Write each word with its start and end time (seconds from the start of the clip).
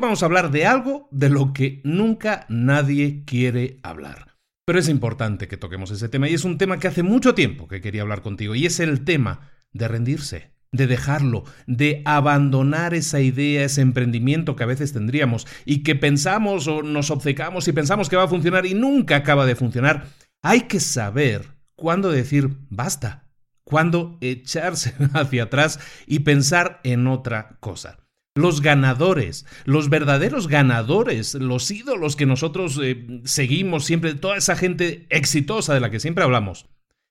vamos 0.00 0.22
a 0.22 0.26
hablar 0.26 0.50
de 0.50 0.66
algo 0.66 1.08
de 1.10 1.28
lo 1.28 1.52
que 1.52 1.80
nunca 1.84 2.46
nadie 2.48 3.24
quiere 3.24 3.78
hablar. 3.82 4.36
Pero 4.66 4.78
es 4.78 4.88
importante 4.88 5.48
que 5.48 5.56
toquemos 5.56 5.90
ese 5.90 6.08
tema 6.08 6.28
y 6.28 6.34
es 6.34 6.44
un 6.44 6.58
tema 6.58 6.78
que 6.78 6.88
hace 6.88 7.02
mucho 7.02 7.34
tiempo 7.34 7.68
que 7.68 7.80
quería 7.80 8.02
hablar 8.02 8.22
contigo 8.22 8.54
y 8.54 8.66
es 8.66 8.80
el 8.80 9.04
tema 9.04 9.50
de 9.72 9.88
rendirse, 9.88 10.52
de 10.72 10.86
dejarlo, 10.86 11.44
de 11.66 12.02
abandonar 12.04 12.94
esa 12.94 13.20
idea, 13.20 13.64
ese 13.64 13.80
emprendimiento 13.80 14.56
que 14.56 14.62
a 14.62 14.68
veces 14.68 14.92
tendríamos 14.92 15.46
y 15.64 15.82
que 15.82 15.96
pensamos 15.96 16.68
o 16.68 16.82
nos 16.82 17.10
obcecamos 17.10 17.66
y 17.68 17.72
pensamos 17.72 18.08
que 18.08 18.16
va 18.16 18.24
a 18.24 18.28
funcionar 18.28 18.66
y 18.66 18.74
nunca 18.74 19.16
acaba 19.16 19.46
de 19.46 19.56
funcionar. 19.56 20.06
Hay 20.42 20.62
que 20.62 20.80
saber 20.80 21.46
cuándo 21.74 22.10
decir 22.10 22.50
basta, 22.68 23.28
cuándo 23.64 24.18
echarse 24.20 24.94
hacia 25.14 25.44
atrás 25.44 25.80
y 26.06 26.20
pensar 26.20 26.80
en 26.84 27.06
otra 27.06 27.56
cosa. 27.60 27.98
Los 28.36 28.60
ganadores, 28.62 29.44
los 29.64 29.88
verdaderos 29.88 30.46
ganadores, 30.46 31.34
los 31.34 31.70
ídolos 31.70 32.14
que 32.14 32.26
nosotros 32.26 32.78
eh, 32.82 33.22
seguimos 33.24 33.84
siempre, 33.84 34.14
toda 34.14 34.36
esa 34.36 34.54
gente 34.54 35.06
exitosa 35.10 35.74
de 35.74 35.80
la 35.80 35.90
que 35.90 35.98
siempre 35.98 36.22
hablamos, 36.22 36.66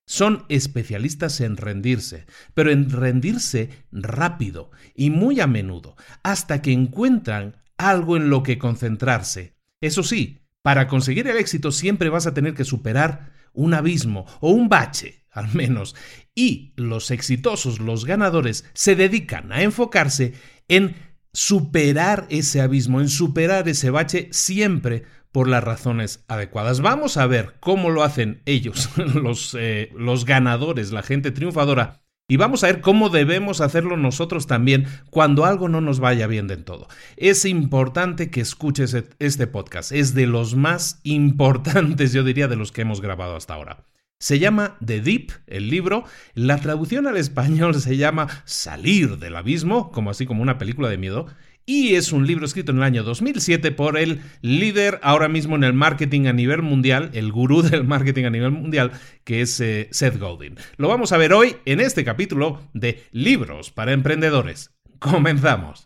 son 0.05 0.45
especialistas 0.50 1.40
en 1.42 1.58
rendirse, 1.58 2.26
pero 2.54 2.72
en 2.72 2.90
rendirse 2.90 3.70
rápido 3.92 4.72
y 4.95 5.12
muy 5.12 5.40
a 5.40 5.45
menudo, 5.45 5.95
hasta 6.23 6.62
que 6.62 6.72
encuentran 6.72 7.58
algo 7.78 8.17
en 8.17 8.30
lo 8.30 8.42
que 8.42 8.58
concentrarse. 8.58 9.54
Eso 9.81 10.04
sí, 10.04 10.40
para 10.62 10.88
conseguir 10.88 11.28
el 11.28 11.38
éxito 11.38 11.72
siempre 11.72 12.09
vas 12.09 12.28
a 12.28 12.34
tener 12.34 12.54
que 12.54 12.66
superar 12.66 13.34
un 13.54 13.73
abismo 13.73 14.26
o 14.40 14.52
un 14.52 14.67
bache, 14.67 15.26
al 15.31 15.54
menos, 15.54 15.95
y 16.34 16.73
los 16.76 17.12
exitosos, 17.12 17.80
los 17.80 18.06
ganadores, 18.06 18.66
se 18.73 18.95
dedican 18.95 19.52
a 19.52 19.62
enfocarse 19.62 20.34
en 20.67 20.95
superar 21.34 22.26
ese 22.30 22.62
abismo, 22.62 23.02
en 23.02 23.10
superar 23.10 23.68
ese 23.68 23.90
bache 23.90 24.30
siempre 24.32 25.04
por 25.32 25.48
las 25.48 25.64
razones 25.64 26.24
adecuadas. 26.28 26.81
Vamos 26.81 27.17
a 27.17 27.28
ver 27.28 27.56
cómo 27.59 27.90
lo 27.90 28.03
hacen 28.03 28.42
ellos, 28.45 28.90
los, 28.98 29.56
eh, 29.59 29.92
los 29.95 30.26
ganadores, 30.26 30.92
la 30.92 31.03
gente 31.03 31.31
triunfadora. 31.31 32.02
Y 32.31 32.38
vamos 32.38 32.64
a 32.64 32.68
ver 32.68 32.81
cómo 32.81 33.09
debemos 33.09 33.59
hacerlo 33.59 33.98
nosotros 33.98 34.45
también 34.45 34.86
cuando 35.09 35.45
algo 35.45 35.68
no 35.68 35.81
nos 35.81 36.00
vaya 36.00 36.28
bien 36.28 36.45
del 36.48 36.64
todo. 36.64 36.88
Es 37.18 37.44
importante 37.44 38.30
que 38.30 38.42
escuches 38.42 38.96
este 39.18 39.48
podcast. 39.48 39.92
Es 39.92 40.14
de 40.14 40.28
los 40.28 40.56
más 40.56 41.00
importantes, 41.02 42.14
yo 42.14 42.23
diría, 42.23 42.48
de 42.48 42.56
los 42.56 42.72
que 42.72 42.81
hemos 42.81 43.02
grabado 43.02 43.36
hasta 43.36 43.56
ahora. 43.56 43.89
Se 44.22 44.38
llama 44.38 44.75
The 44.86 45.00
Deep, 45.00 45.31
el 45.48 45.70
libro. 45.70 46.03
La 46.34 46.58
traducción 46.58 47.08
al 47.08 47.16
español 47.16 47.73
se 47.75 47.95
llama 47.95 48.28
Salir 48.44 49.17
del 49.17 49.38
abismo, 49.38 49.92
como 49.92 50.09
así 50.09 50.25
como 50.25 50.44
una 50.44 50.58
película 50.58 50.89
de 50.89 50.98
miedo. 50.98 51.28
Y 51.66 51.95
es 51.95 52.12
un 52.12 52.28
libro 52.28 52.45
escrito 52.45 52.73
en 52.73 52.80
el 52.80 52.84
año 52.84 53.03
2007 53.03 53.72
por 53.72 53.97
el 53.97 54.20
líder 54.42 55.00
ahora 55.03 55.30
mismo 55.30 55.56
en 55.56 55.64
el 55.64 55.72
marketing 55.72 56.25
a 56.25 56.34
nivel 56.34 56.64
mundial, 56.64 57.12
el 57.14 57.31
gurú 57.31 57.62
del 57.70 57.86
marketing 57.86 58.25
a 58.25 58.30
nivel 58.30 58.52
mundial, 58.52 58.92
que 59.23 59.40
es 59.40 59.58
eh, 59.62 59.88
Seth 59.92 60.20
Godin. 60.20 60.58
Lo 60.75 60.90
vamos 60.90 61.14
a 61.14 61.17
ver 61.17 61.31
hoy 61.31 61.56
en 61.64 61.80
este 61.80 62.03
capítulo 62.03 62.59
de 62.73 63.06
Libros 63.14 63.72
para 63.72 63.94
Emprendedores. 63.94 64.72
Comenzamos. 65.00 65.86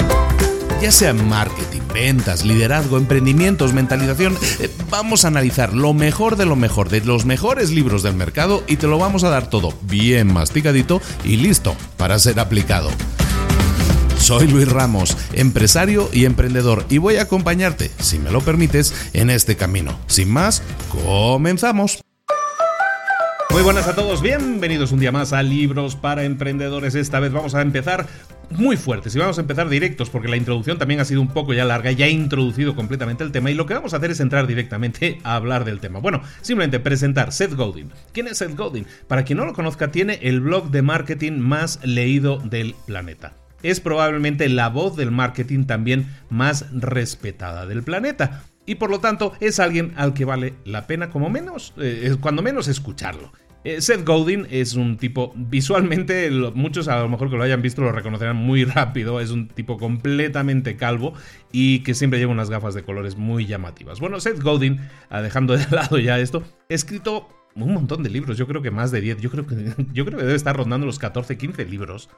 ya 0.81 0.91
sea 0.91 1.13
marketing, 1.13 1.81
ventas, 1.93 2.43
liderazgo, 2.43 2.97
emprendimientos, 2.97 3.71
mentalización, 3.71 4.35
eh, 4.59 4.67
vamos 4.89 5.23
a 5.23 5.27
analizar 5.27 5.73
lo 5.73 5.93
mejor 5.93 6.37
de 6.37 6.47
lo 6.47 6.55
mejor, 6.55 6.89
de 6.89 7.01
los 7.01 7.23
mejores 7.23 7.69
libros 7.69 8.01
del 8.01 8.15
mercado 8.15 8.63
y 8.67 8.77
te 8.77 8.87
lo 8.87 8.97
vamos 8.97 9.23
a 9.23 9.29
dar 9.29 9.47
todo 9.47 9.73
bien 9.83 10.33
masticadito 10.33 10.99
y 11.23 11.37
listo 11.37 11.75
para 11.97 12.17
ser 12.17 12.39
aplicado. 12.39 12.89
Soy 14.17 14.47
Luis 14.47 14.67
Ramos, 14.69 15.15
empresario 15.33 16.09
y 16.11 16.25
emprendedor, 16.25 16.85
y 16.89 16.97
voy 16.97 17.17
a 17.17 17.23
acompañarte, 17.23 17.91
si 17.99 18.17
me 18.17 18.31
lo 18.31 18.41
permites, 18.41 18.93
en 19.13 19.29
este 19.29 19.55
camino. 19.55 19.99
Sin 20.07 20.31
más, 20.31 20.63
comenzamos. 20.89 22.01
Muy 23.51 23.63
buenas 23.63 23.85
a 23.87 23.95
todos, 23.95 24.21
bienvenidos 24.21 24.93
un 24.93 24.99
día 24.99 25.11
más 25.11 25.33
a 25.33 25.43
Libros 25.43 25.97
para 25.97 26.23
Emprendedores. 26.23 26.95
Esta 26.95 27.19
vez 27.19 27.33
vamos 27.33 27.53
a 27.53 27.61
empezar 27.61 28.07
muy 28.51 28.77
fuertes 28.77 29.15
y 29.15 29.19
vamos 29.19 29.37
a 29.37 29.41
empezar 29.41 29.69
directos 29.69 30.09
porque 30.09 30.27
la 30.27 30.37
introducción 30.37 30.77
también 30.77 30.99
ha 30.99 31.05
sido 31.05 31.21
un 31.21 31.29
poco 31.29 31.53
ya 31.53 31.65
larga, 31.65 31.91
ya 31.91 32.07
he 32.07 32.11
introducido 32.11 32.75
completamente 32.75 33.23
el 33.23 33.31
tema 33.31 33.51
y 33.51 33.53
lo 33.53 33.65
que 33.65 33.73
vamos 33.73 33.93
a 33.93 33.97
hacer 33.97 34.11
es 34.11 34.19
entrar 34.19 34.47
directamente 34.47 35.19
a 35.23 35.35
hablar 35.35 35.65
del 35.65 35.79
tema. 35.79 35.99
Bueno, 35.99 36.21
simplemente 36.41 36.79
presentar 36.79 37.31
Seth 37.31 37.53
Godin. 37.53 37.91
¿Quién 38.13 38.27
es 38.27 38.37
Seth 38.37 38.55
Godin? 38.55 38.85
Para 39.07 39.23
quien 39.23 39.37
no 39.37 39.45
lo 39.45 39.53
conozca, 39.53 39.91
tiene 39.91 40.19
el 40.21 40.41
blog 40.41 40.71
de 40.71 40.81
marketing 40.81 41.33
más 41.39 41.79
leído 41.83 42.37
del 42.39 42.75
planeta. 42.85 43.33
Es 43.63 43.79
probablemente 43.79 44.49
la 44.49 44.69
voz 44.69 44.95
del 44.95 45.11
marketing 45.11 45.65
también 45.65 46.07
más 46.29 46.65
respetada 46.71 47.65
del 47.65 47.83
planeta 47.83 48.43
y 48.65 48.75
por 48.75 48.89
lo 48.89 48.99
tanto 48.99 49.33
es 49.39 49.59
alguien 49.59 49.93
al 49.97 50.13
que 50.13 50.25
vale 50.25 50.53
la 50.65 50.87
pena 50.87 51.09
como 51.09 51.29
menos, 51.29 51.73
eh, 51.77 52.15
cuando 52.19 52.41
menos 52.41 52.67
escucharlo. 52.67 53.31
Eh, 53.63 53.79
Seth 53.79 54.03
Godin 54.03 54.47
es 54.49 54.73
un 54.73 54.97
tipo, 54.97 55.33
visualmente, 55.35 56.31
muchos 56.55 56.87
a 56.87 56.99
lo 56.99 57.09
mejor 57.09 57.29
que 57.29 57.37
lo 57.37 57.43
hayan 57.43 57.61
visto 57.61 57.81
lo 57.81 57.91
reconocerán 57.91 58.35
muy 58.35 58.63
rápido, 58.65 59.19
es 59.19 59.29
un 59.29 59.47
tipo 59.49 59.77
completamente 59.77 60.75
calvo 60.77 61.13
y 61.51 61.79
que 61.79 61.93
siempre 61.93 62.17
lleva 62.17 62.31
unas 62.31 62.49
gafas 62.49 62.73
de 62.73 62.83
colores 62.83 63.17
muy 63.17 63.45
llamativas. 63.45 63.99
Bueno, 63.99 64.19
Seth 64.19 64.41
Godin, 64.41 64.79
ah, 65.09 65.21
dejando 65.21 65.55
de 65.55 65.65
lado 65.71 65.99
ya 65.99 66.19
esto, 66.19 66.43
ha 66.69 66.73
escrito 66.73 67.29
un 67.53 67.73
montón 67.73 68.01
de 68.01 68.09
libros, 68.09 68.37
yo 68.37 68.47
creo 68.47 68.63
que 68.63 68.71
más 68.71 68.89
de 68.91 69.01
10, 69.01 69.21
yo 69.21 69.29
creo 69.29 69.45
que, 69.45 69.55
yo 69.93 70.05
creo 70.05 70.17
que 70.17 70.25
debe 70.25 70.35
estar 70.35 70.57
rondando 70.57 70.87
los 70.87 70.97
14, 70.97 71.37
15 71.37 71.65
libros. 71.65 72.09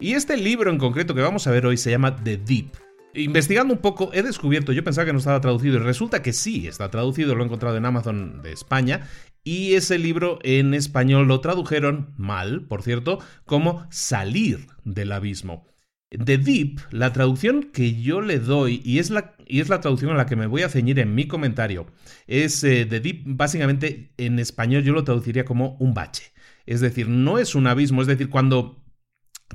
Y 0.00 0.12
este 0.12 0.36
libro 0.36 0.70
en 0.70 0.78
concreto 0.78 1.14
que 1.14 1.22
vamos 1.22 1.46
a 1.46 1.50
ver 1.50 1.64
hoy 1.66 1.76
se 1.76 1.90
llama 1.90 2.16
The 2.16 2.36
Deep. 2.36 2.72
Investigando 3.12 3.74
un 3.74 3.80
poco, 3.80 4.10
he 4.12 4.22
descubierto, 4.22 4.72
yo 4.72 4.84
pensaba 4.84 5.04
que 5.04 5.12
no 5.12 5.18
estaba 5.18 5.40
traducido 5.40 5.76
y 5.76 5.78
resulta 5.80 6.22
que 6.22 6.32
sí 6.32 6.68
está 6.68 6.90
traducido, 6.90 7.34
lo 7.34 7.42
he 7.42 7.46
encontrado 7.46 7.76
en 7.76 7.84
Amazon 7.84 8.40
de 8.40 8.52
España 8.52 9.08
y 9.44 9.74
ese 9.74 9.98
libro 9.98 10.38
en 10.42 10.74
español 10.74 11.28
lo 11.28 11.40
tradujeron 11.40 12.14
mal, 12.16 12.66
por 12.66 12.82
cierto, 12.82 13.18
como 13.44 13.86
Salir 13.90 14.66
del 14.84 15.12
abismo. 15.12 15.66
The 16.10 16.38
Deep, 16.38 16.80
la 16.90 17.12
traducción 17.12 17.70
que 17.72 18.02
yo 18.02 18.20
le 18.20 18.40
doy, 18.40 18.82
y 18.84 18.98
es 18.98 19.10
la, 19.10 19.36
y 19.46 19.60
es 19.60 19.68
la 19.68 19.80
traducción 19.80 20.10
a 20.10 20.16
la 20.16 20.26
que 20.26 20.34
me 20.36 20.48
voy 20.48 20.62
a 20.62 20.68
ceñir 20.68 20.98
en 20.98 21.14
mi 21.14 21.28
comentario, 21.28 21.86
es 22.26 22.60
The 22.60 22.80
eh, 22.80 23.00
Deep, 23.00 23.22
básicamente 23.26 24.12
en 24.16 24.38
español 24.40 24.82
yo 24.82 24.92
lo 24.92 25.04
traduciría 25.04 25.44
como 25.44 25.76
un 25.78 25.94
bache. 25.94 26.32
Es 26.66 26.80
decir, 26.80 27.08
no 27.08 27.38
es 27.38 27.54
un 27.54 27.66
abismo, 27.66 28.02
es 28.02 28.08
decir, 28.08 28.28
cuando 28.28 28.80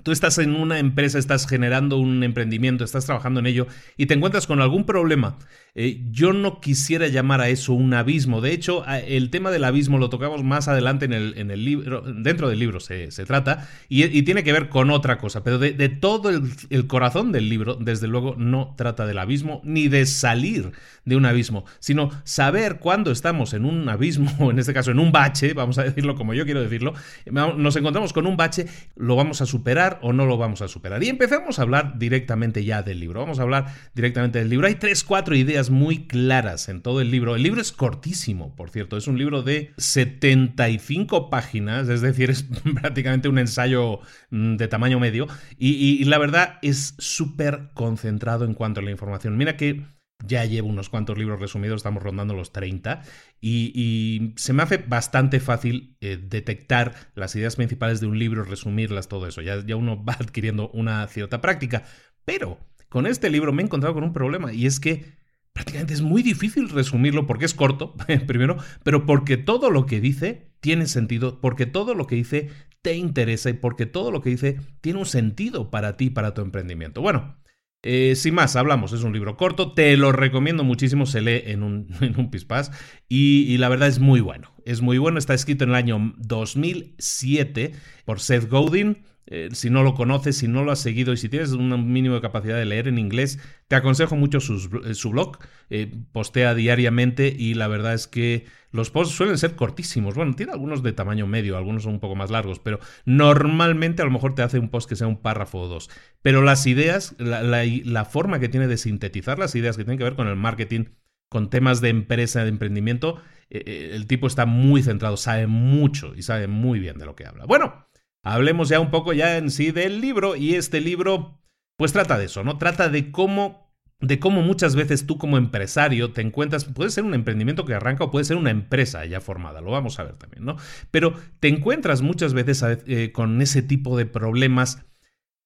Tú 0.04 0.12
estás 0.12 0.38
en 0.38 0.56
una 0.56 0.80
empresa, 0.80 1.18
estás 1.18 1.48
generando 1.48 1.98
un 1.98 2.24
emprendimiento, 2.24 2.84
estás 2.84 3.06
trabajando 3.06 3.40
en 3.40 3.48
ello 3.48 3.68
y 3.98 4.08
te 4.08 4.14
encuentras 4.14 4.46
con 4.46 4.62
algún 4.62 4.86
problema 4.86 5.38
eh, 5.77 6.01
yo 6.10 6.31
no 6.31 6.62
quisiera 6.62 7.10
llamar 7.10 7.42
a 7.42 7.50
eso 7.50 7.74
un 7.74 7.94
abismo. 7.94 8.39
De 8.39 8.54
hecho, 8.54 8.86
el 8.88 9.30
tema 9.30 9.51
del 9.51 9.66
abismo 9.66 9.98
lo 9.98 10.10
tocamos 10.10 10.42
más 10.42 10.69
adelante 10.69 11.04
en 11.04 11.12
el, 11.12 11.38
en 11.38 11.51
el 11.51 11.66
libro, 11.66 12.01
dentro 12.01 12.48
del 12.48 12.60
libro 12.60 12.80
se, 12.80 13.10
trata, 13.25 13.68
y, 13.89 14.22
tiene 14.22 14.45
que 14.45 14.54
ver 14.54 14.69
con 14.69 14.89
otra 14.89 15.18
cosa. 15.18 15.44
Pero 15.44 15.60
de, 15.60 15.89
todo 15.89 16.30
el, 16.30 16.88
corazón 16.88 17.33
del 17.33 17.50
libro, 17.50 17.75
desde 17.75 18.07
luego, 18.07 18.36
no 18.38 18.74
trata 18.77 19.06
del 19.06 19.18
abismo 19.18 19.60
ni 19.66 19.89
de 19.89 20.06
salir 20.06 20.72
de 21.04 21.18
un 21.18 21.25
abismo, 21.25 21.66
sino 21.80 22.10
saber 22.24 22.77
cuándo 22.80 23.12
estamos 23.12 23.54
en 23.54 23.66
un 23.66 23.89
abismo, 23.89 24.31
o 24.39 24.51
en 24.51 24.60
este 24.60 24.74
caso 24.74 24.92
en 24.92 25.00
un 25.00 25.12
bache, 25.12 25.54
vamos 25.54 25.77
a 25.77 25.83
decirlo 25.83 26.16
como 26.16 26.33
yo 26.33 26.45
quiero 26.45 26.62
decirlo, 26.62 26.94
nos 27.30 27.75
encontramos 27.75 28.13
con 28.13 28.27
un 28.27 28.38
bache, 28.38 28.66
lo 28.95 29.18
vamos 29.18 29.42
a 29.42 29.45
superar 29.45 30.00
o 30.01 30.13
no 30.13 30.25
lo 30.25 30.38
vamos 30.38 30.62
a 30.62 30.69
superar. 30.69 31.04
Y 31.04 31.10
empezamos 31.10 31.60
a 31.60 31.63
hablar 31.63 32.00
directamente 32.00 32.63
ya 32.63 32.81
del 32.81 33.01
libro. 33.01 33.19
Vamos 33.19 33.39
a 33.39 33.42
hablar 33.42 33.66
directamente 33.94 34.39
del 34.39 34.50
libro. 34.50 34.68
Hay 34.68 34.75
tres, 34.75 35.04
cuatro 35.04 35.36
ideas 35.36 35.65
muy 35.70 36.08
claras 36.08 36.70
en 36.70 36.82
todo 36.82 37.02
el 37.02 37.12
libro. 37.12 37.36
El 37.36 37.44
libro 37.44 37.62
es 37.62 37.72
cortísimo, 37.72 38.56
por 38.56 38.70
cierto, 38.70 38.98
es 38.98 39.08
un 39.08 39.18
libro 39.18 39.42
de 39.42 39.74
75 39.78 41.30
páginas, 41.30 41.90
es 41.90 42.02
decir, 42.02 42.30
es 42.30 42.44
prácticamente 42.82 43.28
un 43.28 43.40
ensayo 43.40 44.00
mm, 44.30 44.56
de 44.56 44.68
tamaño 44.68 45.00
medio, 45.00 45.28
y, 45.58 46.04
la 46.06 46.18
verdad 46.18 46.60
es 46.62 46.96
súper 46.98 47.70
concentrado 47.74 48.46
en 48.46 48.54
cuanto 48.54 48.80
a 48.80 48.84
la 48.84 48.92
información. 48.92 49.38
Mira 49.38 49.58
que 49.58 49.84
ya 50.26 50.46
llevo 50.46 50.70
unos 50.70 50.90
cuantos 50.90 51.18
libros 51.18 51.40
resumidos, 51.40 51.78
estamos 51.78 52.02
rondando 52.02 52.34
los 52.34 52.52
30, 52.52 53.02
y, 53.42 54.34
se 54.38 54.54
me 54.54 54.64
hace 54.64 54.78
bastante 54.78 55.40
fácil 55.40 55.98
eh, 56.02 56.18
detectar 56.22 56.94
las 57.16 57.36
ideas 57.36 57.56
principales 57.56 58.00
de 58.00 58.08
un 58.08 58.18
libro, 58.18 58.44
resumirlas, 58.44 59.08
todo 59.08 59.28
eso. 59.28 59.42
Ya, 59.42 59.64
ya 59.66 59.76
uno 59.76 60.04
va 60.04 60.14
adquiriendo 60.14 60.70
una 60.70 61.06
cierta 61.08 61.42
práctica. 61.42 61.84
Pero 62.24 62.60
con 62.90 63.08
este 63.08 63.30
libro 63.30 63.54
me 63.54 63.62
he 63.62 63.66
encontrado 63.66 63.94
con 63.94 64.04
un 64.04 64.14
problema, 64.14 64.54
y 64.54 64.66
es 64.66 64.80
que 64.80 65.25
prácticamente 65.56 65.94
es 65.94 66.02
muy 66.02 66.22
difícil 66.22 66.68
resumirlo 66.68 67.25
porque 67.25 67.46
es 67.46 67.54
corto, 67.54 67.96
primero, 68.28 68.57
pero 68.84 69.06
porque 69.06 69.38
todo 69.38 69.72
lo 69.72 69.86
que 69.86 70.02
dice 70.02 70.52
tiene 70.60 70.86
sentido, 70.86 71.40
porque 71.40 71.66
todo 71.66 71.96
lo 71.96 72.07
que 72.07 72.16
dice 72.16 72.50
te 72.81 72.96
interesa 72.96 73.50
y 73.50 73.54
porque 73.54 73.86
todo 73.86 74.12
lo 74.12 74.22
que 74.22 74.31
dice 74.31 74.60
tiene 74.81 75.00
un 75.00 75.06
sentido 75.06 75.72
para 75.72 75.96
ti, 75.96 76.10
para 76.10 76.34
tu 76.34 76.42
emprendimiento. 76.42 77.02
Bueno, 77.02 77.38
eh, 77.84 78.16
sin 78.16 78.36
más, 78.36 78.57
hablamos, 78.57 78.92
es 78.92 79.04
un 79.04 79.13
libro 79.13 79.38
corto, 79.38 79.72
te 79.72 79.96
lo 79.96 80.12
recomiendo 80.12 80.66
muchísimo, 80.66 81.06
se 81.06 81.22
lee 81.22 81.44
en 81.46 81.63
un, 81.63 81.88
en 82.01 82.19
un 82.19 82.30
pispás 82.30 82.72
y, 83.08 83.46
y, 83.48 83.58
la 83.58 83.69
verdad 83.69 83.88
es 83.88 84.00
muy 84.00 84.19
bueno, 84.19 84.54
es 84.66 84.81
muy 84.81 84.98
bueno, 84.98 85.19
está 85.19 85.34
escrito 85.34 85.63
en 85.63 85.69
el 85.69 85.78
año 85.78 86.13
2007 86.18 87.72
por 88.04 88.19
Seth 88.19 88.50
Godin, 88.50 89.06
eh, 89.27 89.50
si 89.54 89.72
no 89.72 89.81
lo 89.81 89.95
conoces, 89.95 90.38
si 90.38 90.48
no 90.48 90.63
lo 90.63 90.72
has 90.72 90.80
seguido 90.80 91.12
y 91.12 91.18
si 91.18 91.30
tienes 91.30 91.51
un 91.51 91.92
mínimo 91.92 92.16
de 92.16 92.22
capacidad 92.22 92.57
de 92.57 92.66
leer 92.66 92.88
en 92.88 93.00
inglés, 93.00 93.39
te 93.68 93.75
aconsejo 93.75 94.16
mucho 94.16 94.38
eh, 94.38 94.94
su 94.94 95.10
blog. 95.10 95.39
Eh, 95.69 95.92
postea 96.12 96.54
diariamente 96.54 97.36
y 97.36 97.56
la 97.56 97.68
verdad 97.68 97.95
es 97.95 98.07
que 98.07 98.45
los 98.72 98.92
posts 98.92 99.16
suelen 99.16 99.38
ser 99.38 99.56
cortísimos. 99.56 100.16
Bueno, 100.16 100.36
tiene 100.36 100.51
algunos 100.51 100.83
de 100.83 100.94
tamaño 100.94 101.25
medio, 101.25 101.57
algunos 101.57 101.83
son 101.83 101.94
un 101.94 102.00
poco 102.00 102.16
más 102.16 102.30
largos, 102.30 102.60
pero 102.60 102.80
normalmente 103.06 104.01
a 104.01 104.06
lo 104.06 104.12
mejor 104.12 104.36
te 104.36 104.44
hace 104.44 104.60
un 104.60 104.69
post 104.69 104.88
que 104.88 104.95
sea 104.95 105.07
un 105.07 105.22
párrafo 105.22 105.62
o 105.62 105.68
dos. 105.68 105.89
Pero 106.22 106.42
las 106.44 106.68
ideas, 106.68 107.16
la, 107.18 108.06
forma 108.06 108.39
que 108.39 108.50
tiene 108.50 108.68
de 108.68 108.77
sintetizar 108.77 109.39
las 109.39 109.56
ideas 109.56 109.77
que 109.77 109.83
tienen 109.86 109.98
que 109.98 110.04
ver 110.04 110.16
con 110.16 110.27
el 110.27 110.36
marketing, 110.36 110.86
con 111.30 111.50
temas 111.50 111.81
de 111.81 111.89
empresa, 111.89 112.44
de 112.44 112.50
emprendimiento, 112.50 113.22
el 113.50 114.06
tipo 114.07 114.27
está 114.27 114.45
muy 114.45 114.83
centrado, 114.83 115.18
sabe 115.18 115.48
mucho 115.48 116.13
y 116.16 116.22
sabe 116.22 116.48
muy 116.48 116.80
bien 116.80 116.98
de 116.98 117.06
lo 117.06 117.16
que 117.16 117.25
habla. 117.25 117.45
Bueno, 117.45 117.85
hablemos 118.25 118.68
ya 118.68 118.81
un 118.81 118.92
poco 118.92 119.13
ya 119.13 119.38
en 119.38 119.50
sí 119.50 119.72
del 119.72 120.01
libro 120.01 120.36
y 120.36 120.56
este 120.56 120.81
libro 120.81 121.39
pues 121.77 121.94
trata 121.94 122.18
de 122.18 122.25
eso, 122.25 122.44
¿no? 122.44 122.57
Trata 122.57 122.89
de 122.89 123.12
cómo 123.12 123.66
de 124.01 124.19
cómo 124.19 124.42
muchas 124.42 124.75
veces 124.75 125.07
tú 125.07 125.18
como 125.18 125.38
empresario 125.38 126.12
te 126.12 126.22
encuentras, 126.22 126.66
puede 126.66 126.89
ser 126.89 127.06
un 127.06 127.13
emprendimiento 127.13 127.63
que 127.63 127.74
arranca 127.74 128.04
o 128.04 128.12
puede 128.12 128.25
ser 128.25 128.36
una 128.36 128.51
empresa 128.51 129.06
ya 129.06 129.22
formada, 129.22 129.62
lo 129.62 129.72
vamos 129.72 130.00
a 130.00 130.04
ver 130.04 130.16
también, 130.18 130.44
¿no? 130.44 130.57
Pero 130.92 131.13
te 131.39 131.48
encuentras 131.48 132.01
muchas 132.01 132.33
veces 132.33 132.63
eh, 132.88 133.12
con 133.13 133.42
ese 133.42 133.62
tipo 133.62 133.98
de 133.98 134.06
problemas 134.06 134.86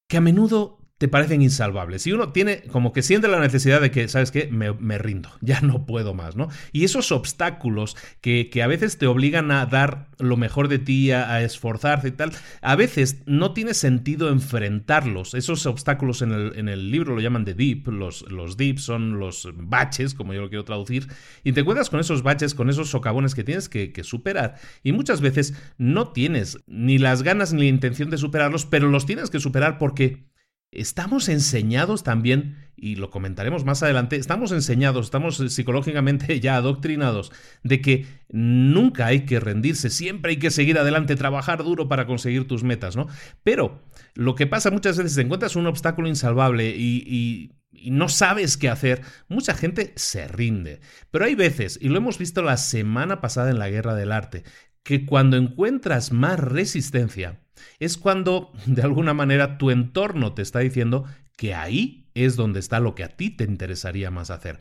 que 0.08 0.16
a 0.16 0.20
menudo 0.20 0.79
te 1.00 1.08
parecen 1.08 1.40
insalvables. 1.40 2.06
Y 2.06 2.12
uno 2.12 2.30
tiene 2.30 2.60
como 2.64 2.92
que 2.92 3.00
siente 3.00 3.26
la 3.26 3.40
necesidad 3.40 3.80
de 3.80 3.90
que, 3.90 4.06
¿sabes 4.06 4.30
qué? 4.30 4.50
Me, 4.50 4.98
rindo, 4.98 5.30
ya 5.40 5.62
no 5.62 5.86
puedo 5.86 6.12
más, 6.12 6.36
¿no? 6.36 6.48
Y 6.72 6.84
esos 6.84 7.10
obstáculos 7.10 7.96
que, 8.20 8.50
que, 8.50 8.62
a 8.62 8.66
veces 8.66 8.98
te 8.98 9.06
obligan 9.06 9.50
a 9.50 9.64
dar 9.64 10.08
lo 10.18 10.36
mejor 10.36 10.68
de 10.68 10.78
ti, 10.78 11.10
a, 11.10 11.42
esforzarte 11.42 12.08
y 12.08 12.10
tal, 12.10 12.32
a 12.60 12.76
veces 12.76 13.22
no 13.24 13.54
tiene 13.54 13.72
sentido 13.72 14.28
enfrentarlos. 14.28 15.32
Esos 15.32 15.64
obstáculos 15.64 16.20
en 16.20 16.32
el, 16.32 16.52
en 16.56 16.68
el 16.68 16.90
libro 16.90 17.14
lo 17.14 17.22
llaman 17.22 17.46
de 17.46 17.54
deep, 17.54 17.88
los, 17.88 18.30
los 18.30 18.58
son 18.76 19.18
los 19.18 19.48
baches, 19.54 20.12
como 20.12 20.34
yo 20.34 20.42
lo 20.42 20.50
quiero 20.50 20.66
traducir, 20.66 21.06
y 21.44 21.52
te 21.52 21.60
encuentras 21.60 21.88
con 21.88 22.00
esos 22.00 22.22
baches, 22.22 22.54
con 22.54 22.68
esos 22.68 22.90
socavones 22.90 23.34
que 23.34 23.42
tienes 23.42 23.70
que 23.70 24.04
superar. 24.04 24.56
Y 24.82 24.92
muchas 24.92 25.22
veces 25.22 25.54
no 25.78 26.08
tienes 26.08 26.58
ni 26.66 26.98
las 26.98 27.22
ganas 27.22 27.54
ni 27.54 27.62
la 27.62 27.68
intención 27.68 28.10
de 28.10 28.18
superarlos, 28.18 28.66
pero 28.66 28.90
los 28.90 29.06
tienes 29.06 29.30
que 29.30 29.40
superar 29.40 29.78
porque 29.78 30.28
estamos 30.72 31.28
enseñados 31.28 32.02
también, 32.02 32.56
y 32.76 32.96
lo 32.96 33.10
comentaremos 33.10 33.64
más 33.64 33.82
adelante, 33.82 34.16
estamos 34.16 34.52
enseñados, 34.52 35.06
estamos 35.06 35.36
psicológicamente 35.36 36.40
ya 36.40 36.56
adoctrinados 36.56 37.32
de 37.62 37.80
que 37.80 38.06
nunca 38.28 39.06
hay 39.06 39.26
que 39.26 39.40
rendirse, 39.40 39.90
siempre 39.90 40.32
hay 40.32 40.38
que 40.38 40.50
seguir 40.50 40.78
adelante, 40.78 41.16
trabajar 41.16 41.62
duro 41.64 41.88
para 41.88 42.06
conseguir 42.06 42.46
tus 42.46 42.62
metas, 42.62 42.96
¿no? 42.96 43.08
Pero 43.42 43.82
lo 44.14 44.34
que 44.34 44.46
pasa 44.46 44.70
muchas 44.70 44.96
veces, 44.96 45.14
te 45.14 45.22
encuentras 45.22 45.56
un 45.56 45.66
obstáculo 45.66 46.08
insalvable 46.08 46.74
y 46.76 47.52
y 47.72 47.90
no 47.90 48.08
sabes 48.08 48.56
qué 48.56 48.68
hacer, 48.68 49.02
mucha 49.28 49.54
gente 49.54 49.92
se 49.96 50.28
rinde. 50.28 50.80
Pero 51.10 51.24
hay 51.24 51.34
veces, 51.34 51.78
y 51.80 51.88
lo 51.88 51.96
hemos 51.96 52.18
visto 52.18 52.42
la 52.42 52.56
semana 52.56 53.20
pasada 53.20 53.50
en 53.50 53.58
la 53.58 53.70
Guerra 53.70 53.94
del 53.94 54.12
Arte, 54.12 54.44
que 54.82 55.06
cuando 55.06 55.36
encuentras 55.36 56.12
más 56.12 56.38
resistencia, 56.38 57.40
es 57.78 57.96
cuando 57.96 58.52
de 58.66 58.82
alguna 58.82 59.14
manera 59.14 59.58
tu 59.58 59.70
entorno 59.70 60.34
te 60.34 60.42
está 60.42 60.60
diciendo 60.60 61.04
que 61.36 61.54
ahí 61.54 62.08
es 62.14 62.36
donde 62.36 62.60
está 62.60 62.80
lo 62.80 62.94
que 62.94 63.04
a 63.04 63.16
ti 63.16 63.30
te 63.30 63.44
interesaría 63.44 64.10
más 64.10 64.30
hacer. 64.30 64.60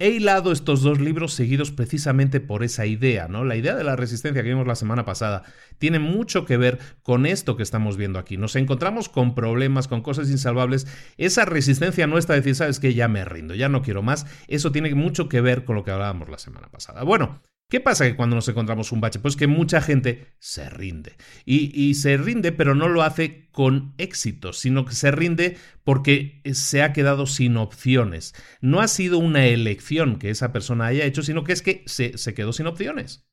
He 0.00 0.10
hilado 0.10 0.50
estos 0.50 0.82
dos 0.82 1.00
libros 1.00 1.34
seguidos 1.34 1.70
precisamente 1.70 2.40
por 2.40 2.64
esa 2.64 2.84
idea, 2.84 3.28
¿no? 3.28 3.44
La 3.44 3.54
idea 3.54 3.76
de 3.76 3.84
la 3.84 3.94
resistencia 3.94 4.42
que 4.42 4.48
vimos 4.48 4.66
la 4.66 4.74
semana 4.74 5.04
pasada 5.04 5.44
tiene 5.78 6.00
mucho 6.00 6.44
que 6.44 6.56
ver 6.56 6.80
con 7.02 7.26
esto 7.26 7.56
que 7.56 7.62
estamos 7.62 7.96
viendo 7.96 8.18
aquí. 8.18 8.36
Nos 8.36 8.56
encontramos 8.56 9.08
con 9.08 9.36
problemas, 9.36 9.86
con 9.86 10.02
cosas 10.02 10.30
insalvables. 10.30 10.88
Esa 11.16 11.44
resistencia 11.44 12.08
nuestra 12.08 12.34
de 12.34 12.40
decir, 12.40 12.56
sabes 12.56 12.80
que 12.80 12.92
ya 12.92 13.06
me 13.06 13.24
rindo, 13.24 13.54
ya 13.54 13.68
no 13.68 13.82
quiero 13.82 14.02
más. 14.02 14.26
Eso 14.48 14.72
tiene 14.72 14.92
mucho 14.96 15.28
que 15.28 15.40
ver 15.40 15.64
con 15.64 15.76
lo 15.76 15.84
que 15.84 15.92
hablábamos 15.92 16.28
la 16.28 16.38
semana 16.38 16.68
pasada. 16.68 17.04
Bueno, 17.04 17.40
¿Qué 17.74 17.80
pasa 17.80 18.06
que 18.06 18.14
cuando 18.14 18.36
nos 18.36 18.46
encontramos 18.46 18.92
un 18.92 19.00
bache? 19.00 19.18
Pues 19.18 19.34
que 19.34 19.48
mucha 19.48 19.80
gente 19.80 20.28
se 20.38 20.70
rinde. 20.70 21.16
Y, 21.44 21.94
se 21.94 22.16
rinde, 22.16 22.52
pero 22.52 22.76
no 22.76 22.86
lo 22.86 23.02
hace 23.02 23.48
con 23.50 23.94
éxito, 23.98 24.52
sino 24.52 24.84
que 24.84 24.94
se 24.94 25.10
rinde 25.10 25.56
porque 25.82 26.40
se 26.52 26.84
ha 26.84 26.92
quedado 26.92 27.26
sin 27.26 27.56
opciones. 27.56 28.32
No 28.60 28.80
ha 28.80 28.86
sido 28.86 29.18
una 29.18 29.46
elección 29.46 30.20
que 30.20 30.30
esa 30.30 30.52
persona 30.52 30.86
haya 30.86 31.04
hecho, 31.04 31.24
sino 31.24 31.42
que 31.42 31.52
es 31.52 31.62
que 31.62 31.82
se, 31.86 32.16
se 32.16 32.32
quedó 32.32 32.52
sin 32.52 32.68
opciones. 32.68 33.26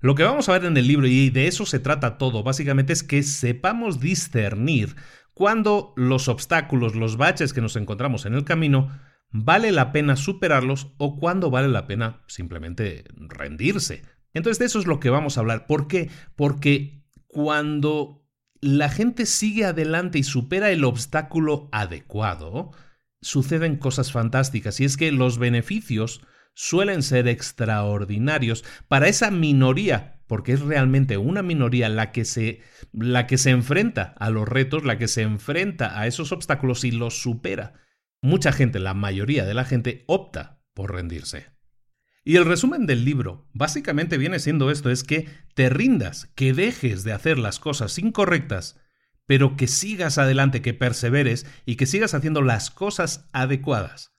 Lo 0.00 0.16
que 0.16 0.24
vamos 0.24 0.48
a 0.48 0.54
ver 0.54 0.64
en 0.64 0.76
el 0.76 0.88
libro, 0.88 1.06
y 1.06 1.30
de 1.30 1.46
eso 1.46 1.64
se 1.64 1.78
trata 1.78 2.18
todo, 2.18 2.42
básicamente 2.42 2.92
es 2.92 3.04
que 3.04 3.22
sepamos 3.22 4.00
discernir 4.00 4.96
cuando 5.34 5.92
los 5.96 6.26
obstáculos, 6.26 6.96
los 6.96 7.16
baches 7.16 7.52
que 7.52 7.60
nos 7.60 7.76
encontramos 7.76 8.26
en 8.26 8.34
el 8.34 8.42
camino, 8.42 8.90
vale 9.36 9.72
la 9.72 9.90
pena 9.90 10.14
superarlos 10.14 10.94
o 10.96 11.18
cuándo 11.18 11.50
vale 11.50 11.66
la 11.66 11.88
pena 11.88 12.22
simplemente 12.28 13.04
rendirse. 13.16 14.02
Entonces 14.32 14.60
de 14.60 14.66
eso 14.66 14.78
es 14.78 14.86
lo 14.86 15.00
que 15.00 15.10
vamos 15.10 15.36
a 15.36 15.40
hablar. 15.40 15.66
¿Por 15.66 15.88
qué? 15.88 16.08
Porque 16.36 17.04
cuando 17.26 18.24
la 18.60 18.88
gente 18.88 19.26
sigue 19.26 19.64
adelante 19.64 20.20
y 20.20 20.22
supera 20.22 20.70
el 20.70 20.84
obstáculo 20.84 21.68
adecuado, 21.72 22.70
suceden 23.22 23.76
cosas 23.76 24.12
fantásticas 24.12 24.78
y 24.78 24.84
es 24.84 24.96
que 24.96 25.10
los 25.10 25.38
beneficios 25.38 26.20
suelen 26.54 27.02
ser 27.02 27.26
extraordinarios 27.26 28.64
para 28.86 29.08
esa 29.08 29.32
minoría, 29.32 30.22
porque 30.28 30.52
es 30.52 30.60
realmente 30.60 31.16
una 31.16 31.42
minoría 31.42 31.88
la 31.88 32.12
que 32.12 32.24
se 32.24 32.60
la 32.92 33.26
que 33.26 33.36
se 33.36 33.50
enfrenta 33.50 34.14
a 34.16 34.30
los 34.30 34.48
retos, 34.48 34.84
la 34.84 34.96
que 34.96 35.08
se 35.08 35.22
enfrenta 35.22 35.98
a 35.98 36.06
esos 36.06 36.30
obstáculos 36.30 36.84
y 36.84 36.92
los 36.92 37.20
supera 37.20 37.83
mucha 38.24 38.52
gente, 38.52 38.78
la 38.78 38.94
mayoría 38.94 39.44
de 39.44 39.52
la 39.52 39.66
gente, 39.66 40.02
opta 40.06 40.62
por 40.72 40.94
rendirse. 40.94 41.52
Y 42.24 42.36
el 42.36 42.46
resumen 42.46 42.86
del 42.86 43.04
libro 43.04 43.50
básicamente 43.52 44.16
viene 44.16 44.38
siendo 44.38 44.70
esto, 44.70 44.90
es 44.90 45.04
que 45.04 45.28
te 45.54 45.68
rindas, 45.68 46.32
que 46.34 46.54
dejes 46.54 47.04
de 47.04 47.12
hacer 47.12 47.38
las 47.38 47.58
cosas 47.58 47.98
incorrectas, 47.98 48.80
pero 49.26 49.56
que 49.56 49.68
sigas 49.68 50.16
adelante, 50.16 50.62
que 50.62 50.72
perseveres 50.72 51.44
y 51.66 51.76
que 51.76 51.84
sigas 51.84 52.14
haciendo 52.14 52.40
las 52.40 52.70
cosas 52.70 53.28
adecuadas. 53.34 54.14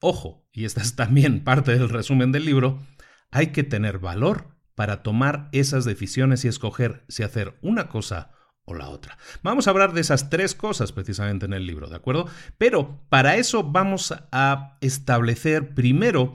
Ojo, 0.00 0.46
y 0.52 0.66
esta 0.66 0.82
es 0.82 0.94
también 0.94 1.42
parte 1.42 1.72
del 1.72 1.88
resumen 1.88 2.32
del 2.32 2.44
libro, 2.44 2.82
hay 3.30 3.48
que 3.48 3.64
tener 3.64 3.98
valor 3.98 4.54
para 4.74 5.02
tomar 5.02 5.48
esas 5.52 5.86
decisiones 5.86 6.44
y 6.44 6.48
escoger 6.48 7.06
si 7.08 7.22
hacer 7.22 7.58
una 7.62 7.88
cosa 7.88 8.32
o 8.66 8.74
la 8.74 8.90
otra. 8.90 9.16
Vamos 9.42 9.66
a 9.66 9.70
hablar 9.70 9.94
de 9.94 10.02
esas 10.02 10.28
tres 10.28 10.54
cosas 10.54 10.92
precisamente 10.92 11.46
en 11.46 11.54
el 11.54 11.66
libro, 11.66 11.88
¿de 11.88 11.96
acuerdo? 11.96 12.26
Pero 12.58 13.00
para 13.08 13.36
eso 13.36 13.64
vamos 13.64 14.12
a 14.30 14.76
establecer 14.80 15.74
primero 15.74 16.34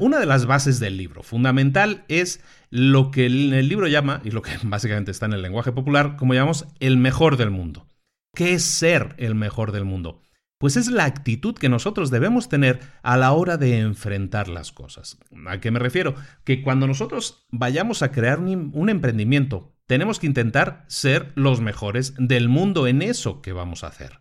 una 0.00 0.18
de 0.18 0.26
las 0.26 0.46
bases 0.46 0.80
del 0.80 0.96
libro. 0.96 1.22
Fundamental 1.22 2.04
es 2.08 2.42
lo 2.70 3.10
que 3.10 3.26
el 3.26 3.68
libro 3.68 3.86
llama, 3.86 4.20
y 4.24 4.30
lo 4.30 4.42
que 4.42 4.52
básicamente 4.62 5.10
está 5.10 5.26
en 5.26 5.32
el 5.32 5.42
lenguaje 5.42 5.72
popular, 5.72 6.16
como 6.16 6.34
llamamos 6.34 6.66
el 6.80 6.96
mejor 6.96 7.36
del 7.36 7.50
mundo. 7.50 7.86
¿Qué 8.34 8.52
es 8.54 8.64
ser 8.64 9.14
el 9.18 9.34
mejor 9.34 9.72
del 9.72 9.84
mundo? 9.84 10.22
Pues 10.58 10.76
es 10.76 10.88
la 10.88 11.06
actitud 11.06 11.54
que 11.54 11.70
nosotros 11.70 12.10
debemos 12.10 12.50
tener 12.50 12.80
a 13.02 13.16
la 13.16 13.32
hora 13.32 13.56
de 13.56 13.78
enfrentar 13.78 14.48
las 14.48 14.72
cosas. 14.72 15.18
¿A 15.46 15.58
qué 15.58 15.70
me 15.70 15.78
refiero? 15.78 16.14
Que 16.44 16.62
cuando 16.62 16.86
nosotros 16.86 17.46
vayamos 17.50 18.02
a 18.02 18.12
crear 18.12 18.40
un 18.40 18.88
emprendimiento, 18.90 19.72
tenemos 19.90 20.20
que 20.20 20.28
intentar 20.28 20.84
ser 20.86 21.32
los 21.34 21.60
mejores 21.60 22.14
del 22.16 22.48
mundo 22.48 22.86
en 22.86 23.02
eso 23.02 23.42
que 23.42 23.52
vamos 23.52 23.82
a 23.82 23.88
hacer. 23.88 24.20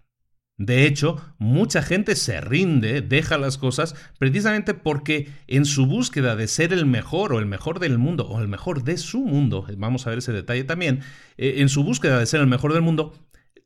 De 0.57 0.87
hecho, 0.87 1.35
mucha 1.37 1.83
gente 1.83 2.15
se 2.15 2.41
rinde, 2.41 3.01
deja 3.01 3.37
las 3.37 3.59
cosas, 3.59 3.93
precisamente 4.17 4.73
porque 4.73 5.29
en 5.45 5.65
su 5.65 5.85
búsqueda 5.85 6.35
de 6.35 6.47
ser 6.47 6.73
el 6.73 6.87
mejor 6.87 7.33
o 7.33 7.37
el 7.37 7.45
mejor 7.45 7.77
del 7.77 7.99
mundo 7.99 8.27
o 8.27 8.41
el 8.41 8.47
mejor 8.47 8.83
de 8.83 8.97
su 8.97 9.19
mundo, 9.19 9.67
vamos 9.77 10.07
a 10.07 10.09
ver 10.09 10.17
ese 10.17 10.33
detalle 10.33 10.63
también, 10.63 11.01
eh, 11.37 11.57
en 11.57 11.69
su 11.69 11.83
búsqueda 11.83 12.17
de 12.17 12.25
ser 12.25 12.41
el 12.41 12.47
mejor 12.47 12.73
del 12.73 12.81
mundo, 12.81 13.13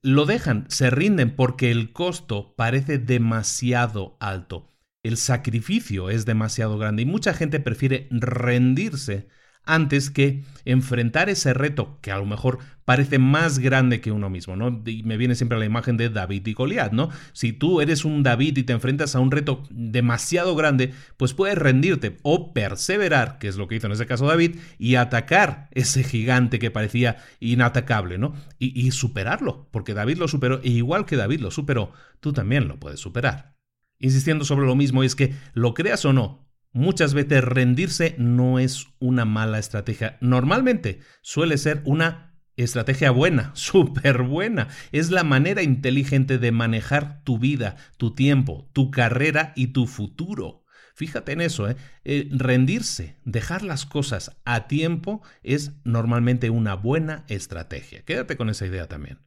lo 0.01 0.25
dejan, 0.25 0.65
se 0.67 0.89
rinden 0.89 1.33
porque 1.33 1.71
el 1.71 1.93
costo 1.93 2.53
parece 2.57 2.97
demasiado 2.97 4.17
alto. 4.19 4.67
El 5.03 5.15
sacrificio 5.15 6.09
es 6.09 6.25
demasiado 6.25 6.77
grande 6.77 7.03
y 7.03 7.05
mucha 7.05 7.33
gente 7.33 7.61
prefiere 7.61 8.09
rendirse 8.11 9.29
antes 9.65 10.09
que 10.09 10.43
enfrentar 10.65 11.29
ese 11.29 11.53
reto 11.53 11.97
que 12.01 12.11
a 12.11 12.17
lo 12.17 12.25
mejor 12.25 12.59
parece 12.85 13.17
más 13.17 13.59
grande 13.59 14.01
que 14.01 14.11
uno 14.11 14.29
mismo, 14.29 14.55
¿no? 14.55 14.81
Y 14.85 15.03
me 15.03 15.17
viene 15.17 15.35
siempre 15.35 15.57
la 15.57 15.65
imagen 15.65 15.97
de 15.97 16.09
David 16.09 16.45
y 16.47 16.53
Goliat, 16.53 16.91
¿no? 16.91 17.09
Si 17.31 17.53
tú 17.53 17.81
eres 17.81 18.03
un 18.03 18.23
David 18.23 18.57
y 18.57 18.63
te 18.63 18.73
enfrentas 18.73 19.15
a 19.15 19.19
un 19.19 19.31
reto 19.31 19.63
demasiado 19.69 20.55
grande, 20.55 20.93
pues 21.17 21.33
puedes 21.33 21.57
rendirte 21.57 22.17
o 22.23 22.53
perseverar, 22.53 23.37
que 23.39 23.47
es 23.47 23.55
lo 23.55 23.67
que 23.67 23.75
hizo 23.75 23.87
en 23.87 23.93
ese 23.93 24.05
caso 24.05 24.27
David, 24.27 24.57
y 24.77 24.95
atacar 24.95 25.69
ese 25.71 26.03
gigante 26.03 26.59
que 26.59 26.71
parecía 26.71 27.17
inatacable, 27.39 28.17
¿no? 28.17 28.33
Y, 28.59 28.91
superarlo, 28.91 29.67
porque 29.71 29.93
David 29.93 30.17
lo 30.17 30.27
superó, 30.27 30.59
e 30.63 30.69
igual 30.69 31.05
que 31.05 31.15
David 31.15 31.39
lo 31.39 31.51
superó, 31.51 31.91
tú 32.19 32.33
también 32.33 32.67
lo 32.67 32.79
puedes 32.79 32.99
superar. 32.99 33.55
Insistiendo 33.99 34.45
sobre 34.45 34.65
lo 34.65 34.75
mismo, 34.75 35.03
es 35.03 35.15
que 35.15 35.33
lo 35.53 35.73
creas 35.73 36.03
o 36.05 36.13
no, 36.13 36.42
Muchas 36.73 37.13
veces 37.13 37.43
rendirse 37.43 38.15
no 38.17 38.57
es 38.57 38.87
una 38.99 39.25
mala 39.25 39.59
estrategia. 39.59 40.17
Normalmente 40.21 40.99
suele 41.21 41.59
ser 41.59 41.83
una 41.85 42.35
estrategia 42.57 43.11
buena, 43.11 43.51
súper 43.55 44.23
buena. 44.23 44.69
Es 44.91 45.11
la 45.11 45.23
manera 45.23 45.61
inteligente 45.61 46.39
de 46.39 46.51
manejar 46.51 47.23
tu 47.23 47.37
vida, 47.37 47.75
tu 47.97 48.15
tiempo, 48.15 48.69
tu 48.73 48.89
carrera 48.89 49.53
y 49.55 49.67
tu 49.67 49.85
futuro. 49.85 50.63
Fíjate 50.95 51.31
en 51.31 51.41
eso, 51.41 51.69
¿eh? 51.69 51.75
¿eh? 52.05 52.27
rendirse, 52.31 53.17
dejar 53.23 53.63
las 53.63 53.85
cosas 53.85 54.37
a 54.45 54.67
tiempo 54.67 55.21
es 55.41 55.73
normalmente 55.83 56.49
una 56.49 56.75
buena 56.75 57.23
estrategia. 57.27 58.03
Quédate 58.03 58.35
con 58.37 58.49
esa 58.49 58.65
idea 58.65 58.87
también. 58.87 59.19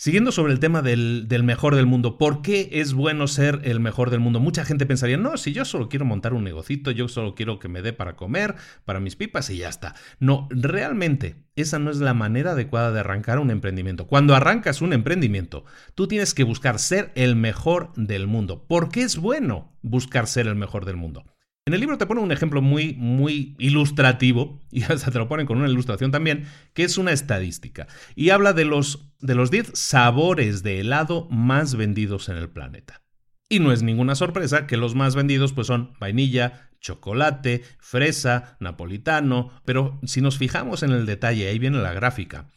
Siguiendo 0.00 0.30
sobre 0.30 0.52
el 0.52 0.60
tema 0.60 0.80
del, 0.80 1.26
mejor 1.42 1.74
del 1.74 1.86
mundo, 1.86 2.18
¿por 2.18 2.40
qué 2.40 2.68
es 2.70 2.94
bueno 2.94 3.26
ser 3.26 3.62
el 3.64 3.80
mejor 3.80 4.10
del 4.10 4.20
mundo? 4.20 4.38
Mucha 4.38 4.64
gente 4.64 4.86
pensaría, 4.86 5.16
no, 5.16 5.36
si 5.36 5.52
yo 5.52 5.64
solo 5.64 5.88
quiero 5.88 6.04
montar 6.04 6.34
un 6.34 6.44
negocito, 6.44 6.92
yo 6.92 7.08
solo 7.08 7.34
quiero 7.34 7.58
que 7.58 7.66
me 7.66 7.82
dé 7.82 7.92
para 7.92 8.14
comer, 8.14 8.54
para 8.84 9.00
mis 9.00 9.16
pipas 9.16 9.50
y 9.50 9.56
ya 9.56 9.68
está. 9.68 9.96
No, 10.20 10.46
realmente 10.50 11.42
esa 11.56 11.80
no 11.80 11.90
es 11.90 11.96
la 11.96 12.14
manera 12.14 12.52
adecuada 12.52 12.92
de 12.92 13.00
arrancar 13.00 13.40
un 13.40 13.50
emprendimiento. 13.50 14.06
Cuando 14.06 14.36
arrancas 14.36 14.82
un 14.82 14.92
emprendimiento, 14.92 15.64
tú 15.96 16.06
tienes 16.06 16.32
que 16.32 16.44
buscar 16.44 16.78
ser 16.78 17.10
el 17.16 17.34
mejor 17.34 17.90
del 17.96 18.28
mundo. 18.28 18.68
¿Por 18.68 18.90
qué 18.90 19.02
es 19.02 19.16
bueno 19.16 19.72
buscar 19.82 20.28
ser 20.28 20.46
el 20.46 20.54
mejor 20.54 20.84
del 20.84 20.94
mundo? 20.94 21.24
En 21.68 21.74
el 21.74 21.80
libro 21.80 21.98
te 21.98 22.06
pone 22.06 22.22
un 22.22 22.32
ejemplo 22.32 22.62
muy, 22.62 22.94
muy 22.94 23.54
ilustrativo, 23.58 24.58
y 24.70 24.84
hasta 24.84 25.10
te 25.10 25.18
lo 25.18 25.28
ponen 25.28 25.44
con 25.44 25.58
una 25.58 25.68
ilustración 25.68 26.10
también, 26.10 26.46
que 26.72 26.82
es 26.82 26.96
una 26.96 27.12
estadística. 27.12 27.86
Y 28.16 28.30
habla 28.30 28.54
de 28.54 28.64
los, 28.64 29.12
de 29.20 29.34
los 29.34 29.50
10 29.50 29.72
sabores 29.74 30.62
de 30.62 30.80
helado 30.80 31.28
más 31.30 31.74
vendidos 31.74 32.30
en 32.30 32.38
el 32.38 32.48
planeta. 32.48 33.02
Y 33.50 33.60
no 33.60 33.70
es 33.70 33.82
ninguna 33.82 34.14
sorpresa 34.14 34.66
que 34.66 34.78
los 34.78 34.94
más 34.94 35.14
vendidos 35.14 35.52
pues 35.52 35.66
son 35.66 35.92
vainilla, 36.00 36.70
chocolate, 36.80 37.62
fresa, 37.78 38.56
napolitano, 38.60 39.50
pero 39.66 40.00
si 40.04 40.22
nos 40.22 40.38
fijamos 40.38 40.82
en 40.82 40.92
el 40.92 41.04
detalle, 41.04 41.48
ahí 41.48 41.58
viene 41.58 41.82
la 41.82 41.92
gráfica. 41.92 42.48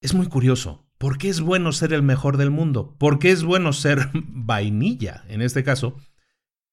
Es 0.00 0.14
muy 0.14 0.28
curioso, 0.28 0.88
¿por 0.96 1.18
qué 1.18 1.28
es 1.28 1.40
bueno 1.40 1.72
ser 1.72 1.92
el 1.92 2.04
mejor 2.04 2.36
del 2.36 2.52
mundo? 2.52 2.94
¿Por 3.00 3.18
qué 3.18 3.32
es 3.32 3.42
bueno 3.42 3.72
ser 3.72 4.10
vainilla 4.12 5.24
en 5.26 5.42
este 5.42 5.64
caso? 5.64 5.96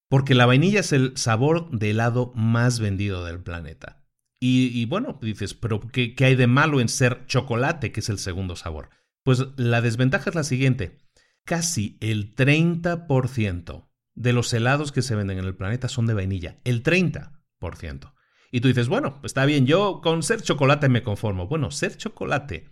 Porque 0.10 0.36
la 0.36 0.46
vainilla 0.46 0.82
es 0.82 0.92
el 0.92 1.18
sabor 1.18 1.70
de 1.72 1.92
helado 1.92 2.32
más 2.36 2.80
vendido 2.80 3.26
del 3.26 3.42
planeta. 3.42 4.04
Y, 4.40 4.86
bueno, 4.86 5.18
dices, 5.24 5.56
pero 5.56 5.80
¿qué, 5.80 6.14
¿qué, 6.14 6.26
hay 6.26 6.36
de 6.36 6.46
malo 6.46 6.80
en 6.80 6.88
ser 6.88 7.26
chocolate, 7.26 7.92
que 7.92 8.02
es 8.02 8.10
el 8.10 8.20
segundo 8.20 8.56
sabor? 8.56 8.90
Pues 9.24 9.44
la 9.56 9.82
desventaja 9.82 10.30
es 10.30 10.36
la 10.36 10.44
siguiente. 10.44 11.00
Casi 11.46 11.98
el 12.00 12.36
30% 12.36 13.90
de 14.14 14.34
los 14.34 14.54
helados 14.54 14.92
que 14.92 15.02
se 15.02 15.16
venden 15.16 15.40
en 15.40 15.46
el 15.46 15.56
planeta 15.56 15.90
son 15.90 16.06
de 16.06 16.14
vainilla. 16.14 16.60
El 16.64 16.84
30%. 16.84 18.14
Y 18.52 18.62
tú 18.62 18.68
dices, 18.68 18.88
bueno, 18.88 19.20
está 19.24 19.46
bien, 19.46 19.66
yo 19.66 20.00
con 20.02 20.24
ser 20.24 20.42
chocolate 20.42 20.90
me 20.90 21.04
conformo. 21.04 21.48
Bueno, 21.48 21.72
ser 21.72 21.98
chocolate 21.98 22.70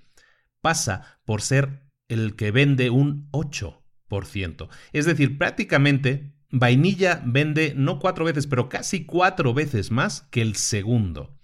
pasa 0.62 1.20
por 1.26 1.42
ser 1.42 1.90
el 2.08 2.36
que 2.36 2.52
vende 2.52 2.90
un 2.90 3.30
8%. 3.32 4.70
Es 4.94 5.06
decir, 5.06 5.38
prácticamente 5.38 6.33
vainilla 6.54 7.22
vende 7.26 7.74
no 7.76 8.00
cuatro 8.00 8.24
veces, 8.24 8.48
pero 8.48 8.70
casi 8.70 9.06
cuatro 9.06 9.54
veces 9.54 9.92
más 9.92 10.22
que 10.30 10.42
el 10.42 10.56
segundo. 10.56 11.36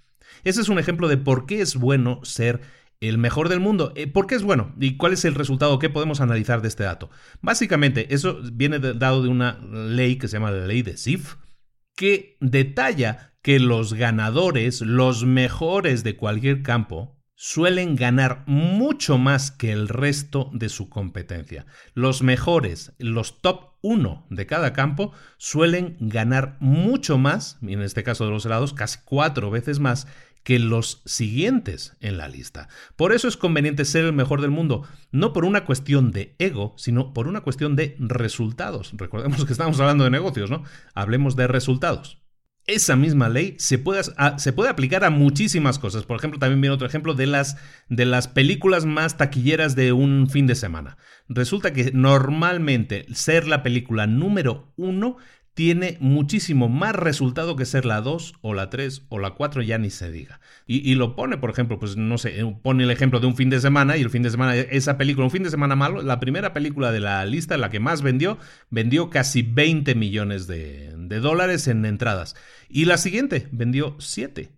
Ese 0.44 0.62
es 0.62 0.70
un 0.70 0.80
ejemplo 0.80 1.08
de 1.08 1.18
por 1.18 1.48
qué 1.48 1.62
es 1.62 1.76
bueno 1.76 2.22
ser 2.24 2.62
el 3.02 3.18
mejor 3.18 3.50
del 3.50 3.60
mundo. 3.60 3.92
Eh, 3.96 4.08
¿Por 4.08 4.28
qué 4.28 4.36
es 4.36 4.44
bueno? 4.44 4.74
¿Y 4.80 4.98
cuál 4.98 5.14
es 5.14 5.26
el 5.26 5.36
resultado? 5.36 5.80
¿Qué 5.80 5.90
podemos 5.90 6.22
analizar 6.22 6.62
de 6.62 6.68
este 6.68 6.84
dato? 6.84 7.10
Básicamente, 7.42 8.14
eso 8.14 8.40
viene 8.54 8.80
dado 8.80 9.24
de 9.24 9.30
una 9.30 9.60
ley 9.60 10.18
que 10.18 10.28
se 10.28 10.38
llama 10.38 10.52
la 10.52 10.68
ley 10.68 10.84
de 10.84 10.96
Sif, 10.96 11.36
que 11.96 12.38
detalla 12.40 13.34
que 13.42 13.60
los 13.60 13.94
ganadores, 13.96 14.82
los 14.82 15.26
mejores 15.26 16.04
de 16.04 16.18
cualquier 16.18 16.62
campo, 16.62 17.20
suelen 17.36 17.96
ganar 17.96 18.44
mucho 18.46 19.18
más 19.18 19.50
que 19.50 19.72
el 19.72 19.88
resto 19.88 20.52
de 20.54 20.70
su 20.70 20.90
competencia. 20.90 21.66
Los 21.94 22.22
mejores, 22.22 22.94
los 23.00 23.42
top 23.42 23.69
1 23.82 24.26
de 24.30 24.46
cada 24.46 24.74
campo, 24.74 25.12
suelen 25.38 25.98
ganar 26.00 26.58
mucho 26.60 27.18
más, 27.18 27.58
en 27.62 27.82
este 27.82 28.04
caso 28.04 28.26
de 28.26 28.32
los 28.32 28.46
helados, 28.46 28.74
casi 28.74 29.00
cuatro 29.06 29.52
veces 29.52 29.80
más 29.80 30.08
que 30.44 30.60
los 30.60 31.02
siguientes 31.06 31.96
en 32.00 32.18
la 32.18 32.28
lista. 32.28 32.70
Por 32.96 33.14
eso 33.14 33.28
es 33.28 33.38
conveniente 33.38 33.86
ser 33.86 34.06
el 34.06 34.14
mejor 34.14 34.42
del 34.42 34.52
mundo, 34.52 34.84
no 35.12 35.34
por 35.34 35.46
una 35.46 35.66
cuestión 35.66 36.12
de 36.12 36.36
ego, 36.40 36.74
sino 36.78 37.14
por 37.14 37.28
una 37.28 37.42
cuestión 37.42 37.76
de 37.76 37.96
resultados. 38.00 38.92
Recordemos 38.96 39.46
que 39.46 39.52
estamos 39.52 39.80
hablando 39.80 40.06
de 40.06 40.10
negocios, 40.10 40.50
¿no? 40.50 40.64
Hablemos 40.94 41.36
de 41.36 41.48
resultados 41.48 42.20
esa 42.74 42.96
misma 42.96 43.30
ley 43.30 43.56
se 43.58 43.78
puede, 43.78 44.02
aplicar 44.70 45.04
a 45.04 45.10
muchísimas 45.10 45.80
cosas. 45.80 46.04
Por 46.04 46.18
ejemplo, 46.18 46.40
también 46.40 46.62
viene 46.62 46.74
otro 46.74 46.88
ejemplo 46.88 47.14
de 47.14 47.28
las, 47.28 47.58
de 47.90 48.06
las 48.06 48.28
películas 48.28 48.86
más 48.86 49.18
taquilleras 49.18 49.76
de 49.76 49.94
un 49.94 50.30
fin 50.30 50.48
de 50.48 50.56
semana. 50.56 50.98
Resulta 51.28 51.74
que 51.74 51.92
normalmente 51.94 53.06
ser 53.14 53.48
la 53.48 53.64
película 53.64 54.08
número 54.08 54.74
uno 54.78 55.18
tiene 55.60 55.98
muchísimo 56.00 56.70
más 56.70 56.96
resultado 56.96 57.58
que 57.58 57.66
ser 57.66 57.84
la 57.84 58.00
2 58.00 58.36
o 58.40 58.54
la 58.54 58.70
3 58.70 59.08
o 59.10 59.20
la 59.20 59.32
4, 59.32 59.62
ya 59.62 59.78
ni 59.78 59.90
se 59.90 60.10
diga. 60.10 60.40
Y, 60.66 60.96
lo 60.96 61.18
pone, 61.18 61.36
por 61.36 61.50
ejemplo, 61.50 61.78
pues 61.78 61.98
no 61.98 62.18
sé, 62.18 62.46
pone 62.64 62.86
el 62.86 62.92
ejemplo 62.92 63.20
de 63.20 63.28
un 63.28 63.36
fin 63.36 63.50
de 63.50 63.60
semana 63.60 63.98
y 63.98 64.02
el 64.02 64.10
fin 64.10 64.24
de 64.24 64.30
semana, 64.30 64.56
esa 64.56 64.98
película, 64.98 65.26
un 65.26 65.32
fin 65.32 65.44
de 65.44 65.50
semana 65.50 65.76
malo, 65.76 66.02
la 66.02 66.22
primera 66.22 66.54
película 66.54 66.94
de 66.94 67.02
la 67.02 67.26
lista, 67.26 67.58
la 67.58 67.70
que 67.70 67.82
más 67.82 68.02
vendió, 68.02 68.38
vendió 68.70 69.10
casi 69.10 69.42
20 69.42 69.96
millones 69.96 70.48
de, 70.48 70.96
de 70.98 71.20
dólares 71.20 71.68
en 71.68 71.84
entradas. 71.84 72.38
Y 72.70 72.86
la 72.86 72.98
siguiente 72.98 73.50
vendió 73.52 73.98
7 74.00 74.54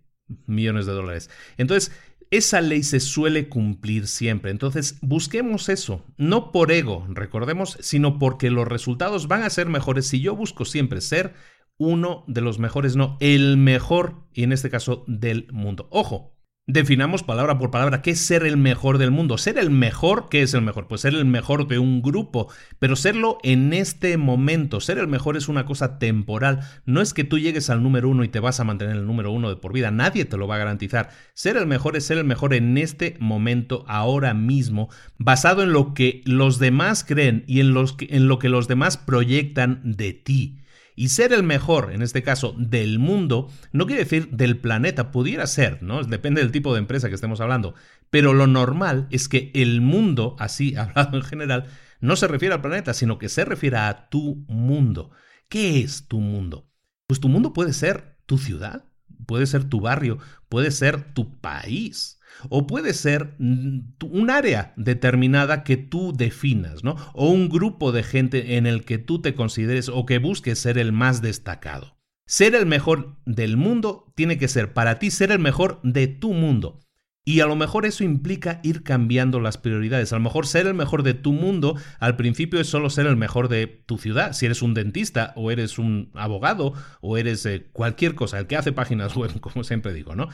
millones 0.46 0.86
de 0.86 0.92
dólares. 0.92 1.30
Entonces, 1.58 1.90
esa 2.32 2.62
ley 2.62 2.82
se 2.82 2.98
suele 2.98 3.48
cumplir 3.50 4.08
siempre. 4.08 4.50
Entonces, 4.50 4.98
busquemos 5.02 5.68
eso, 5.68 6.04
no 6.16 6.50
por 6.50 6.72
ego, 6.72 7.06
recordemos, 7.10 7.76
sino 7.80 8.18
porque 8.18 8.50
los 8.50 8.66
resultados 8.66 9.28
van 9.28 9.42
a 9.42 9.50
ser 9.50 9.68
mejores 9.68 10.08
si 10.08 10.20
yo 10.20 10.34
busco 10.34 10.64
siempre 10.64 11.02
ser 11.02 11.34
uno 11.76 12.24
de 12.26 12.40
los 12.40 12.58
mejores, 12.58 12.96
no, 12.96 13.18
el 13.20 13.58
mejor, 13.58 14.24
y 14.32 14.44
en 14.44 14.52
este 14.52 14.70
caso 14.70 15.04
del 15.06 15.46
mundo. 15.52 15.88
Ojo, 15.90 16.34
Definamos 16.68 17.24
palabra 17.24 17.58
por 17.58 17.72
palabra 17.72 18.02
qué 18.02 18.12
es 18.12 18.20
ser 18.20 18.46
el 18.46 18.56
mejor 18.56 18.98
del 18.98 19.10
mundo. 19.10 19.36
Ser 19.36 19.58
el 19.58 19.68
mejor, 19.68 20.28
¿qué 20.28 20.42
es 20.42 20.54
el 20.54 20.62
mejor? 20.62 20.86
Pues 20.86 21.00
ser 21.00 21.12
el 21.12 21.24
mejor 21.24 21.66
de 21.66 21.80
un 21.80 22.02
grupo, 22.02 22.52
pero 22.78 22.94
serlo 22.94 23.38
en 23.42 23.72
este 23.72 24.16
momento. 24.16 24.78
Ser 24.78 24.98
el 24.98 25.08
mejor 25.08 25.36
es 25.36 25.48
una 25.48 25.66
cosa 25.66 25.98
temporal. 25.98 26.60
No 26.86 27.00
es 27.00 27.14
que 27.14 27.24
tú 27.24 27.40
llegues 27.40 27.68
al 27.68 27.82
número 27.82 28.08
uno 28.08 28.22
y 28.22 28.28
te 28.28 28.38
vas 28.38 28.60
a 28.60 28.64
mantener 28.64 28.94
el 28.94 29.06
número 29.06 29.32
uno 29.32 29.48
de 29.48 29.56
por 29.56 29.72
vida. 29.72 29.90
Nadie 29.90 30.24
te 30.24 30.36
lo 30.36 30.46
va 30.46 30.54
a 30.54 30.58
garantizar. 30.58 31.10
Ser 31.34 31.56
el 31.56 31.66
mejor 31.66 31.96
es 31.96 32.06
ser 32.06 32.18
el 32.18 32.24
mejor 32.24 32.54
en 32.54 32.78
este 32.78 33.16
momento, 33.18 33.84
ahora 33.88 34.32
mismo, 34.32 34.88
basado 35.18 35.64
en 35.64 35.72
lo 35.72 35.94
que 35.94 36.22
los 36.26 36.60
demás 36.60 37.02
creen 37.02 37.42
y 37.48 37.58
en, 37.58 37.74
en 37.98 38.28
lo 38.28 38.38
que 38.38 38.48
los 38.48 38.68
demás 38.68 38.98
proyectan 38.98 39.80
de 39.82 40.12
ti. 40.12 40.61
Y 40.94 41.08
ser 41.08 41.32
el 41.32 41.42
mejor, 41.42 41.92
en 41.92 42.02
este 42.02 42.22
caso, 42.22 42.54
del 42.58 42.98
mundo, 42.98 43.50
no 43.72 43.86
quiere 43.86 44.04
decir 44.04 44.28
del 44.30 44.58
planeta, 44.58 45.10
pudiera 45.10 45.46
ser, 45.46 45.82
¿no? 45.82 46.02
Depende 46.04 46.40
del 46.40 46.52
tipo 46.52 46.72
de 46.74 46.80
empresa 46.80 47.08
que 47.08 47.14
estemos 47.14 47.40
hablando. 47.40 47.74
Pero 48.10 48.34
lo 48.34 48.46
normal 48.46 49.08
es 49.10 49.28
que 49.28 49.50
el 49.54 49.80
mundo, 49.80 50.36
así 50.38 50.76
hablado 50.76 51.16
en 51.16 51.24
general, 51.24 51.66
no 52.00 52.16
se 52.16 52.28
refiere 52.28 52.54
al 52.54 52.60
planeta, 52.60 52.94
sino 52.94 53.18
que 53.18 53.28
se 53.28 53.44
refiere 53.44 53.78
a 53.78 54.08
tu 54.10 54.44
mundo. 54.48 55.10
¿Qué 55.48 55.80
es 55.80 56.08
tu 56.08 56.20
mundo? 56.20 56.68
Pues 57.06 57.20
tu 57.20 57.28
mundo 57.28 57.52
puede 57.52 57.72
ser 57.72 58.18
tu 58.26 58.38
ciudad, 58.38 58.84
puede 59.26 59.46
ser 59.46 59.64
tu 59.64 59.80
barrio, 59.80 60.18
puede 60.48 60.70
ser 60.70 61.14
tu 61.14 61.40
país. 61.40 62.18
O 62.48 62.66
puede 62.66 62.94
ser 62.94 63.34
mm, 63.38 63.94
un 64.10 64.30
área 64.30 64.72
determinada 64.76 65.64
que 65.64 65.76
tú 65.76 66.12
definas, 66.12 66.84
¿no? 66.84 66.96
O 67.14 67.30
un 67.30 67.48
grupo 67.48 67.92
de 67.92 68.02
gente 68.02 68.56
en 68.56 68.66
el 68.66 68.84
que 68.84 68.98
tú 68.98 69.20
te 69.20 69.34
consideres 69.34 69.88
o 69.88 70.06
que 70.06 70.18
busques 70.18 70.58
ser 70.58 70.78
el 70.78 70.92
más 70.92 71.22
destacado. 71.22 71.96
Ser 72.26 72.54
el 72.54 72.66
mejor 72.66 73.16
del 73.26 73.56
mundo 73.56 74.12
tiene 74.14 74.38
que 74.38 74.48
ser 74.48 74.72
para 74.72 74.98
ti 74.98 75.10
ser 75.10 75.32
el 75.32 75.38
mejor 75.38 75.80
de 75.82 76.06
tu 76.06 76.32
mundo. 76.32 76.80
Y 77.24 77.38
a 77.38 77.46
lo 77.46 77.54
mejor 77.54 77.86
eso 77.86 78.02
implica 78.02 78.60
ir 78.64 78.82
cambiando 78.82 79.38
las 79.38 79.56
prioridades. 79.56 80.12
A 80.12 80.16
lo 80.16 80.22
mejor 80.22 80.44
ser 80.46 80.66
el 80.66 80.74
mejor 80.74 81.04
de 81.04 81.14
tu 81.14 81.32
mundo 81.32 81.76
al 82.00 82.16
principio 82.16 82.60
es 82.60 82.66
solo 82.66 82.90
ser 82.90 83.06
el 83.06 83.16
mejor 83.16 83.48
de 83.48 83.68
tu 83.68 83.96
ciudad. 83.96 84.32
Si 84.32 84.46
eres 84.46 84.60
un 84.60 84.74
dentista 84.74 85.32
o 85.36 85.52
eres 85.52 85.78
un 85.78 86.10
abogado 86.14 86.74
o 87.00 87.18
eres 87.18 87.46
eh, 87.46 87.68
cualquier 87.72 88.16
cosa, 88.16 88.40
el 88.40 88.48
que 88.48 88.56
hace 88.56 88.72
páginas 88.72 89.14
web, 89.16 89.38
como 89.40 89.62
siempre 89.62 89.92
digo, 89.92 90.16
¿no? 90.16 90.28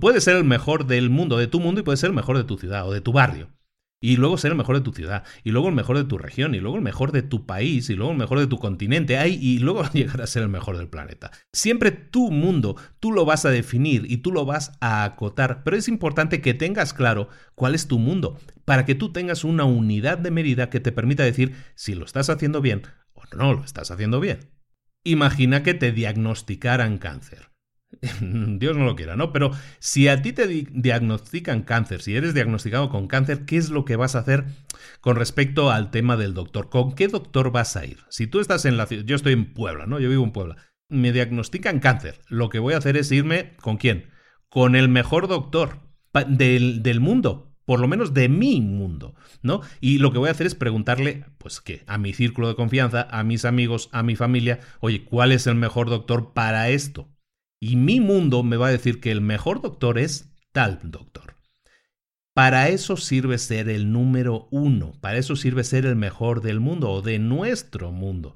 Puede 0.00 0.20
ser 0.20 0.36
el 0.36 0.44
mejor 0.44 0.86
del 0.86 1.10
mundo, 1.10 1.38
de 1.38 1.46
tu 1.46 1.60
mundo 1.60 1.80
y 1.80 1.84
puede 1.84 1.96
ser 1.96 2.10
el 2.10 2.16
mejor 2.16 2.36
de 2.36 2.44
tu 2.44 2.58
ciudad 2.58 2.88
o 2.88 2.92
de 2.92 3.00
tu 3.00 3.12
barrio 3.12 3.48
y 4.02 4.16
luego 4.16 4.36
ser 4.36 4.50
el 4.50 4.58
mejor 4.58 4.76
de 4.76 4.82
tu 4.82 4.92
ciudad, 4.92 5.24
y 5.44 5.52
luego 5.52 5.68
el 5.68 5.74
mejor 5.74 5.96
de 5.96 6.04
tu 6.04 6.18
región, 6.18 6.54
y 6.54 6.60
luego 6.60 6.76
el 6.76 6.82
mejor 6.82 7.12
de 7.12 7.22
tu 7.22 7.46
país, 7.46 7.88
y 7.88 7.94
luego 7.94 8.12
el 8.12 8.18
mejor 8.18 8.40
de 8.40 8.48
tu 8.48 8.58
continente, 8.58 9.16
y 9.28 9.58
luego 9.60 9.84
llegar 9.92 10.20
a 10.20 10.26
ser 10.26 10.42
el 10.42 10.48
mejor 10.48 10.76
del 10.76 10.88
planeta. 10.88 11.30
Siempre 11.52 11.92
tu 11.92 12.30
mundo, 12.30 12.76
tú 13.00 13.12
lo 13.12 13.24
vas 13.24 13.46
a 13.46 13.50
definir 13.50 14.04
y 14.10 14.18
tú 14.18 14.32
lo 14.32 14.44
vas 14.44 14.72
a 14.80 15.04
acotar, 15.04 15.62
pero 15.64 15.76
es 15.76 15.88
importante 15.88 16.40
que 16.40 16.52
tengas 16.52 16.92
claro 16.92 17.28
cuál 17.54 17.74
es 17.74 17.86
tu 17.86 18.00
mundo, 18.00 18.38
para 18.64 18.84
que 18.84 18.96
tú 18.96 19.12
tengas 19.12 19.44
una 19.44 19.64
unidad 19.64 20.18
de 20.18 20.32
medida 20.32 20.68
que 20.68 20.80
te 20.80 20.92
permita 20.92 21.22
decir 21.22 21.54
si 21.76 21.94
lo 21.94 22.04
estás 22.04 22.28
haciendo 22.28 22.60
bien 22.60 22.82
o 23.14 23.22
no 23.36 23.54
lo 23.54 23.64
estás 23.64 23.92
haciendo 23.92 24.18
bien. 24.18 24.50
Imagina 25.04 25.62
que 25.62 25.74
te 25.74 25.92
diagnosticaran 25.92 26.98
cáncer. 26.98 27.51
Dios 28.20 28.76
no 28.76 28.84
lo 28.84 28.96
quiera, 28.96 29.16
¿no? 29.16 29.32
Pero 29.32 29.52
si 29.78 30.08
a 30.08 30.22
ti 30.22 30.32
te 30.32 30.46
diagnostican 30.46 31.62
cáncer, 31.62 32.02
si 32.02 32.16
eres 32.16 32.34
diagnosticado 32.34 32.88
con 32.88 33.06
cáncer, 33.06 33.44
¿qué 33.44 33.56
es 33.56 33.70
lo 33.70 33.84
que 33.84 33.96
vas 33.96 34.16
a 34.16 34.20
hacer 34.20 34.44
con 35.00 35.16
respecto 35.16 35.70
al 35.70 35.90
tema 35.90 36.16
del 36.16 36.34
doctor? 36.34 36.68
¿Con 36.68 36.94
qué 36.94 37.06
doctor 37.06 37.52
vas 37.52 37.76
a 37.76 37.86
ir? 37.86 37.98
Si 38.08 38.26
tú 38.26 38.40
estás 38.40 38.64
en 38.64 38.76
la 38.76 38.86
ciudad, 38.86 39.04
yo 39.04 39.14
estoy 39.14 39.34
en 39.34 39.52
Puebla, 39.54 39.86
¿no? 39.86 40.00
Yo 40.00 40.08
vivo 40.08 40.24
en 40.24 40.32
Puebla. 40.32 40.56
Me 40.88 41.12
diagnostican 41.12 41.78
cáncer. 41.78 42.20
Lo 42.28 42.48
que 42.48 42.58
voy 42.58 42.74
a 42.74 42.78
hacer 42.78 42.96
es 42.96 43.10
irme 43.12 43.54
con 43.60 43.76
quién? 43.76 44.10
Con 44.48 44.74
el 44.74 44.88
mejor 44.88 45.28
doctor 45.28 45.78
del, 46.26 46.82
del 46.82 47.00
mundo, 47.00 47.54
por 47.64 47.78
lo 47.78 47.86
menos 47.86 48.12
de 48.12 48.28
mi 48.28 48.60
mundo, 48.60 49.14
¿no? 49.42 49.60
Y 49.80 49.98
lo 49.98 50.12
que 50.12 50.18
voy 50.18 50.28
a 50.28 50.32
hacer 50.32 50.48
es 50.48 50.56
preguntarle, 50.56 51.24
pues 51.38 51.60
que 51.60 51.84
a 51.86 51.98
mi 51.98 52.12
círculo 52.12 52.48
de 52.48 52.56
confianza, 52.56 53.06
a 53.10 53.22
mis 53.22 53.44
amigos, 53.44 53.88
a 53.92 54.02
mi 54.02 54.16
familia, 54.16 54.58
oye, 54.80 55.04
¿cuál 55.04 55.30
es 55.30 55.46
el 55.46 55.54
mejor 55.54 55.88
doctor 55.88 56.32
para 56.34 56.68
esto? 56.68 57.11
Y 57.62 57.76
mi 57.76 58.00
mundo 58.00 58.42
me 58.42 58.56
va 58.56 58.66
a 58.66 58.72
decir 58.72 58.98
que 58.98 59.12
el 59.12 59.20
mejor 59.20 59.62
doctor 59.62 59.96
es 59.96 60.34
tal 60.50 60.80
doctor. 60.82 61.36
Para 62.34 62.68
eso 62.70 62.96
sirve 62.96 63.38
ser 63.38 63.68
el 63.68 63.92
número 63.92 64.48
uno, 64.50 64.94
para 65.00 65.18
eso 65.18 65.36
sirve 65.36 65.62
ser 65.62 65.86
el 65.86 65.94
mejor 65.94 66.42
del 66.42 66.58
mundo 66.58 66.90
o 66.90 67.02
de 67.02 67.20
nuestro 67.20 67.92
mundo. 67.92 68.34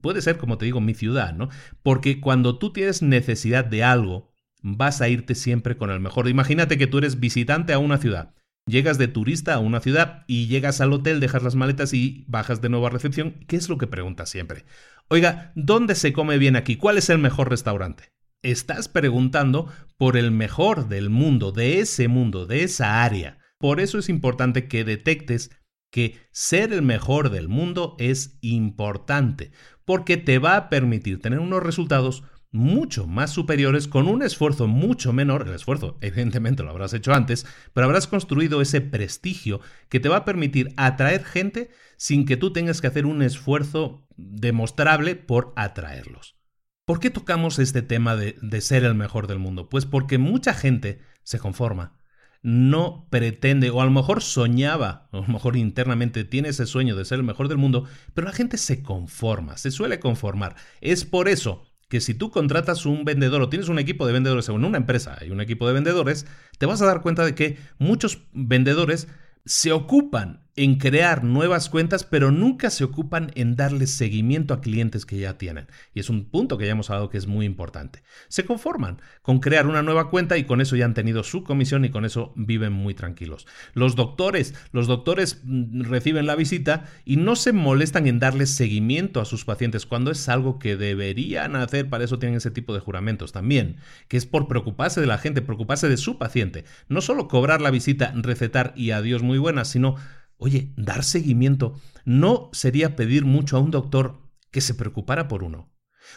Puede 0.00 0.22
ser, 0.22 0.38
como 0.38 0.56
te 0.56 0.64
digo, 0.64 0.80
mi 0.80 0.94
ciudad, 0.94 1.34
¿no? 1.34 1.50
Porque 1.82 2.18
cuando 2.18 2.56
tú 2.56 2.72
tienes 2.72 3.02
necesidad 3.02 3.66
de 3.66 3.84
algo, 3.84 4.32
vas 4.62 5.02
a 5.02 5.08
irte 5.10 5.34
siempre 5.34 5.76
con 5.76 5.90
el 5.90 6.00
mejor. 6.00 6.26
Imagínate 6.26 6.78
que 6.78 6.86
tú 6.86 6.96
eres 6.96 7.20
visitante 7.20 7.74
a 7.74 7.78
una 7.78 7.98
ciudad. 7.98 8.32
Llegas 8.66 8.96
de 8.96 9.08
turista 9.08 9.52
a 9.52 9.58
una 9.58 9.80
ciudad 9.80 10.24
y 10.26 10.46
llegas 10.46 10.80
al 10.80 10.94
hotel, 10.94 11.20
dejas 11.20 11.42
las 11.42 11.56
maletas 11.56 11.92
y 11.92 12.24
bajas 12.26 12.62
de 12.62 12.70
nuevo 12.70 12.86
a 12.86 12.90
recepción. 12.90 13.32
¿Qué 13.48 13.56
es 13.56 13.68
lo 13.68 13.76
que 13.76 13.86
preguntas 13.86 14.30
siempre? 14.30 14.64
Oiga, 15.08 15.52
¿dónde 15.56 15.94
se 15.94 16.14
come 16.14 16.38
bien 16.38 16.56
aquí? 16.56 16.76
¿Cuál 16.76 16.96
es 16.96 17.10
el 17.10 17.18
mejor 17.18 17.50
restaurante? 17.50 18.12
Estás 18.42 18.88
preguntando 18.88 19.68
por 19.96 20.16
el 20.16 20.30
mejor 20.30 20.88
del 20.88 21.10
mundo, 21.10 21.52
de 21.52 21.80
ese 21.80 22.08
mundo, 22.08 22.46
de 22.46 22.64
esa 22.64 23.02
área. 23.04 23.38
Por 23.58 23.80
eso 23.80 23.98
es 23.98 24.08
importante 24.08 24.68
que 24.68 24.84
detectes 24.84 25.50
que 25.90 26.16
ser 26.32 26.72
el 26.72 26.82
mejor 26.82 27.30
del 27.30 27.48
mundo 27.48 27.94
es 27.98 28.38
importante, 28.40 29.52
porque 29.84 30.16
te 30.16 30.38
va 30.38 30.56
a 30.56 30.68
permitir 30.68 31.20
tener 31.20 31.38
unos 31.38 31.62
resultados 31.62 32.24
mucho 32.50 33.06
más 33.06 33.30
superiores 33.30 33.88
con 33.88 34.06
un 34.08 34.22
esfuerzo 34.22 34.66
mucho 34.66 35.12
menor. 35.12 35.48
El 35.48 35.54
esfuerzo, 35.54 35.98
evidentemente, 36.00 36.62
lo 36.62 36.70
habrás 36.70 36.92
hecho 36.94 37.12
antes, 37.12 37.46
pero 37.72 37.86
habrás 37.86 38.06
construido 38.06 38.60
ese 38.60 38.80
prestigio 38.80 39.60
que 39.88 40.00
te 40.00 40.08
va 40.08 40.18
a 40.18 40.24
permitir 40.24 40.72
atraer 40.76 41.24
gente 41.24 41.70
sin 41.96 42.26
que 42.26 42.36
tú 42.36 42.52
tengas 42.52 42.80
que 42.80 42.86
hacer 42.86 43.06
un 43.06 43.22
esfuerzo 43.22 44.06
demostrable 44.16 45.14
por 45.14 45.52
atraerlos. 45.56 46.41
¿Por 46.84 46.98
qué 46.98 47.10
tocamos 47.10 47.60
este 47.60 47.82
tema 47.82 48.16
de, 48.16 48.60
ser 48.60 48.82
el 48.82 48.96
mejor 48.96 49.28
del 49.28 49.38
mundo? 49.38 49.68
Pues 49.68 49.86
porque 49.86 50.18
mucha 50.18 50.52
gente 50.52 51.00
se 51.22 51.38
conforma, 51.38 51.96
no 52.42 53.06
pretende, 53.08 53.70
o 53.70 53.80
a 53.80 53.84
lo 53.84 53.92
mejor 53.92 54.20
soñaba, 54.20 55.08
o 55.12 55.18
a 55.18 55.20
lo 55.20 55.28
mejor 55.28 55.56
internamente 55.56 56.24
tiene 56.24 56.48
ese 56.48 56.66
sueño 56.66 56.96
de 56.96 57.04
ser 57.04 57.18
el 57.18 57.24
mejor 57.24 57.46
del 57.46 57.58
mundo, 57.58 57.84
pero 58.14 58.26
la 58.26 58.32
gente 58.32 58.58
se 58.58 58.82
conforma, 58.82 59.58
se 59.58 59.70
suele 59.70 60.00
conformar. 60.00 60.56
Es 60.80 61.04
por 61.04 61.28
eso 61.28 61.62
que 61.88 62.00
si 62.00 62.14
tú 62.14 62.32
contratas 62.32 62.84
un 62.84 63.04
vendedor 63.04 63.42
o 63.42 63.48
tienes 63.48 63.68
un 63.68 63.78
equipo 63.78 64.04
de 64.04 64.14
vendedores 64.14 64.48
en 64.48 64.64
una 64.64 64.78
empresa 64.78 65.18
y 65.24 65.30
un 65.30 65.40
equipo 65.40 65.68
de 65.68 65.74
vendedores, 65.74 66.26
te 66.58 66.66
vas 66.66 66.82
a 66.82 66.86
dar 66.86 67.02
cuenta 67.02 67.24
de 67.24 67.36
que 67.36 67.58
muchos 67.78 68.24
vendedores 68.32 69.06
se 69.44 69.70
ocupan 69.70 70.41
en 70.54 70.76
crear 70.76 71.24
nuevas 71.24 71.70
cuentas, 71.70 72.04
pero 72.04 72.30
nunca 72.30 72.68
se 72.68 72.84
ocupan 72.84 73.30
en 73.34 73.56
darle 73.56 73.86
seguimiento 73.86 74.52
a 74.52 74.60
clientes 74.60 75.06
que 75.06 75.18
ya 75.18 75.38
tienen. 75.38 75.66
Y 75.94 76.00
es 76.00 76.10
un 76.10 76.26
punto 76.26 76.58
que 76.58 76.66
ya 76.66 76.72
hemos 76.72 76.90
hablado 76.90 77.08
que 77.08 77.16
es 77.16 77.26
muy 77.26 77.46
importante. 77.46 78.02
Se 78.28 78.44
conforman 78.44 79.00
con 79.22 79.40
crear 79.40 79.66
una 79.66 79.82
nueva 79.82 80.10
cuenta 80.10 80.36
y 80.36 80.44
con 80.44 80.60
eso 80.60 80.76
ya 80.76 80.84
han 80.84 80.92
tenido 80.92 81.22
su 81.22 81.42
comisión 81.42 81.86
y 81.86 81.90
con 81.90 82.04
eso 82.04 82.34
viven 82.36 82.72
muy 82.72 82.92
tranquilos. 82.92 83.46
Los 83.72 83.96
doctores, 83.96 84.54
los 84.72 84.86
doctores 84.86 85.40
mm, 85.44 85.84
reciben 85.84 86.26
la 86.26 86.36
visita 86.36 86.84
y 87.06 87.16
no 87.16 87.34
se 87.34 87.52
molestan 87.52 88.06
en 88.06 88.18
darle 88.18 88.46
seguimiento 88.46 89.20
a 89.20 89.24
sus 89.24 89.46
pacientes 89.46 89.86
cuando 89.86 90.10
es 90.10 90.28
algo 90.28 90.58
que 90.58 90.76
deberían 90.76 91.56
hacer, 91.56 91.88
para 91.88 92.04
eso 92.04 92.18
tienen 92.18 92.36
ese 92.36 92.50
tipo 92.50 92.74
de 92.74 92.80
juramentos 92.80 93.32
también, 93.32 93.76
que 94.08 94.18
es 94.18 94.26
por 94.26 94.48
preocuparse 94.48 95.00
de 95.00 95.06
la 95.06 95.18
gente, 95.18 95.40
preocuparse 95.40 95.88
de 95.88 95.96
su 95.96 96.18
paciente. 96.18 96.64
No 96.88 97.00
solo 97.00 97.26
cobrar 97.26 97.62
la 97.62 97.70
visita, 97.70 98.12
recetar 98.14 98.74
y 98.76 98.90
adiós 98.90 99.22
muy 99.22 99.38
buenas, 99.38 99.68
sino 99.68 99.96
Oye, 100.44 100.72
dar 100.76 101.04
seguimiento 101.04 101.80
no 102.04 102.50
sería 102.52 102.96
pedir 102.96 103.24
mucho 103.24 103.56
a 103.56 103.60
un 103.60 103.70
doctor 103.70 104.22
que 104.50 104.60
se 104.60 104.74
preocupara 104.74 105.28
por 105.28 105.44
uno. 105.44 105.70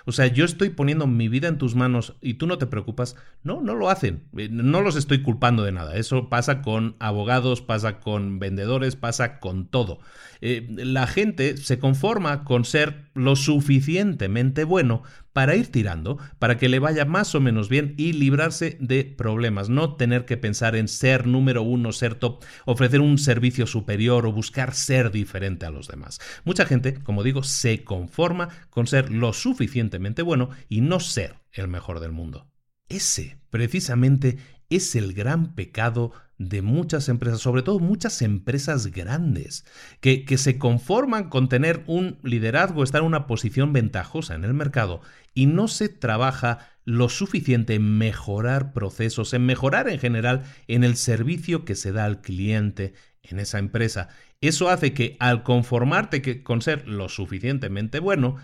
O 0.05 0.11
sea, 0.11 0.25
yo 0.25 0.45
estoy 0.45 0.69
poniendo 0.69 1.05
mi 1.05 1.29
vida 1.29 1.47
en 1.47 1.59
tus 1.59 1.75
manos 1.75 2.15
y 2.21 2.33
tú 2.33 2.47
no 2.47 2.57
te 2.57 2.65
preocupas. 2.65 3.15
No, 3.43 3.61
no 3.61 3.75
lo 3.75 3.88
hacen. 3.88 4.27
Eh, 4.35 4.49
no 4.49 4.81
los 4.81 4.95
estoy 4.95 5.21
culpando 5.21 5.63
de 5.63 5.73
nada. 5.73 5.95
Eso 5.95 6.27
pasa 6.27 6.63
con 6.63 6.95
abogados, 6.99 7.61
pasa 7.61 7.99
con 7.99 8.39
vendedores, 8.39 8.95
pasa 8.95 9.39
con 9.39 9.67
todo. 9.67 9.99
Eh, 10.41 10.65
la 10.69 11.05
gente 11.05 11.57
se 11.57 11.77
conforma 11.77 12.45
con 12.45 12.65
ser 12.65 13.11
lo 13.13 13.35
suficientemente 13.35 14.63
bueno 14.63 15.03
para 15.35 15.57
ir 15.57 15.69
tirando, 15.69 16.17
para 16.39 16.57
que 16.57 16.69
le 16.69 16.79
vaya 16.79 17.03
más 17.03 17.35
o 17.35 17.41
menos 17.41 17.67
bien 17.67 17.93
y 17.97 18.13
librarse 18.13 18.77
de 18.79 19.03
problemas, 19.03 19.67
no 19.67 19.97
tener 19.97 20.23
que 20.23 20.37
pensar 20.37 20.77
en 20.77 20.87
ser 20.87 21.27
número 21.27 21.61
uno, 21.61 21.91
ser 21.91 22.15
top, 22.15 22.41
ofrecer 22.63 23.01
un 23.01 23.17
servicio 23.17 23.67
superior 23.67 24.25
o 24.25 24.31
buscar 24.31 24.73
ser 24.73 25.11
diferente 25.11 25.65
a 25.65 25.71
los 25.71 25.89
demás. 25.89 26.21
Mucha 26.45 26.65
gente, 26.65 26.93
como 27.03 27.21
digo, 27.21 27.43
se 27.43 27.83
conforma 27.83 28.47
con 28.69 28.87
ser 28.87 29.11
lo 29.11 29.33
suficientemente 29.33 30.21
bueno 30.21 30.51
y 30.69 30.79
no 30.79 31.01
ser 31.01 31.35
el 31.51 31.67
mejor 31.67 31.99
del 31.99 32.13
mundo. 32.13 32.47
Ese, 32.87 33.37
precisamente, 33.49 34.37
es 34.69 34.95
el 34.95 35.13
gran 35.13 35.53
pecado 35.53 36.13
de 36.37 36.61
muchas 36.61 37.07
empresas, 37.09 37.39
sobre 37.39 37.61
todo 37.61 37.79
muchas 37.79 38.21
empresas 38.21 38.87
grandes, 38.87 39.65
que, 40.01 40.25
que, 40.25 40.37
se 40.37 40.57
conforman 40.57 41.29
con 41.29 41.47
tener 41.47 41.83
un 41.87 42.19
liderazgo, 42.23 42.83
estar 42.83 43.01
en 43.01 43.07
una 43.07 43.27
posición 43.27 43.71
ventajosa 43.71 44.35
en 44.35 44.43
el 44.43 44.53
mercado 44.53 45.01
y 45.33 45.45
no 45.45 45.67
se 45.67 45.89
trabaja 45.89 46.59
lo 46.83 47.09
suficiente 47.09 47.75
en 47.75 47.97
mejorar 47.97 48.73
procesos, 48.73 49.33
en 49.33 49.45
mejorar 49.45 49.89
en 49.89 49.99
general 49.99 50.43
en 50.67 50.83
el 50.83 50.95
servicio 50.95 51.65
que 51.65 51.75
se 51.75 51.91
da 51.91 52.05
al 52.05 52.21
cliente 52.21 52.93
en 53.23 53.39
esa 53.39 53.59
empresa. 53.59 54.09
Eso 54.41 54.69
hace 54.69 54.93
que 54.93 55.17
al 55.19 55.43
conformarte 55.43 56.43
con 56.43 56.61
ser 56.61 56.87
lo 56.87 57.09
suficientemente 57.09 57.99
bueno, 57.99 58.35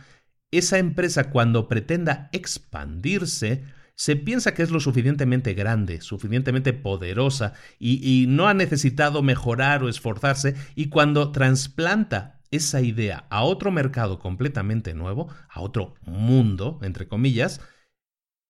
esa 0.52 0.80
empresa 0.80 1.30
cuando 1.30 1.68
pretenda 1.68 2.30
expandirse, 2.34 3.64
se 4.02 4.16
piensa 4.16 4.56
que 4.56 4.64
es 4.64 4.72
lo 4.72 4.80
suficientemente 4.80 5.54
grande, 5.54 6.02
suficientemente 6.02 6.74
poderosa 6.74 7.54
y, 7.78 8.26
no 8.28 8.48
ha 8.48 8.56
necesitado 8.56 9.22
mejorar 9.22 9.84
o 9.84 9.90
esforzarse 9.90 10.56
y 10.74 10.90
cuando 10.90 11.32
trasplanta 11.32 12.42
esa 12.50 12.82
idea 12.82 13.28
a 13.30 13.44
otro 13.44 13.72
mercado 13.72 14.18
completamente 14.18 14.96
nuevo, 14.96 15.28
a 15.48 15.62
otro 15.62 15.94
mundo, 16.02 16.80
entre 16.82 17.08
comillas, 17.08 17.62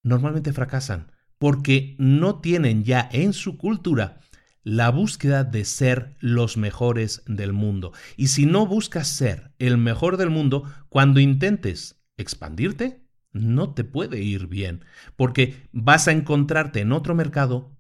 normalmente 0.04 0.54
fracasan 0.54 1.12
porque 1.38 1.98
no 2.00 2.40
tienen 2.40 2.86
ya 2.86 3.10
en 3.12 3.34
su 3.34 3.58
cultura 3.58 4.22
la 4.64 4.90
búsqueda 4.90 5.44
de 5.44 5.66
ser 5.66 6.16
los 6.22 6.56
mejores 6.56 7.24
del 7.28 7.52
mundo. 7.52 7.92
Y 8.16 8.28
si 8.28 8.46
no 8.46 8.68
buscas 8.68 9.10
ser 9.10 9.52
el 9.60 9.78
mejor 9.78 10.16
del 10.16 10.30
mundo, 10.30 10.64
cuando 10.88 11.20
intentes 11.20 12.02
expandirte, 12.16 13.01
no 13.32 13.74
te 13.74 13.84
puede 13.84 14.22
ir 14.22 14.48
bien, 14.48 14.86
porque 15.16 15.70
vas 15.72 16.08
a 16.08 16.12
encontrarte 16.12 16.82
en 16.82 16.92
otro 16.92 17.16
mercado 17.16 17.78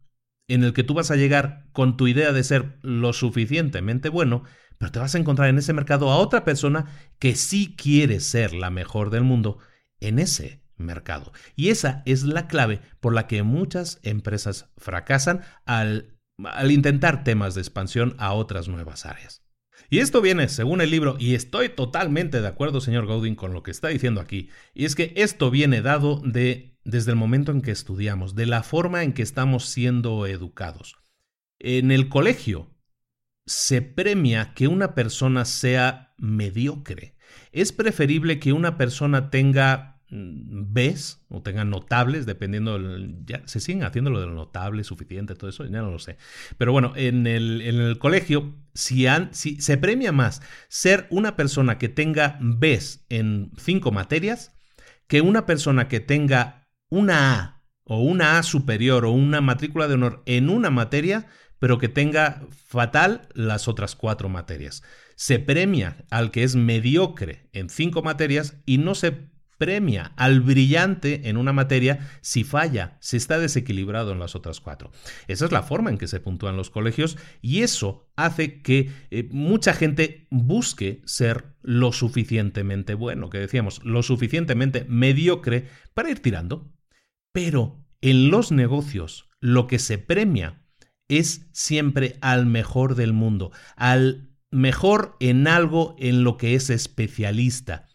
en 0.48 0.64
el 0.64 0.74
que 0.74 0.84
tú 0.84 0.94
vas 0.94 1.12
a 1.12 1.16
llegar 1.16 1.66
con 1.72 1.98
tu 1.98 2.08
idea 2.08 2.32
de 2.34 2.44
ser 2.44 2.78
lo 2.82 3.14
suficientemente 3.14 4.10
bueno, 4.10 4.44
pero 4.78 4.92
te 4.92 5.00
vas 5.00 5.16
a 5.16 5.20
encontrar 5.20 5.50
en 5.50 5.58
ese 5.58 5.74
mercado 5.74 6.12
a 6.12 6.18
otra 6.18 6.44
persona 6.44 6.88
que 7.20 7.36
sí 7.36 7.76
quiere 7.76 8.20
ser 8.20 8.54
la 8.54 8.70
mejor 8.70 9.12
del 9.12 9.24
mundo 9.24 9.60
en 10.00 10.20
ese 10.20 10.64
mercado. 10.76 11.32
Y 11.56 11.70
esa 11.70 12.02
es 12.06 12.24
la 12.24 12.48
clave 12.48 12.82
por 13.00 13.14
la 13.14 13.28
que 13.28 13.44
muchas 13.44 14.00
empresas 14.04 14.72
fracasan 14.78 15.42
al, 15.66 16.18
al 16.44 16.72
intentar 16.72 17.24
temas 17.24 17.54
de 17.54 17.62
expansión 17.62 18.16
a 18.18 18.34
otras 18.34 18.68
nuevas 18.68 19.06
áreas. 19.06 19.41
Y 19.92 20.00
esto 20.00 20.22
viene, 20.22 20.48
según 20.48 20.80
el 20.80 20.90
libro, 20.90 21.18
y 21.20 21.36
estoy 21.36 21.68
totalmente 21.68 22.40
de 22.40 22.48
acuerdo, 22.48 22.80
señor 22.80 23.08
Godin, 23.08 23.36
con 23.36 23.52
lo 23.52 23.62
que 23.62 23.72
está 23.72 23.90
diciendo 23.90 24.22
aquí, 24.22 24.50
y 24.74 24.86
es 24.86 24.96
que 24.96 25.12
esto 25.18 25.52
viene 25.52 25.82
dado 25.82 26.22
de 26.24 26.78
desde 26.86 27.12
el 27.12 27.18
momento 27.18 27.52
en 27.52 27.62
que 27.62 27.72
estudiamos, 27.72 28.34
de 28.34 28.46
la 28.46 28.64
forma 28.64 29.04
en 29.04 29.12
que 29.12 29.22
estamos 29.22 29.66
siendo 29.66 30.26
educados. 30.28 30.96
En 31.60 31.92
el 31.92 32.08
colegio, 32.08 32.74
se 33.46 33.82
premia 33.82 34.54
que 34.54 34.70
una 34.70 34.96
persona 34.96 35.44
sea 35.44 36.14
mediocre. 36.18 37.18
Es 37.52 37.74
preferible 37.74 38.40
que 38.40 38.54
una 38.54 38.78
persona 38.78 39.30
tenga 39.30 40.01
mm, 40.12 40.74
Bs 40.74 41.21
o 41.30 41.41
tenga 41.41 41.65
notables, 41.65 42.26
dependiendo, 42.26 42.80
ya 43.26 43.41
se 43.45 43.60
siguen 43.60 43.84
haciendo 43.84 44.12
lo 44.12 44.21
de 44.21 44.28
notable, 44.28 44.84
suficiente, 44.84 45.36
todo 45.36 45.50
eso, 45.50 45.65
ya 45.65 45.82
no 45.82 45.91
lo 45.91 46.00
sé. 46.00 46.17
Pero 46.58 46.71
bueno, 46.71 46.93
en 46.95 47.26
el, 47.26 47.62
en 47.62 47.82
el 47.82 47.97
colegio, 47.97 48.54
si, 48.74 49.08
si, 49.32 49.60
se 49.60 49.78
premia 49.78 50.12
más 50.12 50.41
ser 50.67 51.08
una 51.10 51.36
persona 51.36 51.78
que 51.78 51.89
tenga 51.89 52.38
Bs 52.41 53.06
en 53.10 53.52
cinco 53.58 53.91
materias 53.91 54.54
que 55.08 55.21
una 55.21 55.45
persona 55.45 55.88
que 55.88 56.00
tenga 56.00 56.67
una 56.89 57.34
A 57.34 57.63
o 57.84 58.02
una 58.02 58.38
A 58.38 58.43
superior 58.43 59.06
o 59.06 59.12
una 59.12 59.41
matrícula 59.41 59.88
de 59.88 59.95
honor 59.95 60.24
en 60.26 60.50
una 60.50 60.69
materia 60.69 61.28
pero 61.62 61.78
que 61.78 61.89
tenga 61.89 62.41
fatal 62.50 63.30
las 63.36 63.67
otras 63.67 63.95
cuatro 63.95 64.30
materias. 64.30 64.82
Se 65.15 65.38
premia 65.38 66.06
al 66.10 66.32
que 66.32 66.41
es 66.41 66.56
mediocre 66.56 67.47
en 67.54 67.69
cinco 67.69 68.02
materias 68.02 68.56
y 68.65 68.80
no 68.80 68.95
se 68.95 69.30
premia 69.62 70.12
al 70.15 70.41
brillante 70.41 71.30
en 71.30 71.38
una 71.38 71.54
materia 71.54 72.10
si 72.21 72.43
falla, 72.43 72.97
si 73.00 73.15
está 73.15 73.38
desequilibrado 73.38 74.12
en 74.12 74.17
las 74.17 74.36
otras 74.36 74.60
cuatro. 74.60 74.91
Esa 75.28 75.45
es 75.45 75.52
la 75.52 75.62
forma 75.62 75.91
en 75.91 76.00
que 76.00 76.08
se 76.08 76.19
puntúan 76.19 76.58
los 76.58 76.71
colegios 76.71 77.15
y 77.43 77.62
eso 77.62 78.10
hace 78.15 78.63
que 78.63 78.89
eh, 79.12 79.30
mucha 79.30 79.76
gente 79.76 80.26
busque 80.32 81.04
ser 81.06 81.54
lo 81.62 81.91
suficientemente 81.91 82.95
bueno, 82.95 83.30
que 83.30 83.38
decíamos, 83.38 83.86
lo 83.86 84.02
suficientemente 84.02 84.84
mediocre 84.89 85.67
para 85.93 86.10
ir 86.10 86.24
tirando. 86.24 86.74
Pero 87.32 87.86
en 88.02 88.32
los 88.32 88.52
negocios 88.52 89.30
lo 89.41 89.67
que 89.67 89.78
se 89.78 90.00
premia 90.00 90.63
es 91.08 91.45
siempre 91.52 92.17
al 92.21 92.47
mejor 92.47 92.95
del 92.95 93.13
mundo, 93.13 93.52
al 93.76 94.32
mejor 94.50 95.17
en 95.19 95.47
algo 95.47 95.95
en 96.00 96.24
lo 96.24 96.38
que 96.38 96.56
es 96.56 96.71
especialista. 96.71 97.89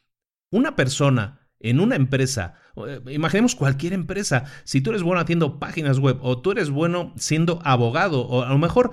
Una 0.52 0.76
persona 0.76 1.45
en 1.60 1.80
una 1.80 1.96
empresa, 1.96 2.54
eh, 2.86 3.00
imaginemos 3.10 3.54
cualquier 3.54 3.92
empresa, 3.92 4.44
si 4.64 4.80
tú 4.80 4.90
eres 4.90 5.02
bueno 5.02 5.20
haciendo 5.20 5.58
páginas 5.58 5.98
web 5.98 6.18
o 6.20 6.38
tú 6.40 6.52
eres 6.52 6.70
bueno 6.70 7.12
siendo 7.16 7.60
abogado 7.64 8.26
o 8.26 8.42
a 8.42 8.48
lo 8.48 8.58
mejor 8.58 8.92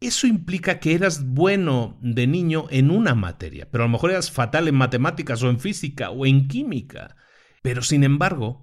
eso 0.00 0.26
implica 0.26 0.80
que 0.80 0.94
eras 0.94 1.24
bueno 1.24 1.98
de 2.00 2.26
niño 2.26 2.66
en 2.70 2.90
una 2.90 3.14
materia, 3.14 3.68
pero 3.70 3.84
a 3.84 3.86
lo 3.86 3.92
mejor 3.92 4.10
eras 4.10 4.30
fatal 4.30 4.68
en 4.68 4.74
matemáticas 4.74 5.42
o 5.42 5.48
en 5.48 5.60
física 5.60 6.10
o 6.10 6.26
en 6.26 6.48
química. 6.48 7.16
Pero 7.62 7.82
sin 7.82 8.02
embargo, 8.02 8.61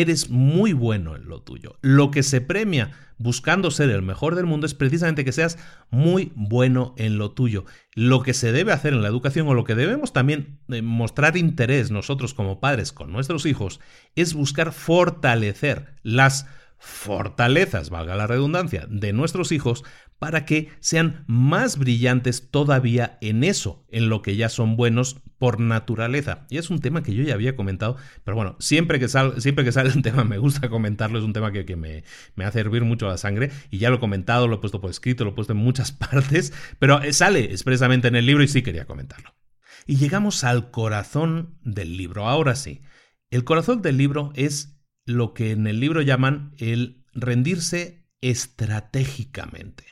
eres 0.00 0.30
muy 0.30 0.72
bueno 0.72 1.16
en 1.16 1.28
lo 1.28 1.42
tuyo. 1.42 1.76
Lo 1.82 2.10
que 2.10 2.22
se 2.22 2.40
premia 2.40 2.92
buscando 3.18 3.70
ser 3.70 3.90
el 3.90 4.02
mejor 4.02 4.34
del 4.34 4.46
mundo 4.46 4.66
es 4.66 4.74
precisamente 4.74 5.24
que 5.24 5.32
seas 5.32 5.58
muy 5.90 6.32
bueno 6.34 6.94
en 6.96 7.18
lo 7.18 7.32
tuyo. 7.32 7.64
Lo 7.94 8.22
que 8.22 8.34
se 8.34 8.52
debe 8.52 8.72
hacer 8.72 8.92
en 8.92 9.02
la 9.02 9.08
educación 9.08 9.48
o 9.48 9.54
lo 9.54 9.64
que 9.64 9.74
debemos 9.74 10.12
también 10.12 10.60
eh, 10.68 10.82
mostrar 10.82 11.36
interés 11.36 11.90
nosotros 11.90 12.34
como 12.34 12.60
padres 12.60 12.92
con 12.92 13.12
nuestros 13.12 13.46
hijos 13.46 13.80
es 14.14 14.34
buscar 14.34 14.72
fortalecer 14.72 15.94
las 16.02 16.46
fortalezas, 16.78 17.90
valga 17.90 18.14
la 18.14 18.28
redundancia, 18.28 18.86
de 18.88 19.12
nuestros 19.12 19.50
hijos 19.50 19.84
para 20.18 20.44
que 20.44 20.68
sean 20.80 21.24
más 21.26 21.76
brillantes 21.78 22.50
todavía 22.50 23.18
en 23.20 23.44
eso, 23.44 23.84
en 23.90 24.08
lo 24.08 24.22
que 24.22 24.36
ya 24.36 24.48
son 24.48 24.76
buenos 24.76 25.20
por 25.38 25.60
naturaleza. 25.60 26.46
Y 26.50 26.58
es 26.58 26.70
un 26.70 26.80
tema 26.80 27.02
que 27.02 27.14
yo 27.14 27.22
ya 27.22 27.34
había 27.34 27.56
comentado, 27.56 27.96
pero 28.24 28.36
bueno, 28.36 28.56
siempre 28.58 28.98
que, 28.98 29.08
siempre 29.08 29.64
que 29.64 29.72
sale 29.72 29.90
un 29.94 30.02
tema 30.02 30.24
me 30.24 30.38
gusta 30.38 30.68
comentarlo, 30.68 31.18
es 31.18 31.24
un 31.24 31.32
tema 31.32 31.52
que, 31.52 31.76
me, 31.76 32.04
me, 32.34 32.44
hace 32.44 32.60
hervir 32.60 32.84
mucho 32.84 33.06
la 33.06 33.16
sangre 33.16 33.50
y 33.70 33.78
ya 33.78 33.90
lo 33.90 33.96
he 33.96 34.00
comentado, 34.00 34.48
lo 34.48 34.56
he 34.56 34.58
puesto 34.58 34.80
por 34.80 34.90
escrito, 34.90 35.24
lo 35.24 35.30
he 35.30 35.34
puesto 35.34 35.52
en 35.52 35.58
muchas 35.58 35.92
partes, 35.92 36.52
pero 36.78 37.00
eh, 37.02 37.12
sale 37.12 37.44
expresamente 37.44 38.08
en 38.08 38.16
el 38.16 38.26
libro 38.26 38.42
y 38.42 38.48
sí 38.48 38.62
quería 38.62 38.86
comentarlo. 38.86 39.34
Y 39.86 39.96
llegamos 39.96 40.44
al 40.44 40.70
corazón 40.70 41.58
del 41.62 41.96
libro, 41.96 42.28
ahora 42.28 42.54
sí. 42.54 42.82
El 43.30 43.44
corazón 43.44 43.80
del 43.80 43.96
libro 43.96 44.32
es 44.34 44.78
lo 45.06 45.32
que 45.32 45.52
en 45.52 45.66
el 45.66 45.80
libro 45.80 46.02
llaman 46.02 46.54
el 46.58 47.04
rendirse 47.14 48.06
estratégicamente. 48.20 49.84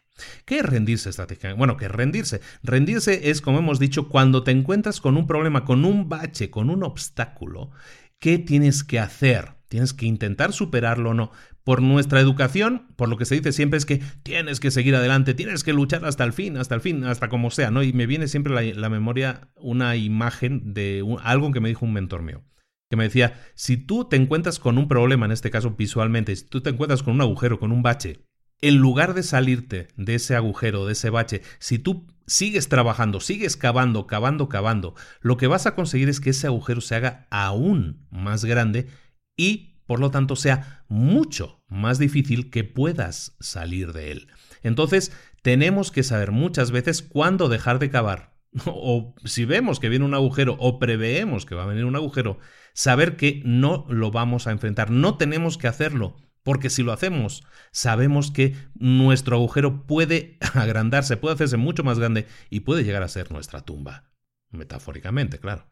¿Qué 0.44 0.58
es 0.58 0.64
rendirse 0.64 1.10
estratégicamente? 1.10 1.58
Bueno, 1.58 1.76
¿qué 1.76 1.86
es 1.86 1.90
rendirse? 1.90 2.40
Rendirse 2.62 3.30
es, 3.30 3.40
como 3.40 3.58
hemos 3.58 3.78
dicho, 3.78 4.08
cuando 4.08 4.42
te 4.42 4.50
encuentras 4.50 5.00
con 5.00 5.16
un 5.16 5.26
problema, 5.26 5.64
con 5.64 5.84
un 5.84 6.08
bache, 6.08 6.50
con 6.50 6.70
un 6.70 6.82
obstáculo, 6.82 7.70
¿qué 8.18 8.38
tienes 8.38 8.84
que 8.84 8.98
hacer? 8.98 9.54
Tienes 9.68 9.92
que 9.92 10.06
intentar 10.06 10.52
superarlo 10.52 11.10
o 11.10 11.14
no. 11.14 11.32
Por 11.64 11.82
nuestra 11.82 12.20
educación, 12.20 12.86
por 12.94 13.08
lo 13.08 13.16
que 13.16 13.24
se 13.24 13.34
dice 13.34 13.50
siempre 13.50 13.78
es 13.78 13.86
que 13.86 14.00
tienes 14.22 14.60
que 14.60 14.70
seguir 14.70 14.94
adelante, 14.94 15.34
tienes 15.34 15.64
que 15.64 15.72
luchar 15.72 16.04
hasta 16.04 16.22
el 16.22 16.32
fin, 16.32 16.56
hasta 16.56 16.76
el 16.76 16.80
fin, 16.80 17.04
hasta 17.04 17.28
como 17.28 17.50
sea, 17.50 17.72
¿no? 17.72 17.82
Y 17.82 17.92
me 17.92 18.06
viene 18.06 18.28
siempre 18.28 18.54
la, 18.54 18.62
la 18.62 18.88
memoria 18.88 19.48
una 19.56 19.96
imagen 19.96 20.74
de 20.74 21.04
algo 21.22 21.50
que 21.50 21.60
me 21.60 21.68
dijo 21.68 21.84
un 21.84 21.92
mentor 21.92 22.22
mío 22.22 22.44
que 22.88 22.96
me 22.96 23.04
decía, 23.04 23.34
si 23.54 23.76
tú 23.76 24.04
te 24.04 24.16
encuentras 24.16 24.60
con 24.60 24.78
un 24.78 24.86
problema, 24.86 25.26
en 25.26 25.32
este 25.32 25.50
caso 25.50 25.72
visualmente, 25.72 26.36
si 26.36 26.46
tú 26.46 26.60
te 26.60 26.70
encuentras 26.70 27.02
con 27.02 27.14
un 27.14 27.20
agujero, 27.20 27.58
con 27.58 27.72
un 27.72 27.82
bache, 27.82 28.20
en 28.60 28.76
lugar 28.76 29.14
de 29.14 29.22
salirte 29.22 29.88
de 29.96 30.14
ese 30.14 30.34
agujero, 30.34 30.86
de 30.86 30.92
ese 30.92 31.10
bache, 31.10 31.42
si 31.58 31.78
tú 31.78 32.06
sigues 32.26 32.68
trabajando, 32.68 33.20
sigues 33.20 33.56
cavando, 33.56 34.06
cavando, 34.06 34.48
cavando, 34.48 34.94
lo 35.20 35.36
que 35.36 35.46
vas 35.46 35.66
a 35.66 35.74
conseguir 35.74 36.08
es 36.08 36.20
que 36.20 36.30
ese 36.30 36.46
agujero 36.46 36.80
se 36.80 36.94
haga 36.94 37.26
aún 37.30 38.06
más 38.10 38.44
grande 38.44 38.88
y, 39.36 39.80
por 39.86 40.00
lo 40.00 40.10
tanto, 40.10 40.36
sea 40.36 40.84
mucho 40.88 41.62
más 41.68 41.98
difícil 41.98 42.50
que 42.50 42.64
puedas 42.64 43.36
salir 43.40 43.92
de 43.92 44.12
él. 44.12 44.28
Entonces, 44.62 45.12
tenemos 45.42 45.92
que 45.92 46.02
saber 46.02 46.32
muchas 46.32 46.70
veces 46.70 47.02
cuándo 47.02 47.48
dejar 47.48 47.78
de 47.78 47.90
cavar 47.90 48.36
o 48.66 49.14
si 49.24 49.44
vemos 49.44 49.80
que 49.80 49.88
viene 49.88 50.04
un 50.04 50.14
agujero 50.14 50.56
o 50.58 50.78
preveemos 50.78 51.46
que 51.46 51.54
va 51.54 51.64
a 51.64 51.66
venir 51.66 51.84
un 51.84 51.96
agujero, 51.96 52.38
saber 52.72 53.16
que 53.16 53.42
no 53.44 53.86
lo 53.88 54.10
vamos 54.10 54.46
a 54.46 54.52
enfrentar. 54.52 54.90
No 54.90 55.16
tenemos 55.16 55.58
que 55.58 55.68
hacerlo, 55.68 56.16
porque 56.46 56.70
si 56.70 56.84
lo 56.84 56.92
hacemos, 56.92 57.42
sabemos 57.72 58.30
que 58.30 58.54
nuestro 58.76 59.34
agujero 59.34 59.84
puede 59.84 60.38
agrandarse, 60.54 61.16
puede 61.16 61.34
hacerse 61.34 61.56
mucho 61.56 61.82
más 61.82 61.98
grande 61.98 62.28
y 62.50 62.60
puede 62.60 62.84
llegar 62.84 63.02
a 63.02 63.08
ser 63.08 63.32
nuestra 63.32 63.62
tumba. 63.62 64.04
Metafóricamente, 64.52 65.40
claro. 65.40 65.66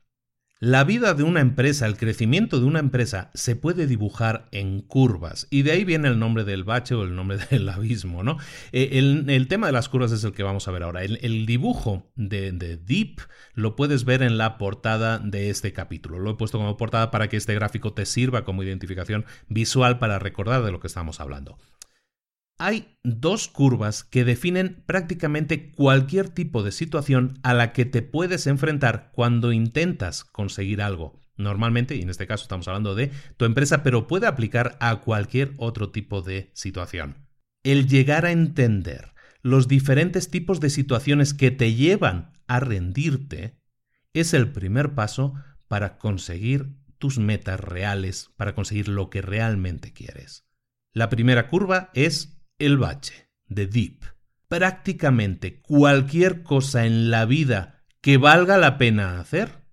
La 0.61 0.85
vida 0.85 1.15
de 1.15 1.25
una 1.25 1.41
empresa, 1.41 1.85
el 1.85 1.97
crecimiento 1.97 2.61
de 2.61 2.65
una 2.65 2.79
empresa 2.79 3.31
se 3.35 3.57
puede 3.57 3.89
dibujar 3.89 4.47
en 4.53 4.83
curvas 4.83 5.49
y 5.51 5.63
de 5.63 5.73
ahí 5.73 5.85
viene 5.85 6.07
el 6.07 6.21
nombre 6.21 6.45
del 6.45 6.63
bache 6.63 6.95
o 6.95 7.03
el 7.03 7.17
nombre 7.17 7.39
del 7.51 7.69
abismo, 7.69 8.23
¿no? 8.23 8.39
Eh, 8.71 8.91
el, 8.93 9.49
tema 9.49 9.67
de 9.67 9.73
las 9.73 9.89
curvas 9.89 10.13
es 10.13 10.23
el 10.23 10.33
que 10.33 10.45
vamos 10.45 10.69
a 10.69 10.71
ver 10.71 10.85
ahora. 10.85 11.03
El, 11.03 11.45
dibujo 11.45 12.11
de, 12.15 12.53
de, 12.53 12.77
Deep 12.77 13.21
lo 13.55 13.75
puedes 13.75 14.05
ver 14.05 14.23
en 14.23 14.39
la 14.39 14.57
portada 14.57 15.19
de 15.19 15.51
este 15.51 15.73
capítulo. 15.73 16.21
Lo 16.21 16.31
he 16.31 16.35
puesto 16.35 16.59
como 16.59 16.77
portada 16.77 17.11
para 17.11 17.29
que 17.29 17.37
este 17.37 17.55
gráfico 17.55 17.93
te 17.93 18.07
sirva 18.07 18.45
como 18.45 18.63
identificación 18.63 19.25
visual 19.49 19.99
para 19.99 20.21
recordar 20.21 20.63
de 20.63 20.71
lo 20.71 20.79
que 20.79 20.87
estamos 20.87 21.21
hablando. 21.21 21.59
Hay 22.59 22.97
dos 23.03 23.49
curvas 23.49 24.05
que 24.05 24.25
definen 24.25 24.85
prácticamente 24.87 25.73
cualquier 25.73 26.29
tipo 26.29 26.63
de 26.63 26.71
situación 26.71 27.39
a 27.43 27.53
la 27.53 27.73
que 27.73 27.85
te 27.85 28.01
puedes 28.03 28.47
enfrentar 28.47 29.11
cuando 29.13 29.53
intentas 29.53 30.25
conseguir 30.25 30.81
algo. 30.81 31.21
Normalmente, 31.37 31.97
y 31.97 32.03
en 32.03 32.11
este 32.11 32.29
caso 32.29 32.43
estamos 32.43 32.69
hablando 32.69 32.95
de 32.95 33.11
tu 33.37 33.45
empresa, 33.45 33.83
pero 33.83 34.07
puede 34.07 34.29
aplicar 34.29 34.77
a 34.81 35.01
cualquier 35.01 35.55
otro 35.57 35.91
tipo 35.91 36.23
de 36.23 36.53
situación. 36.55 37.27
El 37.65 37.89
llegar 37.89 38.25
a 38.25 38.31
entender 38.31 39.15
los 39.43 39.67
diferentes 39.67 40.31
tipos 40.31 40.61
de 40.61 40.71
situaciones 40.71 41.35
que 41.35 41.51
te 41.51 41.75
llevan 41.75 42.33
a 42.47 42.61
rendirte 42.61 43.59
es 44.13 44.33
el 44.33 44.53
primer 44.53 44.95
paso 44.95 45.35
para 45.67 45.99
conseguir 45.99 46.77
tus 46.99 47.19
metas 47.19 47.59
reales, 47.59 48.31
para 48.37 48.55
conseguir 48.55 48.89
lo 48.89 49.11
que 49.11 49.23
realmente 49.23 49.93
quieres. 49.93 50.47
La 50.93 51.09
primera 51.09 51.49
curva 51.49 51.91
es 51.95 52.34
el 52.59 52.79
bache 52.79 53.31
de 53.47 53.67
Deep. 53.67 54.05
Prácticamente 54.49 55.61
cualquier 55.61 56.43
cosa 56.43 56.87
en 56.87 57.11
la 57.11 57.25
vida 57.25 57.83
que 58.01 58.19
valga 58.19 58.59
la 58.59 58.79
pena 58.79 59.19
hacer 59.19 59.65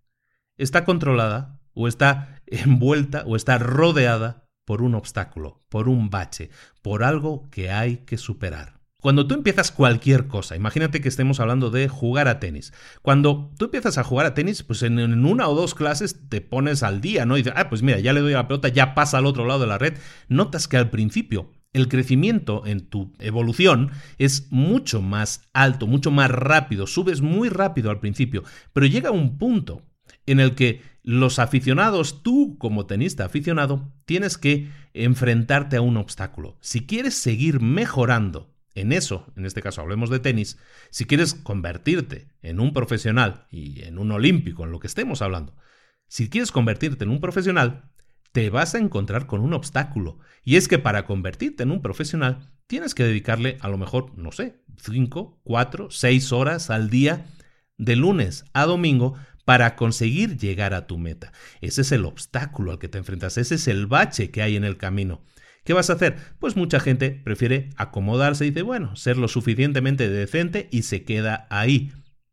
está 0.58 0.86
controlada 0.86 1.60
o 1.74 1.88
está 1.88 2.41
envuelta 2.48 3.24
o 3.26 3.36
está 3.36 3.58
rodeada 3.58 4.50
por 4.65 4.82
un 4.82 4.96
obstáculo, 4.96 5.63
por 5.70 5.89
un 5.89 6.10
bache, 6.10 6.50
por 6.82 7.04
algo 7.04 7.50
que 7.50 7.72
hay 7.72 7.98
que 7.98 8.17
superar. 8.17 8.80
Cuando 9.02 9.26
tú 9.26 9.34
empiezas 9.34 9.72
cualquier 9.72 10.28
cosa, 10.28 10.56
imagínate 10.56 11.02
que 11.02 11.10
estemos 11.10 11.39
hablando 11.39 11.72
de 11.72 11.88
jugar 11.88 12.28
a 12.28 12.39
tenis. 12.39 12.72
Cuando 13.02 13.52
tú 13.58 13.65
empiezas 13.65 13.98
a 13.98 14.04
jugar 14.04 14.28
a 14.28 14.36
tenis, 14.36 14.62
pues 14.62 14.84
en, 14.84 15.26
una 15.26 15.48
o 15.48 15.56
dos 15.56 15.74
clases 15.74 16.30
te 16.30 16.39
pones 16.39 16.84
al 16.84 17.02
día, 17.02 17.26
¿no? 17.26 17.36
Y 17.36 17.41
dices, 17.41 17.54
ah, 17.58 17.67
pues 17.67 17.82
mira, 17.82 18.00
ya 18.00 18.13
le 18.13 18.22
doy 18.22 18.34
la 18.34 18.48
pelota, 18.48 18.67
ya 18.67 18.94
pasa 18.94 19.17
al 19.17 19.26
otro 19.26 19.48
lado 19.48 19.62
de 19.62 19.67
la 19.67 19.80
red. 19.80 19.98
Notas 20.30 20.67
que 20.67 20.78
al 20.78 20.91
principio 20.91 21.50
el 21.74 21.88
crecimiento 21.88 22.66
en 22.66 22.82
tu 22.82 23.14
evolución 23.20 23.92
es 24.18 24.52
mucho 24.52 25.02
más 25.02 25.50
alto, 25.54 25.88
mucho 25.88 26.12
más 26.12 26.30
rápido, 26.30 26.88
subes 26.88 27.22
muy 27.22 27.50
rápido 27.50 27.90
al 27.90 28.00
principio, 28.00 28.44
pero 28.74 28.86
llega 28.86 29.12
un 29.12 29.38
punto 29.38 29.84
en 30.26 30.40
el 30.40 30.56
que 30.56 30.82
los 31.04 31.40
aficionados, 31.40 32.22
tú 32.22 32.58
como 32.58 32.86
tenista 32.86 33.26
aficionado, 33.26 33.92
tienes 34.06 34.38
que 34.38 34.70
enfrentarte 34.94 35.78
a 35.78 35.82
un 35.82 35.98
obstáculo. 35.98 36.58
Si 36.62 36.86
quieres 36.86 37.16
seguir 37.16 37.60
mejorando 37.60 38.54
en 38.76 38.94
eso, 38.94 39.26
en 39.36 39.46
este 39.46 39.62
caso 39.62 39.82
hablemos 39.82 40.10
de 40.10 40.20
tenis, 40.20 40.58
si 40.90 41.06
quieres 41.06 41.34
convertirte 41.34 42.28
en 42.42 42.60
un 42.60 42.74
profesional 42.74 43.48
y 43.50 43.82
en 43.84 43.98
un 43.98 44.12
olímpico, 44.12 44.64
en 44.64 44.72
lo 44.72 44.80
que 44.80 44.88
estemos 44.88 45.22
hablando, 45.22 45.56
si 46.08 46.30
quieres 46.30 46.52
convertirte 46.52 47.04
en 47.04 47.10
un 47.10 47.20
profesional, 47.20 47.90
te 48.32 48.50
vas 48.50 48.76
a 48.76 48.80
encontrar 48.80 49.28
con 49.28 49.41
un 49.41 49.54
obstáculo. 49.54 50.20
Y 50.44 50.56
es 50.56 50.67
que 50.67 50.80
para 50.80 51.06
convertirte 51.06 51.63
en 51.63 51.72
un 51.72 51.82
profesional, 51.82 52.52
tienes 52.67 52.96
que 52.96 53.04
dedicarle 53.04 53.58
a 53.62 53.70
lo 53.70 53.78
mejor, 53.78 54.17
no 54.17 54.32
sé, 54.32 54.62
5, 54.78 55.41
4, 55.44 55.91
6 55.91 56.32
horas 56.32 56.70
al 56.70 56.89
día, 56.89 57.26
de 57.78 57.96
lunes 57.96 58.46
a 58.54 58.65
domingo, 58.65 59.15
para 59.46 59.76
conseguir 59.76 60.38
llegar 60.38 60.74
a 60.74 60.88
tu 60.88 60.98
meta. 60.98 61.34
Ese 61.62 61.82
es 61.82 61.91
el 61.91 62.06
obstáculo 62.06 62.72
al 62.72 62.80
que 62.80 62.88
te 62.88 62.98
enfrentas, 62.98 63.38
ese 63.38 63.56
es 63.56 63.67
el 63.67 63.88
bache 63.88 64.32
que 64.32 64.41
hay 64.41 64.56
en 64.56 64.63
el 64.63 64.78
camino. 64.78 65.22
¿Qué 65.63 65.74
vas 65.74 65.89
a 65.89 65.94
hacer? 65.94 66.17
Pues 66.39 66.56
mucha 66.56 66.80
gente 66.80 67.12
prefiere 67.12 67.70
acomodarse 67.76 68.46
y 68.46 68.50
dice, 68.50 68.63
bueno, 68.63 68.96
ser 68.96 69.17
lo 69.17 69.28
suficientemente 69.28 70.10
decente 70.10 70.67
y 70.72 70.84
se 70.84 71.04
queda 71.04 71.48
ahí. 71.50 71.91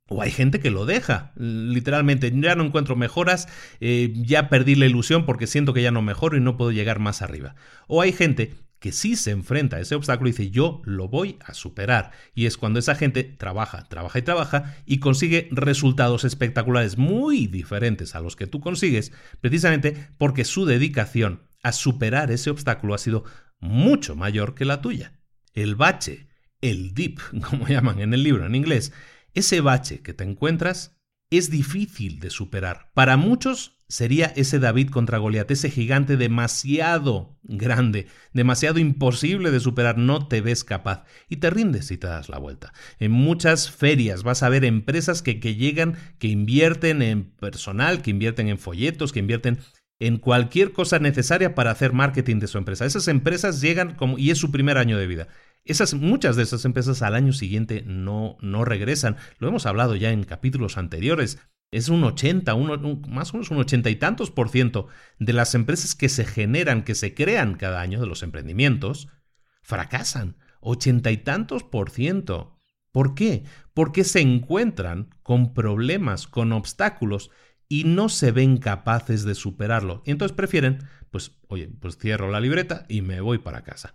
O 0.09 0.23
hay 0.23 0.31
gente 0.31 0.59
que 0.59 0.71
lo 0.71 0.87
deja, 0.87 1.33
literalmente, 1.37 2.33
ya 2.35 2.55
no 2.55 2.65
encuentro 2.65 2.97
mejoras, 2.97 3.47
eh, 3.81 4.13
ya 4.15 4.49
perdí 4.49 4.75
la 4.75 4.87
ilusión 4.87 5.27
porque 5.27 5.47
siento 5.47 5.75
que 5.75 5.83
ya 5.83 5.91
no 5.91 6.01
mejoro 6.01 6.37
y 6.37 6.41
no 6.41 6.57
puedo 6.57 6.73
llegar 6.73 6.99
más 6.99 7.21
arriba. 7.21 7.55
O 7.89 8.01
hay 8.01 8.13
gente 8.13 8.55
que 8.79 8.93
sí 8.93 9.17
se 9.17 9.33
enfrenta 9.33 9.77
a 9.77 9.81
ese 9.81 9.95
obstáculo 9.95 10.29
y 10.29 10.33
dice 10.33 10.51
yo 10.51 10.81
lo 10.85 11.09
voy 11.09 11.37
a 11.45 11.55
superar. 11.55 12.13
Y 12.35 12.47
es 12.47 12.57
cuando 12.57 12.79
esa 12.79 12.95
gente 12.95 13.25
trabaja, 13.25 13.89
trabaja 13.89 14.19
y 14.19 14.23
trabaja 14.23 14.77
y 14.87 14.99
consigue 14.99 15.49
resultados 15.51 16.25
espectaculares 16.25 16.97
muy 16.97 17.47
diferentes 17.47 18.15
a 18.15 18.21
los 18.21 18.37
que 18.37 18.47
tú 18.47 18.61
consigues, 18.61 19.13
precisamente 19.41 20.09
porque 20.17 20.45
su 20.45 20.65
dedicación 20.65 21.43
a 21.63 21.73
superar 21.73 22.31
ese 22.31 22.51
obstáculo 22.51 22.95
ha 22.95 22.99
sido 22.99 23.25
mucho 23.61 24.17
mayor 24.17 24.55
que 24.55 24.65
la 24.65 24.81
tuya. 24.81 25.13
El 25.55 25.75
bache, 25.75 26.29
el 26.61 26.95
dip, 26.95 27.21
como 27.51 27.67
llaman 27.67 28.01
en 28.01 28.15
el 28.15 28.23
libro 28.23 28.47
en 28.47 28.55
inglés, 28.55 28.93
ese 29.35 29.61
bache 29.61 30.01
que 30.01 30.15
te 30.15 30.25
encuentras 30.25 30.99
es 31.31 31.51
difícil 31.51 32.21
de 32.21 32.31
superar. 32.31 32.91
Para 32.95 33.17
muchos 33.17 33.79
sería 33.89 34.27
ese 34.37 34.59
David 34.59 34.91
contra 34.91 35.19
Goliat, 35.19 35.51
ese 35.51 35.71
gigante 35.71 36.17
demasiado 36.17 37.39
grande, 37.43 38.07
demasiado 38.33 38.79
imposible 38.79 39.51
de 39.51 39.61
superar, 39.61 39.97
no 39.97 40.29
te 40.29 40.41
ves 40.41 40.65
capaz 40.65 41.05
y 41.29 41.37
te 41.37 41.51
rindes 41.51 41.91
y 41.91 41.97
te 41.97 42.07
das 42.07 42.29
la 42.29 42.39
vuelta. 42.39 42.73
En 42.99 43.13
muchas 43.13 43.71
ferias 43.71 44.23
vas 44.23 44.43
a 44.43 44.49
ver 44.49 44.65
empresas 44.65 45.23
que, 45.23 45.35
llegan, 45.35 45.97
que 46.19 46.29
invierten 46.29 47.03
en 47.03 47.31
personal, 47.31 48.03
que 48.03 48.11
invierten 48.11 48.49
en 48.49 48.59
folletos, 48.59 49.13
que 49.13 49.21
invierten 49.21 49.59
en 50.01 50.19
cualquier 50.19 50.73
cosa 50.73 50.99
necesaria 50.99 51.55
para 51.55 51.71
hacer 51.71 51.93
marketing 51.93 52.39
de 52.39 52.47
su 52.47 52.59
empresa. 52.59 52.87
Esas 52.87 53.09
empresas 53.09 53.61
llegan 53.61 53.97
y 54.17 54.31
es 54.31 54.39
su 54.39 54.53
primer 54.53 54.79
año 54.79 54.97
de 54.97 55.07
vida. 55.07 55.29
Esas, 55.69 55.93
muchas 55.93 56.35
de 56.35 56.43
esas 56.43 56.65
empresas 56.65 57.03
al 57.03 57.15
año 57.15 57.35
siguiente 57.35 57.83
no, 57.87 58.39
no 58.41 58.65
regresan. 58.65 59.17
Lo 59.39 59.49
hemos 59.49 59.67
hablado 59.67 59.97
ya 59.97 60.11
en 60.11 60.25
capítulos 60.25 60.79
anteriores. 60.79 61.39
Es 61.71 61.91
un 61.91 62.03
80, 62.05 62.57
más 63.09 63.31
o 63.31 63.33
menos 63.35 63.51
un 63.51 63.59
ochenta 63.59 63.91
y 63.91 63.97
tantos 63.97 64.31
por 64.31 64.49
ciento 64.49 64.89
de 65.19 65.35
las 65.35 65.55
empresas 65.55 65.95
que 65.95 66.09
se 66.09 66.25
generan, 66.25 66.85
que 66.85 66.95
se 66.95 67.13
crean 67.13 67.55
cada 67.55 67.83
año 67.83 68.01
de 68.01 68.07
los 68.07 68.23
emprendimientos, 68.23 69.09
fracasan. 69.63 70.39
Ochenta 70.61 71.11
y 71.11 71.19
tantos 71.19 71.65
por 71.65 71.91
ciento. 71.91 72.59
¿Por 72.91 73.15
qué? 73.15 73.45
Porque 73.75 74.05
se 74.05 74.21
encuentran 74.21 75.11
con 75.23 75.53
problemas, 75.53 76.27
con 76.27 76.53
obstáculos 76.53 77.31
y 77.69 77.85
no 77.85 78.09
se 78.09 78.33
ven 78.33 78.57
capaces 78.57 79.25
de 79.25 79.35
superarlo. 79.35 80.03
Y 80.07 80.13
entonces 80.13 80.35
prefieren, 80.35 80.79
pues, 81.11 81.33
oye, 81.49 81.69
pues 81.69 81.99
cierro 81.99 82.31
la 82.31 82.41
libreta 82.41 82.87
y 82.89 83.03
me 83.03 83.21
voy 83.21 83.37
para 83.37 83.63
casa. 83.63 83.95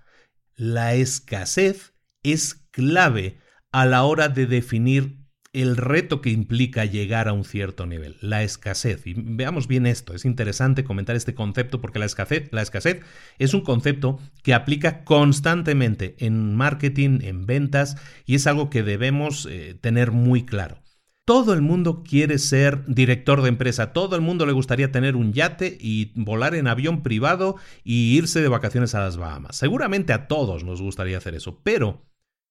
La 0.55 0.93
escasez 0.93 1.93
es 2.21 2.55
clave 2.71 3.37
a 3.71 3.85
la 3.85 4.03
hora 4.03 4.29
de 4.29 4.45
definir 4.45 5.23
el 5.53 5.77
reto 5.77 6.19
que 6.19 6.31
implica 6.31 6.83
llegar 6.83 7.27
a 7.27 7.33
un 7.33 7.43
cierto 7.43 7.85
nivel, 7.85 8.17
la 8.21 8.43
escasez. 8.43 9.05
Y 9.05 9.13
veamos 9.15 9.67
bien 9.67 9.85
esto, 9.85 10.15
es 10.15 10.25
interesante 10.25 10.83
comentar 10.83 11.15
este 11.15 11.35
concepto 11.35 11.79
porque 11.79 11.99
la 11.99 12.05
escasez, 12.05 12.49
la 12.51 12.63
escasez 12.63 13.01
es 13.37 13.53
un 13.53 13.61
concepto 13.61 14.19
que 14.41 14.55
aplica 14.55 15.03
constantemente 15.03 16.15
en 16.19 16.55
marketing, 16.55 17.19
en 17.21 17.45
ventas, 17.45 17.97
y 18.25 18.35
es 18.35 18.47
algo 18.47 18.71
que 18.71 18.81
debemos 18.81 19.47
eh, 19.49 19.77
tener 19.79 20.11
muy 20.11 20.43
claro. 20.45 20.82
Todo 21.25 21.53
el 21.53 21.61
mundo 21.61 22.03
quiere 22.03 22.37
ser 22.37 22.83
director 22.85 23.41
de 23.41 23.49
empresa, 23.49 23.93
todo 23.93 24.17
el 24.17 24.21
mundo 24.21 24.45
le 24.45 24.51
gustaría 24.51 24.91
tener 24.91 25.15
un 25.15 25.31
yate 25.31 25.77
y 25.79 26.11
volar 26.15 26.53
en 26.53 26.67
avión 26.67 27.01
privado 27.01 27.55
y 27.85 28.17
irse 28.17 28.41
de 28.41 28.49
vacaciones 28.49 28.93
a 28.93 28.99
las 28.99 29.15
Bahamas. 29.15 29.55
Seguramente 29.55 30.11
a 30.11 30.27
todos 30.27 30.65
nos 30.65 30.81
gustaría 30.81 31.17
hacer 31.17 31.33
eso, 31.33 31.61
pero 31.63 32.05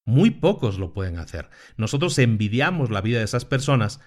muy 0.07 0.31
pocos 0.31 0.79
lo 0.79 0.95
pueden 0.95 1.19
hacer. 1.19 1.51
Nosotros 1.77 2.19
envidiamos 2.19 2.91
la 2.91 3.03
vida 3.03 3.19
de 3.19 3.25
esas 3.25 3.45
personas 3.45 4.01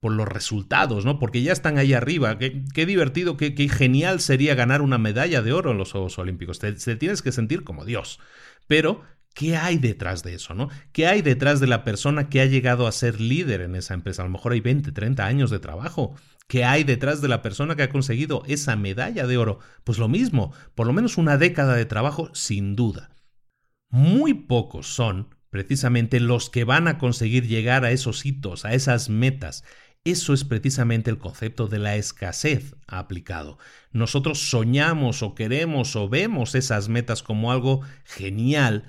por 0.00 0.12
los 0.12 0.28
resultados, 0.28 1.04
¿no? 1.04 1.18
Porque 1.18 1.42
ya 1.42 1.52
están 1.52 1.78
ahí 1.78 1.92
arriba. 1.92 2.38
Qué, 2.38 2.86
divertido, 2.86 3.36
qué, 3.36 3.68
genial 3.68 4.20
sería 4.20 4.54
ganar 4.54 4.82
una 4.82 4.98
medalla 4.98 5.42
de 5.42 5.52
oro 5.52 5.72
en 5.72 5.78
los 5.78 5.92
Juegos 5.92 6.18
Olímpicos. 6.18 6.60
te 6.60 6.96
tienes 6.96 7.22
que 7.22 7.32
sentir 7.32 7.64
como 7.64 7.84
Dios. 7.84 8.20
Pero 8.66 9.02
¿Qué 9.34 9.56
hay 9.56 9.78
detrás 9.78 10.22
de 10.22 10.34
eso, 10.34 10.54
no? 10.54 10.68
¿Qué 10.92 11.06
hay 11.06 11.22
detrás 11.22 11.60
de 11.60 11.66
la 11.66 11.84
persona 11.84 12.28
que 12.28 12.40
ha 12.40 12.46
llegado 12.46 12.86
a 12.86 12.92
ser 12.92 13.20
líder 13.20 13.62
en 13.62 13.74
esa 13.74 13.94
empresa? 13.94 14.22
A 14.22 14.26
lo 14.26 14.32
mejor 14.32 14.52
hay 14.52 14.60
20, 14.60 14.92
30 14.92 15.24
años 15.26 15.50
de 15.50 15.58
trabajo. 15.58 16.14
¿Qué 16.48 16.64
hay 16.64 16.84
detrás 16.84 17.22
de 17.22 17.28
la 17.28 17.40
persona 17.40 17.76
que 17.76 17.84
ha 17.84 17.88
conseguido 17.88 18.42
esa 18.46 18.76
medalla 18.76 19.26
de 19.26 19.38
oro? 19.38 19.58
Pues 19.84 19.98
lo 19.98 20.08
mismo, 20.08 20.52
por 20.74 20.86
lo 20.86 20.92
menos 20.92 21.16
una 21.16 21.38
década 21.38 21.74
de 21.74 21.86
trabajo, 21.86 22.30
sin 22.34 22.76
duda. 22.76 23.10
Muy 23.88 24.34
pocos 24.34 24.86
son 24.86 25.34
precisamente 25.50 26.18
los 26.18 26.48
que 26.48 26.64
van 26.64 26.88
a 26.88 26.98
conseguir 26.98 27.46
llegar 27.46 27.84
a 27.84 27.90
esos 27.90 28.24
hitos, 28.24 28.64
a 28.64 28.74
esas 28.74 29.08
metas. 29.08 29.64
Eso 30.04 30.32
es 30.32 30.44
precisamente 30.44 31.10
el 31.10 31.18
concepto 31.18 31.68
de 31.68 31.78
la 31.78 31.96
escasez 31.96 32.74
aplicado. 32.86 33.58
Nosotros 33.92 34.50
soñamos 34.50 35.22
o 35.22 35.34
queremos 35.34 35.94
o 35.94 36.08
vemos 36.08 36.54
esas 36.54 36.88
metas 36.88 37.22
como 37.22 37.52
algo 37.52 37.82
genial, 38.04 38.84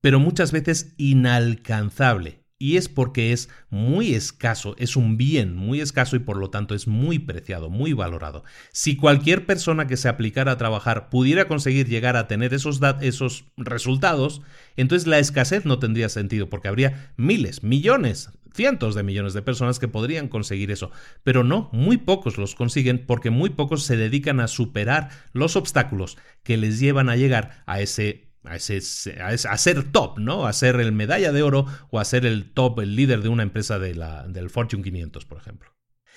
pero 0.00 0.20
muchas 0.20 0.52
veces 0.52 0.94
inalcanzable. 0.96 2.46
Y 2.58 2.78
es 2.78 2.88
porque 2.88 3.32
es 3.32 3.50
muy 3.68 4.14
escaso, 4.14 4.76
es 4.78 4.96
un 4.96 5.18
bien 5.18 5.54
muy 5.54 5.82
escaso 5.82 6.16
y 6.16 6.20
por 6.20 6.38
lo 6.38 6.48
tanto 6.48 6.74
es 6.74 6.86
muy 6.86 7.18
preciado, 7.18 7.68
muy 7.68 7.92
valorado. 7.92 8.44
Si 8.72 8.96
cualquier 8.96 9.44
persona 9.44 9.86
que 9.86 9.98
se 9.98 10.08
aplicara 10.08 10.52
a 10.52 10.56
trabajar 10.56 11.10
pudiera 11.10 11.48
conseguir 11.48 11.86
llegar 11.86 12.16
a 12.16 12.28
tener 12.28 12.54
esos, 12.54 12.80
esos 13.02 13.44
resultados, 13.58 14.40
entonces 14.76 15.06
la 15.06 15.18
escasez 15.18 15.66
no 15.66 15.78
tendría 15.78 16.08
sentido 16.08 16.48
porque 16.48 16.68
habría 16.68 17.12
miles, 17.18 17.62
millones, 17.62 18.30
cientos 18.54 18.94
de 18.94 19.02
millones 19.02 19.34
de 19.34 19.42
personas 19.42 19.78
que 19.78 19.86
podrían 19.86 20.28
conseguir 20.28 20.70
eso. 20.70 20.90
Pero 21.22 21.44
no, 21.44 21.68
muy 21.72 21.98
pocos 21.98 22.38
los 22.38 22.54
consiguen 22.54 23.04
porque 23.06 23.28
muy 23.28 23.50
pocos 23.50 23.84
se 23.84 23.98
dedican 23.98 24.40
a 24.40 24.48
superar 24.48 25.10
los 25.34 25.56
obstáculos 25.56 26.16
que 26.42 26.56
les 26.56 26.80
llevan 26.80 27.10
a 27.10 27.16
llegar 27.16 27.62
a 27.66 27.80
ese 27.80 28.25
a, 28.46 28.58
ser 28.58 29.92
top, 29.92 30.18
¿no? 30.18 30.46
A 30.46 30.52
ser 30.52 30.80
el 30.80 30.92
medalla 30.92 31.32
de 31.32 31.42
oro 31.42 31.66
o 31.90 31.98
a 31.98 32.04
ser 32.04 32.26
el 32.26 32.52
top, 32.52 32.80
el 32.80 32.96
líder 32.96 33.22
de 33.22 33.28
una 33.28 33.42
empresa 33.42 33.78
de 33.78 33.94
la, 33.94 34.26
del 34.26 34.50
Fortune 34.50 34.82
500, 34.82 35.24
por 35.24 35.38
ejemplo. 35.38 35.70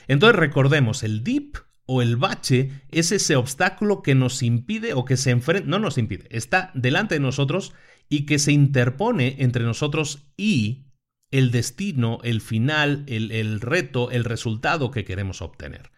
Entonces 0.07 0.37
recordemos, 0.37 1.03
el 1.03 1.23
dip 1.23 1.57
o 1.85 2.01
el 2.01 2.17
bache 2.17 2.71
es 2.89 3.11
ese 3.11 3.35
obstáculo 3.35 4.01
que 4.01 4.15
nos 4.15 4.43
impide 4.43 4.93
o 4.93 5.05
que 5.05 5.17
se 5.17 5.31
enfrenta, 5.31 5.67
no 5.67 5.79
nos 5.79 5.97
impide, 5.97 6.27
está 6.29 6.71
delante 6.73 7.15
de 7.15 7.21
nosotros 7.21 7.73
y 8.09 8.25
que 8.25 8.39
se 8.39 8.51
interpone 8.51 9.37
entre 9.39 9.63
nosotros 9.63 10.27
y 10.37 10.85
el 11.31 11.51
destino, 11.51 12.19
el 12.23 12.41
final, 12.41 13.03
el, 13.07 13.31
el 13.31 13.61
reto, 13.61 14.11
el 14.11 14.23
resultado 14.23 14.91
que 14.91 15.05
queremos 15.05 15.41
obtener. 15.41 15.91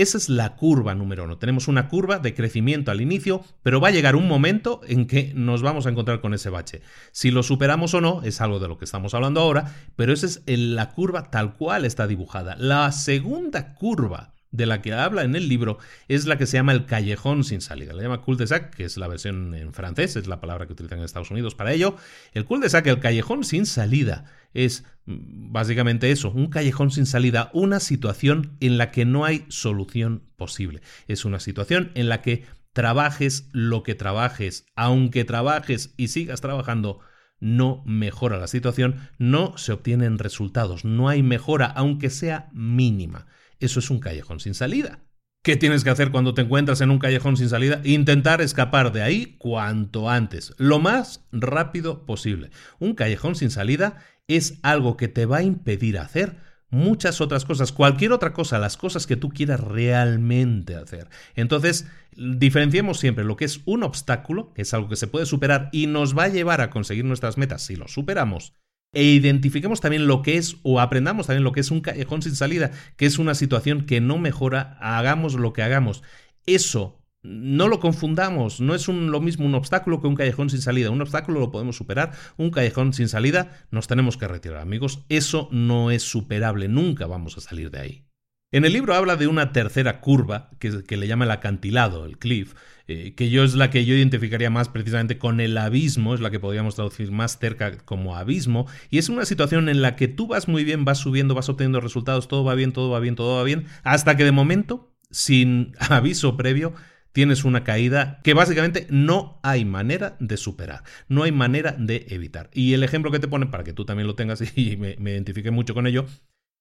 Esa 0.00 0.16
es 0.16 0.30
la 0.30 0.56
curva 0.56 0.94
número 0.94 1.24
uno. 1.24 1.36
Tenemos 1.36 1.68
una 1.68 1.86
curva 1.88 2.18
de 2.18 2.32
crecimiento 2.32 2.90
al 2.90 3.02
inicio, 3.02 3.44
pero 3.62 3.82
va 3.82 3.88
a 3.88 3.90
llegar 3.90 4.16
un 4.16 4.26
momento 4.26 4.80
en 4.88 5.06
que 5.06 5.34
nos 5.34 5.60
vamos 5.60 5.84
a 5.84 5.90
encontrar 5.90 6.22
con 6.22 6.32
ese 6.32 6.48
bache. 6.48 6.80
Si 7.12 7.30
lo 7.30 7.42
superamos 7.42 7.92
o 7.92 8.00
no, 8.00 8.22
es 8.22 8.40
algo 8.40 8.60
de 8.60 8.68
lo 8.68 8.78
que 8.78 8.86
estamos 8.86 9.12
hablando 9.12 9.42
ahora, 9.42 9.74
pero 9.96 10.14
esa 10.14 10.24
es 10.24 10.42
la 10.46 10.88
curva 10.92 11.30
tal 11.30 11.54
cual 11.54 11.84
está 11.84 12.06
dibujada. 12.06 12.56
La 12.56 12.90
segunda 12.92 13.74
curva 13.74 14.32
de 14.50 14.66
la 14.66 14.82
que 14.82 14.92
habla 14.92 15.22
en 15.22 15.36
el 15.36 15.48
libro 15.48 15.78
es 16.08 16.26
la 16.26 16.36
que 16.36 16.46
se 16.46 16.56
llama 16.56 16.72
el 16.72 16.86
callejón 16.86 17.44
sin 17.44 17.60
salida. 17.60 17.92
La 17.92 18.02
llama 18.02 18.22
cul-de-sac, 18.22 18.74
que 18.74 18.84
es 18.84 18.96
la 18.96 19.08
versión 19.08 19.54
en 19.54 19.72
francés, 19.72 20.16
es 20.16 20.26
la 20.26 20.40
palabra 20.40 20.66
que 20.66 20.72
utilizan 20.72 20.98
en 20.98 21.04
Estados 21.04 21.30
Unidos 21.30 21.54
para 21.54 21.72
ello. 21.72 21.96
El 22.32 22.44
cul-de-sac, 22.44 22.86
el 22.86 22.98
callejón 22.98 23.44
sin 23.44 23.66
salida, 23.66 24.24
es 24.52 24.84
mm, 25.06 25.52
básicamente 25.52 26.10
eso, 26.10 26.30
un 26.30 26.48
callejón 26.48 26.90
sin 26.90 27.06
salida, 27.06 27.50
una 27.52 27.80
situación 27.80 28.56
en 28.60 28.78
la 28.78 28.90
que 28.90 29.04
no 29.04 29.24
hay 29.24 29.46
solución 29.48 30.24
posible. 30.36 30.82
Es 31.06 31.24
una 31.24 31.40
situación 31.40 31.92
en 31.94 32.08
la 32.08 32.22
que 32.22 32.44
trabajes 32.72 33.48
lo 33.52 33.82
que 33.82 33.94
trabajes, 33.94 34.66
aunque 34.74 35.24
trabajes 35.24 35.94
y 35.96 36.08
sigas 36.08 36.40
trabajando, 36.40 37.00
no 37.40 37.82
mejora 37.86 38.36
la 38.38 38.46
situación, 38.46 39.08
no 39.18 39.56
se 39.56 39.72
obtienen 39.72 40.18
resultados, 40.18 40.84
no 40.84 41.08
hay 41.08 41.22
mejora, 41.22 41.66
aunque 41.66 42.10
sea 42.10 42.50
mínima. 42.52 43.26
Eso 43.60 43.78
es 43.78 43.90
un 43.90 44.00
callejón 44.00 44.40
sin 44.40 44.54
salida. 44.54 45.04
¿Qué 45.42 45.56
tienes 45.56 45.84
que 45.84 45.90
hacer 45.90 46.10
cuando 46.10 46.34
te 46.34 46.42
encuentras 46.42 46.80
en 46.80 46.90
un 46.90 46.98
callejón 46.98 47.36
sin 47.36 47.48
salida? 47.48 47.80
Intentar 47.84 48.42
escapar 48.42 48.92
de 48.92 49.02
ahí 49.02 49.36
cuanto 49.38 50.10
antes, 50.10 50.52
lo 50.58 50.80
más 50.80 51.24
rápido 51.32 52.04
posible. 52.04 52.50
Un 52.78 52.94
callejón 52.94 53.36
sin 53.36 53.50
salida 53.50 54.04
es 54.28 54.58
algo 54.62 54.96
que 54.96 55.08
te 55.08 55.24
va 55.24 55.38
a 55.38 55.42
impedir 55.42 55.98
hacer 55.98 56.36
muchas 56.70 57.20
otras 57.20 57.44
cosas, 57.44 57.72
cualquier 57.72 58.12
otra 58.12 58.32
cosa, 58.32 58.58
las 58.58 58.76
cosas 58.76 59.06
que 59.06 59.16
tú 59.16 59.30
quieras 59.30 59.60
realmente 59.60 60.76
hacer. 60.76 61.08
Entonces, 61.34 61.86
diferenciemos 62.12 62.98
siempre 62.98 63.24
lo 63.24 63.36
que 63.36 63.44
es 63.44 63.60
un 63.64 63.82
obstáculo, 63.82 64.52
que 64.54 64.62
es 64.62 64.72
algo 64.72 64.88
que 64.88 64.96
se 64.96 65.06
puede 65.06 65.26
superar 65.26 65.68
y 65.72 65.86
nos 65.86 66.16
va 66.16 66.24
a 66.24 66.28
llevar 66.28 66.60
a 66.60 66.70
conseguir 66.70 67.04
nuestras 67.04 67.38
metas 67.38 67.62
si 67.62 67.76
lo 67.76 67.88
superamos, 67.88 68.54
e 68.92 69.04
identifiquemos 69.04 69.80
también 69.80 70.06
lo 70.06 70.22
que 70.22 70.36
es 70.36 70.56
o 70.62 70.80
aprendamos 70.80 71.26
también 71.26 71.44
lo 71.44 71.52
que 71.52 71.60
es 71.60 71.70
un 71.70 71.80
callejón 71.80 72.22
sin 72.22 72.34
salida, 72.34 72.72
que 72.96 73.06
es 73.06 73.18
una 73.18 73.34
situación 73.34 73.86
que 73.86 74.00
no 74.00 74.18
mejora, 74.18 74.76
hagamos 74.80 75.34
lo 75.34 75.52
que 75.52 75.62
hagamos. 75.62 76.02
Eso 76.46 77.00
no 77.22 77.68
lo 77.68 77.80
confundamos, 77.80 78.60
no 78.60 78.74
es 78.74 78.88
lo 78.88 79.20
mismo 79.20 79.44
un 79.44 79.54
obstáculo 79.54 80.00
que 80.00 80.08
un 80.08 80.16
callejón 80.16 80.50
sin 80.50 80.62
salida. 80.62 80.90
Un 80.90 81.02
obstáculo 81.02 81.40
lo 81.40 81.50
podemos 81.50 81.76
superar, 81.76 82.12
un 82.36 82.50
callejón 82.50 82.92
sin 82.92 83.08
salida 83.08 83.66
nos 83.70 83.86
tenemos 83.86 84.16
que 84.16 84.28
retirar, 84.28 84.60
amigos. 84.60 85.04
Eso 85.08 85.48
no 85.52 85.90
es 85.90 86.02
superable, 86.02 86.68
nunca 86.68 87.06
vamos 87.06 87.36
a 87.36 87.40
salir 87.40 87.70
de 87.70 87.80
ahí. 87.80 88.09
En 88.52 88.64
el 88.64 88.72
libro 88.72 88.94
habla 88.94 89.14
de 89.14 89.28
una 89.28 89.52
tercera 89.52 90.00
curva 90.00 90.50
que, 90.58 90.96
le 90.96 91.06
llama 91.06 91.24
el 91.24 91.30
acantilado, 91.30 92.04
el 92.04 92.18
cliff, 92.18 92.54
eh, 92.88 93.14
que 93.14 93.30
yo 93.30 93.44
es 93.44 93.54
la 93.54 93.70
que 93.70 93.84
yo 93.84 93.94
identificaría 93.94 94.50
más 94.50 94.68
precisamente 94.68 95.18
con 95.18 95.38
el 95.38 95.56
abismo, 95.56 96.14
es 96.14 96.20
la 96.20 96.32
que 96.32 96.40
podríamos 96.40 96.74
traducir 96.74 97.12
más 97.12 97.38
cerca 97.38 97.78
como 97.78 98.16
abismo, 98.16 98.66
y 98.90 98.98
es 98.98 99.08
una 99.08 99.24
situación 99.24 99.68
en 99.68 99.82
la 99.82 99.94
que 99.94 100.08
tú 100.08 100.26
vas 100.26 100.48
muy 100.48 100.64
bien, 100.64 100.84
vas 100.84 100.98
subiendo, 100.98 101.36
vas 101.36 101.48
obteniendo 101.48 101.80
resultados, 101.80 102.26
todo 102.26 102.42
va 102.42 102.56
bien, 102.56 102.72
todo 102.72 102.90
va 102.90 102.98
bien, 102.98 103.14
todo 103.14 103.36
va 103.36 103.44
bien, 103.44 103.66
hasta 103.84 104.16
que 104.16 104.24
de 104.24 104.32
momento, 104.32 104.96
sin 105.12 105.76
aviso 105.88 106.36
previo, 106.36 106.74
tienes 107.12 107.44
una 107.44 107.62
caída 107.62 108.18
que 108.24 108.34
básicamente 108.34 108.88
no 108.90 109.38
hay 109.44 109.64
manera 109.64 110.16
de 110.18 110.36
superar, 110.36 110.82
no 111.06 111.22
hay 111.22 111.30
manera 111.30 111.76
de 111.78 112.04
evitar. 112.08 112.50
Y 112.52 112.72
el 112.72 112.82
ejemplo 112.82 113.12
que 113.12 113.20
te 113.20 113.28
ponen, 113.28 113.52
para 113.52 113.62
que 113.62 113.72
tú 113.72 113.84
también 113.84 114.08
lo 114.08 114.16
tengas 114.16 114.42
y 114.56 114.76
me 114.76 115.12
identifique 115.12 115.52
mucho 115.52 115.72
con 115.72 115.86
ello, 115.86 116.06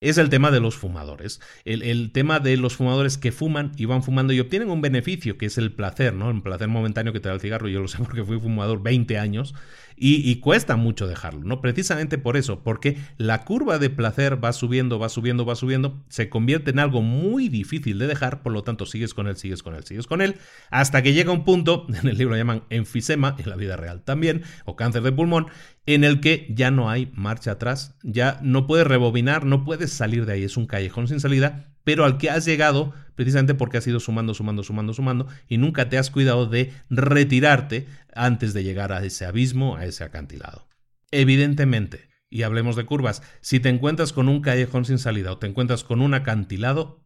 es 0.01 0.17
el 0.17 0.29
tema 0.29 0.51
de 0.51 0.59
los 0.59 0.75
fumadores. 0.77 1.41
El, 1.65 2.11
tema 2.11 2.39
de 2.39 2.55
los 2.57 2.75
fumadores 2.75 3.17
que 3.17 3.31
fuman 3.31 3.73
y 3.75 3.85
van 3.85 4.03
fumando 4.03 4.31
y 4.31 4.39
obtienen 4.39 4.69
un 4.69 4.81
beneficio, 4.81 5.37
que 5.37 5.47
es 5.47 5.57
el 5.57 5.73
placer, 5.73 6.13
¿no? 6.13 6.29
El 6.29 6.41
placer 6.41 6.69
momentáneo 6.69 7.11
que 7.11 7.19
te 7.19 7.27
da 7.27 7.35
el 7.35 7.41
cigarro. 7.41 7.67
Yo 7.67 7.81
lo 7.81 7.87
sé 7.87 7.97
porque 7.99 8.23
fui 8.23 8.39
fumador 8.39 8.81
20 8.81 9.17
años 9.17 9.53
y, 10.01 10.35
cuesta 10.37 10.77
mucho 10.77 11.07
dejarlo, 11.07 11.41
¿no? 11.43 11.61
Precisamente 11.61 12.17
por 12.17 12.37
eso, 12.37 12.63
porque 12.63 12.97
la 13.17 13.43
curva 13.43 13.79
de 13.79 13.89
placer 13.89 14.43
va 14.43 14.53
subiendo, 14.53 14.97
va 14.97 15.09
subiendo, 15.09 15.45
va 15.45 15.55
subiendo, 15.55 16.01
se 16.07 16.29
convierte 16.29 16.71
en 16.71 16.79
algo 16.79 17.01
muy 17.01 17.49
difícil 17.49 17.99
de 17.99 18.07
dejar, 18.07 18.41
por 18.41 18.53
lo 18.53 18.63
tanto 18.63 18.85
sigues 18.85 19.13
con 19.13 19.27
él, 19.27 19.35
sigues 19.35 19.61
con 19.61 19.75
él, 19.75 19.83
sigues 19.83 20.07
con 20.07 20.21
él, 20.21 20.35
hasta 20.71 21.01
que 21.03 21.13
llega 21.13 21.33
un 21.33 21.43
punto, 21.43 21.85
en 22.01 22.07
el 22.07 22.17
libro 22.17 22.37
llaman 22.37 22.63
enfisema, 22.69 23.35
en 23.37 23.49
la 23.49 23.57
vida 23.57 23.75
real 23.75 24.01
también, 24.03 24.43
o 24.63 24.75
cáncer 24.77 25.01
de 25.01 25.11
pulmón, 25.11 25.47
en 25.85 26.03
el 26.03 26.21
que 26.21 26.47
ya 26.49 26.71
no 26.71 26.89
hay 26.89 27.11
marcha 27.13 27.51
atrás, 27.51 27.95
ya 28.03 28.39
no 28.41 28.67
puedes 28.67 28.87
rebobinar, 28.87 29.45
no 29.45 29.65
puedes 29.65 29.91
salir 29.91 30.25
de 30.25 30.33
ahí, 30.33 30.43
es 30.43 30.55
un 30.55 30.65
callejón 30.65 31.07
sin 31.07 31.19
salida, 31.19 31.73
pero 31.83 32.05
al 32.05 32.17
que 32.17 32.29
has 32.29 32.45
llegado 32.45 32.93
precisamente 33.19 33.53
porque 33.53 33.77
has 33.77 33.85
ido 33.85 33.99
sumando, 33.99 34.33
sumando, 34.33 34.63
sumando, 34.63 34.93
sumando 34.93 35.27
y 35.49 35.57
nunca 35.57 35.89
te 35.89 35.97
has 35.97 36.09
cuidado 36.09 36.45
de 36.45 36.71
retirarte 36.89 37.85
antes 38.15 38.53
de 38.53 38.63
llegar 38.63 38.93
a 38.93 39.03
ese 39.03 39.25
abismo, 39.25 39.75
a 39.75 39.83
ese 39.83 40.05
acantilado. 40.05 40.69
Evidentemente, 41.11 42.07
y 42.29 42.43
hablemos 42.43 42.77
de 42.77 42.85
curvas, 42.85 43.21
si 43.41 43.59
te 43.59 43.67
encuentras 43.67 44.13
con 44.13 44.29
un 44.29 44.39
callejón 44.39 44.85
sin 44.85 44.99
salida 44.99 45.33
o 45.33 45.37
te 45.37 45.47
encuentras 45.47 45.83
con 45.83 45.99
un 45.99 46.13
acantilado, 46.13 47.03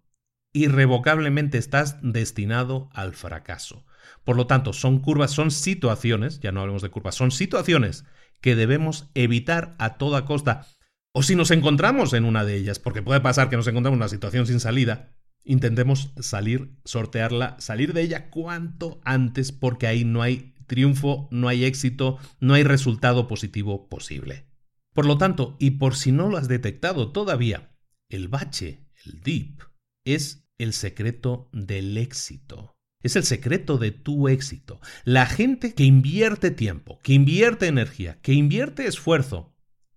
irrevocablemente 0.54 1.58
estás 1.58 1.97
destinado 2.04 2.91
al 2.93 3.15
fracaso. 3.15 3.84
Por 4.23 4.36
lo 4.36 4.45
tanto, 4.45 4.71
son 4.71 4.99
curvas, 4.99 5.32
son 5.32 5.49
situaciones, 5.49 6.41
ya 6.41 6.52
no 6.52 6.62
hablemos 6.62 6.84
de 6.84 6.91
curvas, 6.91 7.15
son 7.15 7.32
situaciones 7.32 8.06
que 8.39 8.56
debemos 8.56 9.10
evitar 9.15 9.73
a 9.80 9.97
toda 9.97 10.26
costa. 10.26 10.67
O 11.12 11.23
si 11.23 11.36
nos 11.36 11.49
encontramos 11.49 12.13
en 12.13 12.26
una 12.26 12.45
de 12.45 12.56
ellas, 12.56 12.78
porque 12.78 13.02
puede 13.02 13.19
pasar 13.19 13.49
que 13.49 13.58
nos 13.58 13.65
encontramos 13.65 13.95
en 13.95 14.02
una 14.02 14.10
situación 14.10 14.45
sin 14.45 14.60
salida, 14.60 15.15
intentemos 15.43 16.13
salir, 16.19 16.71
sortearla, 16.86 17.56
salir 17.60 17.93
de 17.93 18.01
ella 18.01 18.29
cuanto 18.29 19.01
antes, 19.03 19.51
porque 19.51 19.88
ahí 19.88 20.06
no 20.06 20.21
hay 20.21 20.53
triunfo, 20.67 21.27
no 21.32 21.47
hay 21.47 21.65
éxito, 21.65 22.17
no 22.39 22.53
hay 22.53 22.63
resultado 22.63 23.27
positivo 23.27 23.89
posible. 23.89 24.45
Por 24.93 25.06
lo 25.06 25.17
tanto, 25.17 25.56
y 25.60 25.71
por 25.71 25.95
si 25.95 26.12
no 26.12 26.29
lo 26.29 26.38
has 26.38 26.47
detectado 26.47 27.12
todavía, 27.12 27.75
el 28.10 28.27
bache, 28.27 28.86
el 29.06 29.21
dip, 29.21 29.62
es 30.06 30.47
el 30.58 30.73
secreto 30.73 31.49
del 31.51 31.97
éxito. 31.97 32.75
Es 33.01 33.15
el 33.15 33.23
secreto 33.23 33.77
de 33.77 33.91
tu 33.91 34.29
éxito. 34.29 34.79
La 35.03 35.25
gente 35.25 35.73
que 35.73 35.84
invierte 35.84 36.51
tiempo, 36.51 36.99
que 37.03 37.13
invierte 37.13 37.67
energía, 37.67 38.19
que 38.21 38.34
invierte 38.34 38.88
esfuerzo 38.88 39.53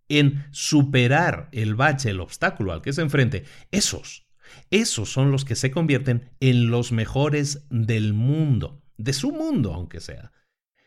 en 0.09 0.45
superar 0.51 1.49
el 1.53 1.75
bache, 1.75 2.11
el 2.11 2.21
obstáculo 2.21 2.73
al 2.73 2.83
que 2.83 2.93
se 2.93 3.03
enfrente, 3.03 3.45
esos, 3.71 4.26
esos 4.71 5.11
son 5.11 5.31
los 5.31 5.45
que 5.45 5.57
se 5.57 5.71
convierten 5.71 6.31
en 6.41 6.71
los 6.71 6.93
mejores 6.93 7.67
del 7.71 8.15
mundo, 8.15 8.83
de 8.97 9.13
su 9.13 9.33
mundo 9.33 9.75
aunque 9.75 10.01
sea. 10.01 10.33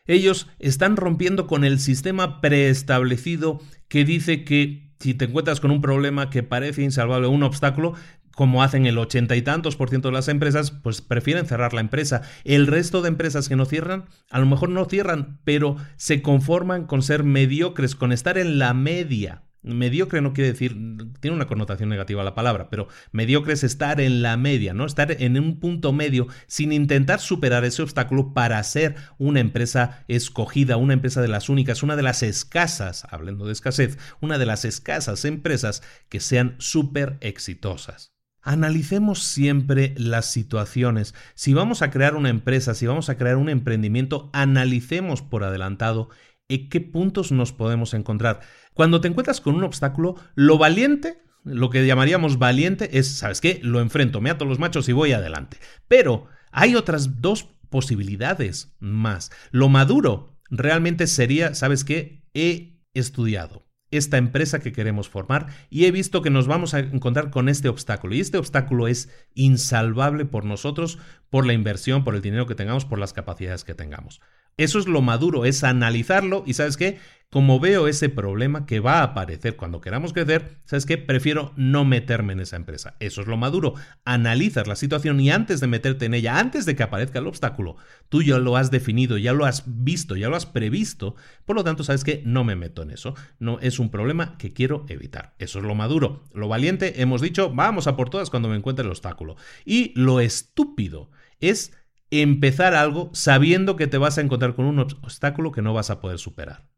Ellos 0.06 0.48
están 0.58 0.96
rompiendo 0.96 1.46
con 1.46 1.64
el 1.64 1.78
sistema 1.78 2.40
preestablecido 2.40 3.60
que 3.88 4.04
dice 4.04 4.44
que 4.44 4.90
si 4.98 5.14
te 5.14 5.26
encuentras 5.26 5.60
con 5.60 5.70
un 5.70 5.80
problema 5.80 6.30
que 6.30 6.42
parece 6.42 6.82
insalvable, 6.82 7.28
un 7.28 7.42
obstáculo, 7.42 7.94
como 8.34 8.62
hacen 8.62 8.86
el 8.86 8.98
ochenta 8.98 9.36
y 9.36 9.42
tantos 9.42 9.76
por 9.76 9.88
ciento 9.88 10.08
de 10.08 10.14
las 10.14 10.28
empresas, 10.28 10.70
pues 10.70 11.00
prefieren 11.00 11.46
cerrar 11.46 11.74
la 11.74 11.80
empresa. 11.80 12.22
El 12.44 12.66
resto 12.66 13.02
de 13.02 13.08
empresas 13.08 13.48
que 13.48 13.56
no 13.56 13.66
cierran, 13.66 14.06
a 14.30 14.38
lo 14.38 14.46
mejor 14.46 14.68
no 14.68 14.84
cierran, 14.84 15.40
pero 15.44 15.76
se 15.96 16.22
conforman 16.22 16.86
con 16.86 17.02
ser 17.02 17.24
mediocres, 17.24 17.94
con 17.94 18.12
estar 18.12 18.38
en 18.38 18.58
la 18.58 18.74
media. 18.74 19.44
Mediocre 19.62 20.22
no 20.22 20.32
quiere 20.32 20.52
decir, 20.52 20.74
tiene 21.20 21.36
una 21.36 21.46
connotación 21.46 21.90
negativa 21.90 22.24
la 22.24 22.34
palabra, 22.34 22.70
pero 22.70 22.88
mediocre 23.12 23.52
es 23.52 23.62
estar 23.62 24.00
en 24.00 24.22
la 24.22 24.38
media, 24.38 24.72
¿no? 24.72 24.86
Estar 24.86 25.12
en 25.20 25.38
un 25.38 25.60
punto 25.60 25.92
medio 25.92 26.28
sin 26.46 26.72
intentar 26.72 27.20
superar 27.20 27.64
ese 27.64 27.82
obstáculo 27.82 28.32
para 28.32 28.62
ser 28.62 28.96
una 29.18 29.40
empresa 29.40 30.04
escogida, 30.08 30.78
una 30.78 30.94
empresa 30.94 31.20
de 31.20 31.28
las 31.28 31.50
únicas, 31.50 31.82
una 31.82 31.96
de 31.96 32.02
las 32.02 32.22
escasas, 32.22 33.06
hablando 33.10 33.44
de 33.44 33.52
escasez, 33.52 33.98
una 34.20 34.38
de 34.38 34.46
las 34.46 34.64
escasas 34.64 35.26
empresas 35.26 35.82
que 36.08 36.20
sean 36.20 36.54
súper 36.58 37.18
exitosas. 37.20 38.14
Analicemos 38.42 39.22
siempre 39.22 39.94
las 39.98 40.24
situaciones. 40.24 41.14
Si 41.34 41.52
vamos 41.52 41.82
a 41.82 41.90
crear 41.90 42.14
una 42.14 42.30
empresa, 42.30 42.74
si 42.74 42.86
vamos 42.86 43.10
a 43.10 43.18
crear 43.18 43.36
un 43.36 43.50
emprendimiento, 43.50 44.30
analicemos 44.32 45.20
por 45.20 45.44
adelantado 45.44 46.08
en 46.48 46.68
qué 46.68 46.80
puntos 46.80 47.32
nos 47.32 47.52
podemos 47.52 47.94
encontrar. 47.94 48.40
Cuando 48.80 49.02
te 49.02 49.08
encuentras 49.08 49.42
con 49.42 49.56
un 49.56 49.64
obstáculo, 49.64 50.16
lo 50.34 50.56
valiente, 50.56 51.18
lo 51.44 51.68
que 51.68 51.86
llamaríamos 51.86 52.38
valiente, 52.38 52.96
es, 52.98 53.08
¿sabes 53.08 53.42
qué? 53.42 53.60
Lo 53.62 53.82
enfrento, 53.82 54.22
me 54.22 54.30
ato 54.30 54.46
los 54.46 54.58
machos 54.58 54.88
y 54.88 54.94
voy 54.94 55.12
adelante. 55.12 55.58
Pero 55.86 56.28
hay 56.50 56.74
otras 56.76 57.20
dos 57.20 57.50
posibilidades 57.68 58.74
más. 58.78 59.32
Lo 59.50 59.68
maduro 59.68 60.38
realmente 60.48 61.08
sería, 61.08 61.54
¿sabes 61.54 61.84
qué? 61.84 62.24
He 62.32 62.80
estudiado, 62.94 63.66
esta 63.90 64.16
empresa 64.16 64.60
que 64.60 64.72
queremos 64.72 65.10
formar 65.10 65.48
y 65.68 65.84
he 65.84 65.90
visto 65.90 66.22
que 66.22 66.30
nos 66.30 66.46
vamos 66.46 66.72
a 66.72 66.78
encontrar 66.78 67.30
con 67.30 67.50
este 67.50 67.68
obstáculo. 67.68 68.14
Y 68.14 68.20
este 68.20 68.38
obstáculo 68.38 68.88
es 68.88 69.10
insalvable 69.34 70.24
por 70.24 70.46
nosotros, 70.46 70.98
por 71.28 71.46
la 71.46 71.52
inversión, 71.52 72.02
por 72.02 72.14
el 72.14 72.22
dinero 72.22 72.46
que 72.46 72.54
tengamos, 72.54 72.86
por 72.86 72.98
las 72.98 73.12
capacidades 73.12 73.62
que 73.62 73.74
tengamos. 73.74 74.22
Eso 74.56 74.78
es 74.78 74.86
lo 74.86 75.00
maduro, 75.00 75.44
es 75.44 75.64
analizarlo 75.64 76.44
y 76.46 76.54
sabes 76.54 76.76
qué, 76.76 76.98
como 77.30 77.60
veo 77.60 77.86
ese 77.86 78.08
problema 78.08 78.66
que 78.66 78.80
va 78.80 78.98
a 78.98 79.04
aparecer 79.04 79.54
cuando 79.56 79.80
queramos 79.80 80.12
crecer, 80.12 80.58
¿sabes 80.64 80.84
qué? 80.84 80.98
Prefiero 80.98 81.52
no 81.56 81.84
meterme 81.84 82.32
en 82.32 82.40
esa 82.40 82.56
empresa. 82.56 82.96
Eso 82.98 83.20
es 83.20 83.28
lo 83.28 83.36
maduro. 83.36 83.74
Analizas 84.04 84.66
la 84.66 84.74
situación 84.74 85.20
y 85.20 85.30
antes 85.30 85.60
de 85.60 85.68
meterte 85.68 86.06
en 86.06 86.14
ella, 86.14 86.40
antes 86.40 86.66
de 86.66 86.74
que 86.74 86.82
aparezca 86.82 87.20
el 87.20 87.28
obstáculo, 87.28 87.76
tú 88.08 88.22
ya 88.22 88.38
lo 88.38 88.56
has 88.56 88.72
definido, 88.72 89.16
ya 89.16 89.32
lo 89.32 89.44
has 89.44 89.62
visto, 89.66 90.16
ya 90.16 90.28
lo 90.28 90.34
has 90.34 90.46
previsto. 90.46 91.14
Por 91.44 91.54
lo 91.54 91.62
tanto, 91.62 91.84
¿sabes 91.84 92.02
qué? 92.02 92.20
No 92.26 92.42
me 92.42 92.56
meto 92.56 92.82
en 92.82 92.90
eso. 92.90 93.14
No 93.38 93.60
es 93.60 93.78
un 93.78 93.90
problema 93.90 94.36
que 94.36 94.52
quiero 94.52 94.84
evitar. 94.88 95.34
Eso 95.38 95.60
es 95.60 95.64
lo 95.64 95.76
maduro. 95.76 96.24
Lo 96.34 96.48
valiente, 96.48 97.00
hemos 97.00 97.20
dicho, 97.20 97.52
vamos 97.54 97.86
a 97.86 97.96
por 97.96 98.10
todas 98.10 98.28
cuando 98.28 98.48
me 98.48 98.56
encuentre 98.56 98.84
el 98.84 98.90
obstáculo. 98.90 99.36
Y 99.64 99.92
lo 99.94 100.18
estúpido 100.18 101.12
es 101.38 101.72
empezar 102.10 102.74
algo 102.74 103.10
sabiendo 103.14 103.76
que 103.76 103.86
te 103.86 103.98
vas 103.98 104.18
a 104.18 104.20
encontrar 104.20 104.56
con 104.56 104.64
un 104.64 104.80
obstáculo 104.80 105.52
que 105.52 105.62
no 105.62 105.72
vas 105.72 105.90
a 105.90 106.00
poder 106.00 106.18
superar. 106.18 106.68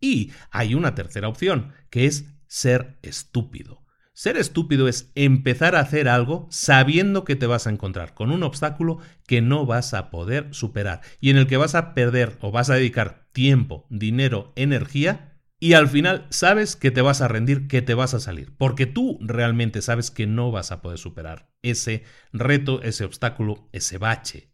Y 0.00 0.32
hay 0.50 0.74
una 0.74 0.94
tercera 0.94 1.28
opción, 1.28 1.72
que 1.90 2.06
es 2.06 2.26
ser 2.46 2.98
estúpido. 3.02 3.84
Ser 4.12 4.36
estúpido 4.36 4.88
es 4.88 5.12
empezar 5.14 5.74
a 5.74 5.80
hacer 5.80 6.08
algo 6.08 6.46
sabiendo 6.50 7.24
que 7.24 7.36
te 7.36 7.46
vas 7.46 7.66
a 7.66 7.70
encontrar 7.70 8.12
con 8.12 8.30
un 8.30 8.42
obstáculo 8.42 8.98
que 9.26 9.40
no 9.40 9.64
vas 9.64 9.94
a 9.94 10.10
poder 10.10 10.48
superar 10.50 11.00
y 11.20 11.30
en 11.30 11.38
el 11.38 11.46
que 11.46 11.56
vas 11.56 11.74
a 11.74 11.94
perder 11.94 12.36
o 12.40 12.50
vas 12.50 12.68
a 12.68 12.74
dedicar 12.74 13.28
tiempo, 13.32 13.86
dinero, 13.88 14.52
energía 14.56 15.38
y 15.58 15.74
al 15.74 15.88
final 15.88 16.26
sabes 16.30 16.74
que 16.74 16.90
te 16.90 17.02
vas 17.02 17.20
a 17.20 17.28
rendir, 17.28 17.68
que 17.68 17.82
te 17.82 17.94
vas 17.94 18.14
a 18.14 18.20
salir, 18.20 18.54
porque 18.56 18.86
tú 18.86 19.18
realmente 19.20 19.82
sabes 19.82 20.10
que 20.10 20.26
no 20.26 20.50
vas 20.50 20.72
a 20.72 20.82
poder 20.82 20.98
superar 20.98 21.50
ese 21.62 22.04
reto, 22.32 22.82
ese 22.82 23.04
obstáculo, 23.04 23.68
ese 23.72 23.98
bache. 23.98 24.49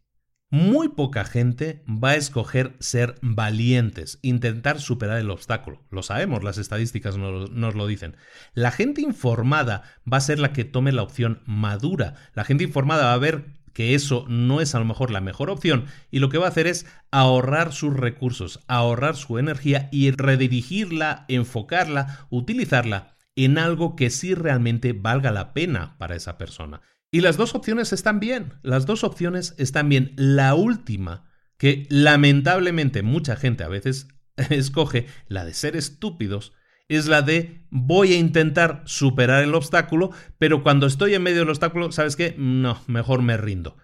Muy 0.49 0.87
poca 0.87 1.25
gente 1.25 1.83
va 1.89 2.11
a 2.11 2.15
escoger 2.15 2.77
ser 2.79 3.15
valientes, 3.21 4.17
intentar 4.21 4.79
superar 4.79 5.17
el 5.17 5.29
obstáculo. 5.29 5.83
Lo 5.89 6.03
sabemos, 6.03 6.41
las 6.41 6.57
estadísticas 6.57 7.17
nos, 7.17 7.75
lo 7.75 7.85
dicen. 7.85 8.15
La 8.53 8.71
gente 8.71 9.01
informada 9.01 9.83
va 10.11 10.17
a 10.17 10.21
ser 10.21 10.39
la 10.39 10.53
que 10.53 10.63
tome 10.63 10.93
la 10.93 11.03
opción 11.03 11.41
madura. 11.45 12.15
La 12.33 12.45
gente 12.45 12.63
informada 12.63 13.07
va 13.07 13.13
a 13.13 13.17
ver 13.17 13.43
que 13.73 13.93
eso 13.93 14.25
no 14.29 14.61
es 14.61 14.73
a 14.73 14.79
lo 14.79 14.85
mejor 14.85 15.11
la 15.11 15.19
mejor 15.19 15.49
opción 15.49 15.85
y 16.11 16.19
lo 16.19 16.29
que 16.29 16.37
va 16.37 16.45
a 16.45 16.49
hacer 16.49 16.65
es 16.65 16.85
ahorrar 17.11 17.73
sus 17.73 17.93
recursos, 17.93 18.61
ahorrar 18.67 19.17
su 19.17 19.39
energía 19.39 19.89
y 19.91 20.11
redirigirla, 20.11 21.25
enfocarla, 21.27 22.25
utilizarla 22.29 23.15
en 23.35 23.57
algo 23.57 23.97
que 23.97 24.09
sí 24.09 24.33
realmente 24.33 24.93
valga 24.93 25.31
la 25.31 25.53
pena 25.53 25.97
para 25.97 26.15
esa 26.15 26.37
persona. 26.37 26.81
Y 27.11 27.21
las 27.21 27.37
dos 27.37 27.55
opciones 27.55 27.93
están 27.93 28.19
bien, 28.19 28.53
las 28.63 28.85
dos 28.85 29.03
opciones 29.03 29.55
están 29.57 29.87
bien. 29.87 30.13
La 30.17 30.55
última, 30.55 31.29
que 31.57 31.87
lamentablemente 31.89 33.01
mucha 33.01 33.35
gente 33.35 33.63
a 33.63 33.69
veces 33.69 34.07
escoge, 34.49 35.07
la 35.27 35.45
de 35.45 35.53
ser 35.53 35.75
estúpidos, 35.75 36.53
es 36.89 37.07
la 37.07 37.21
de 37.21 37.65
voy 37.69 38.13
a 38.13 38.17
intentar 38.17 38.83
superar 38.85 39.43
el 39.43 39.55
obstáculo, 39.55 40.11
pero 40.37 40.63
cuando 40.63 40.87
estoy 40.87 41.13
en 41.13 41.23
medio 41.23 41.39
del 41.39 41.49
obstáculo, 41.49 41.91
¿sabes 41.91 42.15
qué? 42.15 42.35
No, 42.37 42.81
mejor 42.87 43.21
me 43.21 43.37
rindo. 43.37 43.77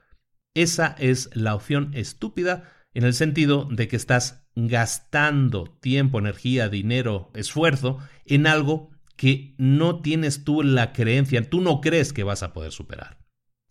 Esa 0.54 0.96
es 1.00 1.30
la 1.34 1.56
opción 1.56 1.92
estúpida 1.94 2.72
en 2.94 3.04
el 3.04 3.14
sentido 3.14 3.68
de 3.72 3.88
que 3.88 3.96
estás 3.96 4.46
gastando 4.56 5.66
tiempo, 5.82 6.20
energía, 6.20 6.70
dinero, 6.70 7.32
esfuerzo 7.34 7.98
en 8.26 8.48
algo 8.48 8.92
que 9.24 9.56
no 9.58 10.02
tienes 10.02 10.44
tú 10.44 10.64
la 10.64 10.92
creencia, 10.92 11.50
tú 11.50 11.62
no 11.62 11.80
crees 11.80 12.12
que 12.12 12.26
vas 12.26 12.44
a 12.44 12.52
poder 12.52 12.74
superar. 12.74 13.20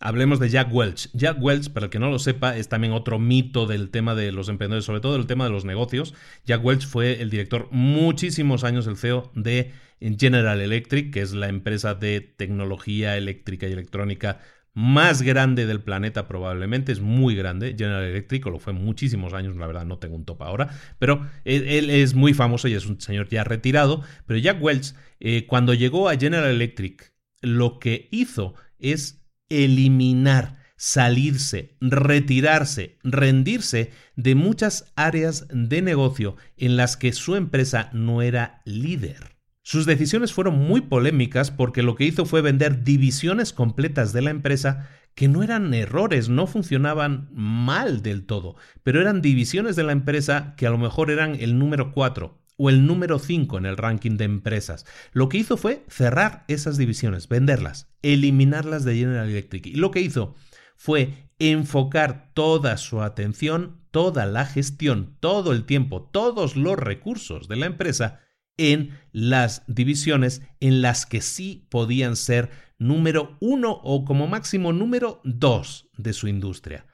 Hablemos 0.01 0.41
de 0.41 0.49
Jack 0.49 0.73
Welch. 0.73 1.11
Jack 1.13 1.37
Welch, 1.43 1.71
para 1.75 1.85
el 1.85 1.91
que 1.91 1.99
no 1.99 2.11
lo 2.11 2.19
sepa, 2.19 2.57
es 2.57 2.71
también 2.71 2.95
otro 2.95 3.19
mito 3.19 3.67
del 3.67 3.91
tema 3.91 4.15
de 4.15 4.33
los 4.33 4.49
emprendedores, 4.49 4.87
sobre 4.87 5.01
todo 5.01 5.13
del 5.13 5.27
tema 5.27 5.45
de 5.45 5.51
los 5.51 5.67
negocios. 5.67 6.15
Jack 6.47 6.65
Welch 6.65 6.87
fue 6.87 7.21
el 7.21 7.29
director 7.29 7.69
muchísimos 7.71 8.65
años, 8.65 8.87
el 8.87 8.97
CEO 8.97 9.31
de 9.35 9.73
General 10.01 10.59
Electric, 10.59 11.13
que 11.13 11.21
es 11.21 11.35
la 11.35 11.51
empresa 11.51 11.95
de 11.95 12.23
tecnología 12.23 13.19
eléctrica 13.19 13.69
y 13.69 13.73
electrónica 13.73 14.41
más 14.75 15.23
grande 15.23 15.67
del 15.67 15.83
planeta 15.83 16.27
probablemente, 16.27 16.93
es 16.93 17.01
muy 17.01 17.35
grande, 17.35 17.75
General 17.77 18.05
Electric, 18.05 18.47
lo 18.47 18.59
fue 18.59 18.73
muchísimos 18.73 19.35
años, 19.35 19.57
la 19.57 19.67
verdad 19.67 19.85
no 19.85 19.99
tengo 19.99 20.17
un 20.17 20.25
top 20.25 20.43
ahora, 20.43 20.71
pero 20.99 21.27
él, 21.45 21.91
es 21.91 22.15
muy 22.15 22.33
famoso 22.33 22.69
y 22.69 22.75
es 22.75 22.87
un 22.87 23.01
señor 23.01 23.29
ya 23.29 23.45
retirado, 23.45 24.03
pero 24.27 24.39
Jack 24.39 24.63
Welch, 24.63 24.95
eh, 25.21 25.47
cuando 25.47 25.75
llegó 25.75 26.09
a 26.09 26.17
General 26.17 26.51
Electric, 26.51 27.13
lo 27.43 27.79
que 27.79 28.09
hizo 28.11 28.55
es 28.79 29.23
eliminar, 29.51 30.59
salirse, 30.77 31.77
retirarse, 31.81 32.99
rendirse 33.03 33.91
de 34.17 34.35
muchas 34.35 34.93
áreas 34.97 35.47
de 35.51 35.83
negocio 35.83 36.37
en 36.57 36.77
las 36.77 36.97
que 36.97 37.13
su 37.13 37.37
empresa 37.37 37.91
no 37.93 38.23
era 38.23 38.63
líder. 38.65 39.33
Sus 39.65 39.87
decisiones 39.87 40.33
fueron 40.33 40.59
muy 40.59 40.81
polémicas 40.81 41.53
porque 41.53 41.85
lo 41.85 41.95
que 41.95 42.05
hizo 42.05 42.27
fue 42.27 42.43
vender 42.43 42.83
divisiones 42.83 43.53
completas 43.53 44.13
de 44.13 44.21
la 44.21 44.31
empresa 44.31 44.89
que 45.15 45.29
no 45.29 45.45
eran 45.45 45.73
errores, 45.73 46.29
no 46.29 46.49
funcionaban 46.49 47.29
mal 47.33 48.03
del 48.03 48.25
todo, 48.25 48.57
pero 48.83 49.01
eran 49.01 49.23
divisiones 49.23 49.77
de 49.77 49.85
la 49.85 49.93
empresa 49.93 50.55
que 50.57 50.67
a 50.67 50.71
lo 50.71 50.79
mejor 50.79 51.13
eran 51.13 51.37
el 51.37 51.61
número 51.61 51.93
4 51.93 52.43
o 52.57 52.71
el 52.71 52.87
número 52.87 53.21
5 53.21 53.59
en 53.59 53.67
el 53.67 53.77
ranking 53.77 54.17
de 54.17 54.25
empresas. 54.25 54.85
Lo 55.13 55.29
que 55.29 55.39
hizo 55.39 55.57
fue 55.57 55.85
cerrar 55.89 56.45
esas 56.49 56.77
divisiones, 56.77 57.29
venderlas, 57.29 57.89
eliminarlas 58.03 58.85
de 58.85 58.97
General 58.97 59.29
Electric. 59.29 59.67
Y 59.67 59.75
lo 59.75 59.93
que 59.93 60.01
hizo 60.01 60.35
fue 60.77 61.29
enfocar 61.39 62.33
toda 62.35 62.77
su 62.79 63.01
atención, 63.01 63.81
toda 63.93 64.27
la 64.27 64.45
gestión, 64.45 65.17
todo 65.21 65.53
el 65.53 65.65
tiempo, 65.67 66.03
todos 66.03 66.57
los 66.57 66.77
recursos 66.77 67.47
de 67.47 67.57
la 67.57 67.67
empresa 67.67 68.21
en 68.57 68.99
las 69.13 69.65
divisiones 69.67 70.43
en 70.61 70.83
las 70.83 71.07
que 71.07 71.21
sí 71.21 71.67
podían 71.71 72.17
ser 72.17 72.51
número 72.79 73.37
uno 73.41 73.73
o 73.83 74.05
como 74.05 74.27
máximo 74.27 74.73
número 74.73 75.21
dos 75.25 75.89
de 75.97 76.13
su 76.13 76.29
industria. 76.29 76.87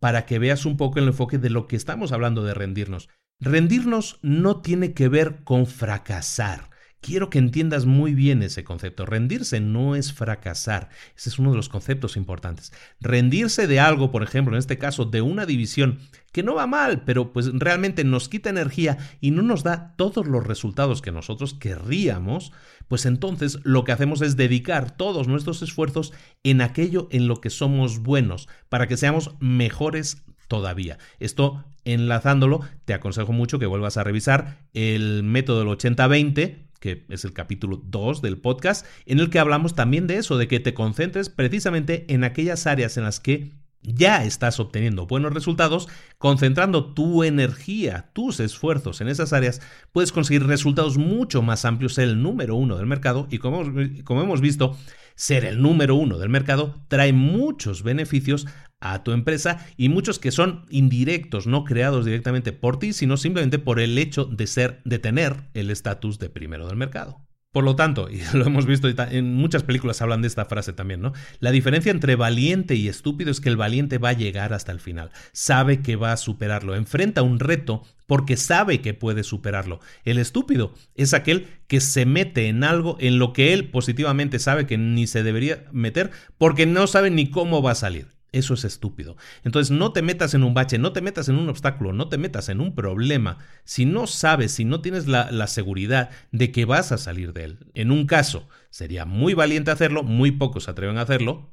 Para 0.00 0.26
que 0.26 0.38
veas 0.38 0.66
un 0.66 0.76
poco 0.76 0.98
el 0.98 1.06
enfoque 1.06 1.38
de 1.38 1.50
lo 1.50 1.66
que 1.66 1.76
estamos 1.76 2.12
hablando 2.12 2.44
de 2.44 2.54
rendirnos. 2.54 3.08
Rendirnos 3.40 4.18
no 4.22 4.60
tiene 4.60 4.94
que 4.94 5.08
ver 5.08 5.44
con 5.44 5.66
fracasar. 5.66 6.70
Quiero 7.00 7.30
que 7.30 7.38
entiendas 7.38 7.86
muy 7.86 8.14
bien 8.14 8.42
ese 8.42 8.64
concepto. 8.64 9.06
Rendirse 9.06 9.60
no 9.60 9.94
es 9.94 10.12
fracasar. 10.12 10.88
Ese 11.16 11.28
es 11.28 11.38
uno 11.38 11.50
de 11.50 11.56
los 11.56 11.68
conceptos 11.68 12.16
importantes. 12.16 12.72
Rendirse 13.00 13.66
de 13.66 13.78
algo, 13.78 14.10
por 14.10 14.22
ejemplo, 14.22 14.54
en 14.54 14.58
este 14.58 14.78
caso, 14.78 15.04
de 15.04 15.22
una 15.22 15.46
división 15.46 16.00
que 16.32 16.42
no 16.42 16.54
va 16.54 16.66
mal, 16.66 17.02
pero 17.04 17.32
pues 17.32 17.50
realmente 17.54 18.04
nos 18.04 18.28
quita 18.28 18.50
energía 18.50 18.98
y 19.20 19.30
no 19.30 19.42
nos 19.42 19.62
da 19.62 19.94
todos 19.96 20.26
los 20.26 20.46
resultados 20.46 21.00
que 21.00 21.12
nosotros 21.12 21.54
querríamos, 21.54 22.52
pues 22.88 23.06
entonces 23.06 23.58
lo 23.62 23.84
que 23.84 23.92
hacemos 23.92 24.20
es 24.20 24.36
dedicar 24.36 24.96
todos 24.96 25.28
nuestros 25.28 25.62
esfuerzos 25.62 26.12
en 26.42 26.60
aquello 26.60 27.08
en 27.10 27.26
lo 27.26 27.40
que 27.40 27.50
somos 27.50 28.00
buenos, 28.00 28.48
para 28.68 28.86
que 28.86 28.96
seamos 28.96 29.36
mejores 29.40 30.24
todavía. 30.48 30.98
Esto, 31.20 31.64
enlazándolo, 31.84 32.60
te 32.84 32.94
aconsejo 32.94 33.32
mucho 33.32 33.58
que 33.58 33.66
vuelvas 33.66 33.96
a 33.96 34.04
revisar 34.04 34.58
el 34.74 35.22
método 35.22 35.60
del 35.60 35.68
80-20, 35.68 36.65
que 36.80 37.04
es 37.08 37.24
el 37.24 37.32
capítulo 37.32 37.80
2 37.84 38.22
del 38.22 38.38
podcast, 38.38 38.86
en 39.06 39.20
el 39.20 39.30
que 39.30 39.38
hablamos 39.38 39.74
también 39.74 40.06
de 40.06 40.18
eso, 40.18 40.38
de 40.38 40.48
que 40.48 40.60
te 40.60 40.74
concentres 40.74 41.28
precisamente 41.28 42.04
en 42.12 42.24
aquellas 42.24 42.66
áreas 42.66 42.96
en 42.96 43.04
las 43.04 43.20
que 43.20 43.52
ya 43.82 44.24
estás 44.24 44.58
obteniendo 44.58 45.06
buenos 45.06 45.32
resultados, 45.32 45.88
concentrando 46.18 46.92
tu 46.92 47.22
energía, 47.22 48.10
tus 48.12 48.40
esfuerzos 48.40 49.00
en 49.00 49.08
esas 49.08 49.32
áreas, 49.32 49.60
puedes 49.92 50.12
conseguir 50.12 50.46
resultados 50.46 50.98
mucho 50.98 51.42
más 51.42 51.64
amplios, 51.64 51.98
el 51.98 52.22
número 52.22 52.56
uno 52.56 52.76
del 52.76 52.86
mercado 52.86 53.28
y 53.30 53.38
como, 53.38 53.62
como 54.04 54.22
hemos 54.22 54.40
visto, 54.40 54.76
ser 55.16 55.44
el 55.44 55.60
número 55.60 55.96
uno 55.96 56.18
del 56.18 56.28
mercado 56.28 56.76
trae 56.88 57.12
muchos 57.12 57.82
beneficios 57.82 58.46
a 58.78 59.02
tu 59.02 59.12
empresa 59.12 59.66
y 59.76 59.88
muchos 59.88 60.18
que 60.18 60.30
son 60.30 60.66
indirectos, 60.68 61.46
no 61.46 61.64
creados 61.64 62.04
directamente 62.04 62.52
por 62.52 62.78
ti, 62.78 62.92
sino 62.92 63.16
simplemente 63.16 63.58
por 63.58 63.80
el 63.80 63.98
hecho 63.98 64.26
de 64.26 64.46
ser, 64.46 64.82
de 64.84 64.98
tener 64.98 65.48
el 65.54 65.70
estatus 65.70 66.18
de 66.18 66.28
primero 66.28 66.68
del 66.68 66.76
mercado. 66.76 67.26
Por 67.56 67.64
lo 67.64 67.74
tanto, 67.74 68.08
y 68.10 68.20
lo 68.36 68.44
hemos 68.44 68.66
visto 68.66 68.86
en 68.86 69.34
muchas 69.34 69.62
películas 69.62 70.02
hablan 70.02 70.20
de 70.20 70.28
esta 70.28 70.44
frase 70.44 70.74
también, 70.74 71.00
¿no? 71.00 71.14
La 71.40 71.52
diferencia 71.52 71.90
entre 71.90 72.14
valiente 72.14 72.74
y 72.74 72.86
estúpido 72.86 73.30
es 73.30 73.40
que 73.40 73.48
el 73.48 73.56
valiente 73.56 73.96
va 73.96 74.10
a 74.10 74.12
llegar 74.12 74.52
hasta 74.52 74.72
el 74.72 74.78
final, 74.78 75.10
sabe 75.32 75.80
que 75.80 75.96
va 75.96 76.12
a 76.12 76.18
superarlo, 76.18 76.74
enfrenta 76.74 77.22
un 77.22 77.40
reto 77.40 77.82
porque 78.04 78.36
sabe 78.36 78.82
que 78.82 78.92
puede 78.92 79.22
superarlo. 79.22 79.80
El 80.04 80.18
estúpido 80.18 80.74
es 80.96 81.14
aquel 81.14 81.46
que 81.66 81.80
se 81.80 82.04
mete 82.04 82.48
en 82.48 82.62
algo 82.62 82.98
en 83.00 83.18
lo 83.18 83.32
que 83.32 83.54
él 83.54 83.70
positivamente 83.70 84.38
sabe 84.38 84.66
que 84.66 84.76
ni 84.76 85.06
se 85.06 85.22
debería 85.22 85.64
meter 85.72 86.10
porque 86.36 86.66
no 86.66 86.86
sabe 86.86 87.08
ni 87.08 87.30
cómo 87.30 87.62
va 87.62 87.70
a 87.70 87.74
salir. 87.74 88.15
Eso 88.36 88.52
es 88.52 88.66
estúpido. 88.66 89.16
Entonces 89.44 89.74
no 89.74 89.92
te 89.92 90.02
metas 90.02 90.34
en 90.34 90.42
un 90.42 90.52
bache, 90.52 90.76
no 90.76 90.92
te 90.92 91.00
metas 91.00 91.30
en 91.30 91.36
un 91.36 91.48
obstáculo, 91.48 91.94
no 91.94 92.10
te 92.10 92.18
metas 92.18 92.50
en 92.50 92.60
un 92.60 92.74
problema 92.74 93.38
si 93.64 93.86
no 93.86 94.06
sabes, 94.06 94.52
si 94.52 94.66
no 94.66 94.82
tienes 94.82 95.06
la, 95.06 95.46
seguridad 95.46 96.10
de 96.32 96.52
que 96.52 96.66
vas 96.66 96.92
a 96.92 96.98
salir 96.98 97.32
de 97.32 97.44
él. 97.44 97.58
En 97.72 97.90
un 97.90 98.04
caso 98.04 98.46
sería 98.68 99.06
muy 99.06 99.32
valiente 99.32 99.70
hacerlo, 99.70 100.02
muy 100.02 100.32
pocos 100.32 100.64
se 100.64 100.70
atreven 100.70 100.98
a 100.98 101.02
hacerlo, 101.02 101.50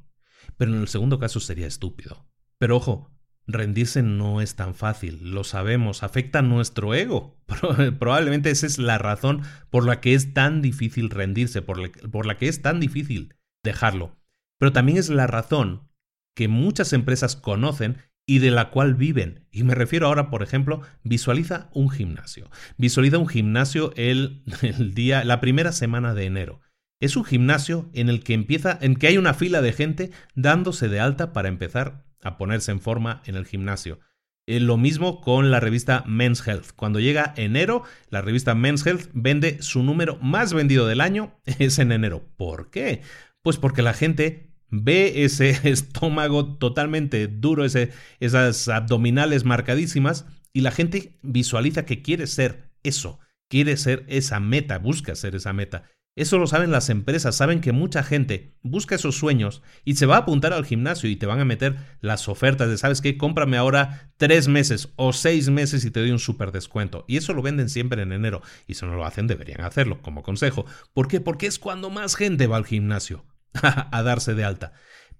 pero 0.58 0.74
en 0.74 0.82
el 0.82 0.88
segundo 0.88 1.18
caso 1.18 1.40
sería 1.40 1.66
estúpido. 1.66 2.26
Pero 2.58 2.76
ojo, 2.76 3.10
rendirse 3.46 4.02
no 4.02 4.42
es 4.42 4.54
tan 4.54 4.74
fácil, 4.74 5.30
lo 5.30 5.42
sabemos, 5.42 6.02
afecta 6.02 6.40
a 6.40 6.42
nuestro 6.42 6.92
ego. 6.92 7.40
Probablemente 7.98 8.50
esa 8.50 8.66
es 8.66 8.76
la 8.76 8.98
razón 8.98 9.40
por 9.70 9.86
la 9.86 10.02
que 10.02 10.12
es 10.12 10.34
tan 10.34 10.60
difícil 10.60 11.08
rendirse, 11.08 11.62
por 11.62 11.78
la, 11.78 11.88
por 12.10 12.26
la 12.26 12.36
que 12.36 12.48
es 12.48 12.60
tan 12.60 12.78
difícil 12.78 13.36
dejarlo. 13.62 14.18
Pero 14.58 14.72
también 14.72 14.98
es 14.98 15.08
la 15.08 15.26
razón 15.26 15.88
que 16.34 16.48
muchas 16.48 16.92
empresas 16.92 17.36
conocen 17.36 17.98
y 18.26 18.38
de 18.38 18.50
la 18.50 18.70
cual 18.70 18.94
viven. 18.94 19.46
Y 19.50 19.64
me 19.64 19.74
refiero 19.74 20.06
ahora, 20.06 20.30
por 20.30 20.42
ejemplo, 20.42 20.82
visualiza 21.02 21.68
un 21.72 21.90
gimnasio. 21.90 22.50
Visualiza 22.76 23.18
un 23.18 23.28
gimnasio 23.28 23.92
el, 23.96 24.42
el, 24.62 24.94
día, 24.94 25.24
la 25.24 25.40
primera 25.40 25.72
semana 25.72 26.14
de 26.14 26.24
enero. 26.24 26.60
Es 27.00 27.16
un 27.16 27.24
gimnasio 27.24 27.90
en 27.92 28.08
el 28.08 28.22
que 28.22 28.34
empieza, 28.34 28.78
en 28.80 28.96
que 28.96 29.08
hay 29.08 29.18
una 29.18 29.34
fila 29.34 29.60
de 29.60 29.72
gente 29.72 30.10
dándose 30.34 30.88
de 30.88 31.00
alta 31.00 31.32
para 31.32 31.48
empezar 31.48 32.04
a 32.22 32.38
ponerse 32.38 32.72
en 32.72 32.80
forma 32.80 33.22
en 33.26 33.34
el 33.34 33.46
gimnasio. 33.46 34.00
Eh, 34.46 34.60
lo 34.60 34.76
mismo 34.76 35.20
con 35.20 35.50
la 35.50 35.60
revista 35.60 36.04
Men's 36.06 36.46
Health. 36.46 36.72
Cuando 36.76 37.00
llega 37.00 37.32
enero, 37.36 37.82
la 38.10 38.20
revista 38.20 38.54
Men's 38.54 38.86
Health 38.86 39.08
vende 39.12 39.62
su 39.62 39.82
número 39.82 40.16
más 40.20 40.52
vendido 40.52 40.86
del 40.86 41.00
año, 41.00 41.38
es 41.58 41.78
en 41.78 41.92
enero. 41.92 42.26
¿Por 42.36 42.70
qué? 42.70 43.02
Pues 43.42 43.58
porque 43.58 43.82
la 43.82 43.92
gente 43.92 44.53
ve 44.70 45.24
ese 45.24 45.50
estómago 45.68 46.56
totalmente 46.56 47.28
duro, 47.28 47.64
ese, 47.64 47.92
esas 48.20 48.68
abdominales 48.68 49.44
marcadísimas, 49.44 50.26
y 50.52 50.60
la 50.60 50.70
gente 50.70 51.18
visualiza 51.22 51.84
que 51.84 52.02
quiere 52.02 52.26
ser 52.26 52.70
eso, 52.82 53.18
quiere 53.48 53.76
ser 53.76 54.04
esa 54.08 54.40
meta, 54.40 54.78
busca 54.78 55.14
ser 55.14 55.34
esa 55.34 55.52
meta. 55.52 55.84
Eso 56.16 56.38
lo 56.38 56.46
saben 56.46 56.70
las 56.70 56.90
empresas, 56.90 57.34
saben 57.34 57.60
que 57.60 57.72
mucha 57.72 58.04
gente 58.04 58.54
busca 58.62 58.94
esos 58.94 59.16
sueños 59.16 59.62
y 59.84 59.96
se 59.96 60.06
va 60.06 60.14
a 60.14 60.18
apuntar 60.18 60.52
al 60.52 60.64
gimnasio 60.64 61.10
y 61.10 61.16
te 61.16 61.26
van 61.26 61.40
a 61.40 61.44
meter 61.44 61.76
las 62.00 62.28
ofertas 62.28 62.68
de, 62.68 62.78
¿sabes 62.78 63.00
qué? 63.00 63.18
Cómprame 63.18 63.56
ahora 63.56 64.12
tres 64.16 64.46
meses 64.46 64.90
o 64.94 65.12
seis 65.12 65.50
meses 65.50 65.84
y 65.84 65.90
te 65.90 65.98
doy 65.98 66.12
un 66.12 66.20
súper 66.20 66.52
descuento. 66.52 67.04
Y 67.08 67.16
eso 67.16 67.32
lo 67.32 67.42
venden 67.42 67.68
siempre 67.68 68.00
en 68.02 68.12
enero. 68.12 68.42
Y 68.68 68.74
si 68.74 68.86
no 68.86 68.94
lo 68.94 69.04
hacen, 69.04 69.26
deberían 69.26 69.62
hacerlo 69.62 70.02
como 70.02 70.22
consejo. 70.22 70.66
¿Por 70.92 71.08
qué? 71.08 71.20
Porque 71.20 71.48
es 71.48 71.58
cuando 71.58 71.90
más 71.90 72.14
gente 72.14 72.46
va 72.46 72.58
al 72.58 72.66
gimnasio 72.66 73.24
a 73.90 74.02
darse 74.02 74.34
de 74.34 74.44
alta. 74.44 74.72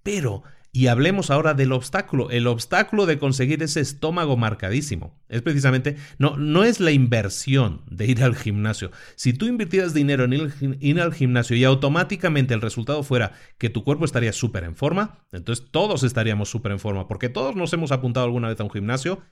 Pero 0.03 0.43
y 0.77 0.89
hablemos 0.89 1.31
ahora 1.31 1.55
del 1.55 1.71
obstáculo, 1.71 2.33
el 2.33 2.49
obstáculo 2.49 3.07
de 3.07 3.17
conseguir 3.17 3.63
ese 3.63 3.81
estómago 3.81 4.37
marcadísimo. 4.37 5.17
Es 5.29 5.41
precisamente, 5.41 5.97
no, 6.19 6.37
no 6.37 6.65
es 6.65 6.81
la 6.81 6.91
inversión 6.91 7.83
de 7.89 8.07
ir 8.07 8.25
al 8.25 8.35
gimnasio. 8.35 8.91
Si 9.15 9.33
tú 9.35 9.47
invirtieras 9.47 9.95
dinero 9.95 10.25
en 10.25 10.33
ir, 10.81 11.01
al 11.01 11.15
gimnasio 11.15 11.57
y 11.57 11.63
automáticamente 11.63 12.55
el 12.55 12.61
resultado 12.61 13.05
fuera 13.05 13.35
que 13.57 13.71
tu 13.71 13.85
cuerpo 13.85 14.05
estaría 14.05 14.33
súper 14.33 14.65
en 14.65 14.75
forma, 14.75 15.25
entonces 15.31 15.65
todos 15.71 16.03
estaríamos 16.03 16.49
súper 16.49 16.73
en 16.73 16.81
forma, 16.81 17.07
porque 17.07 17.29
todos 17.29 17.55
nos 17.55 17.73
hemos 17.73 17.93
apuntado 17.93 18.27
alguna 18.27 18.49
vez 18.49 18.59
a 18.59 18.65
un 18.65 18.71
gimnasio. 18.71 19.23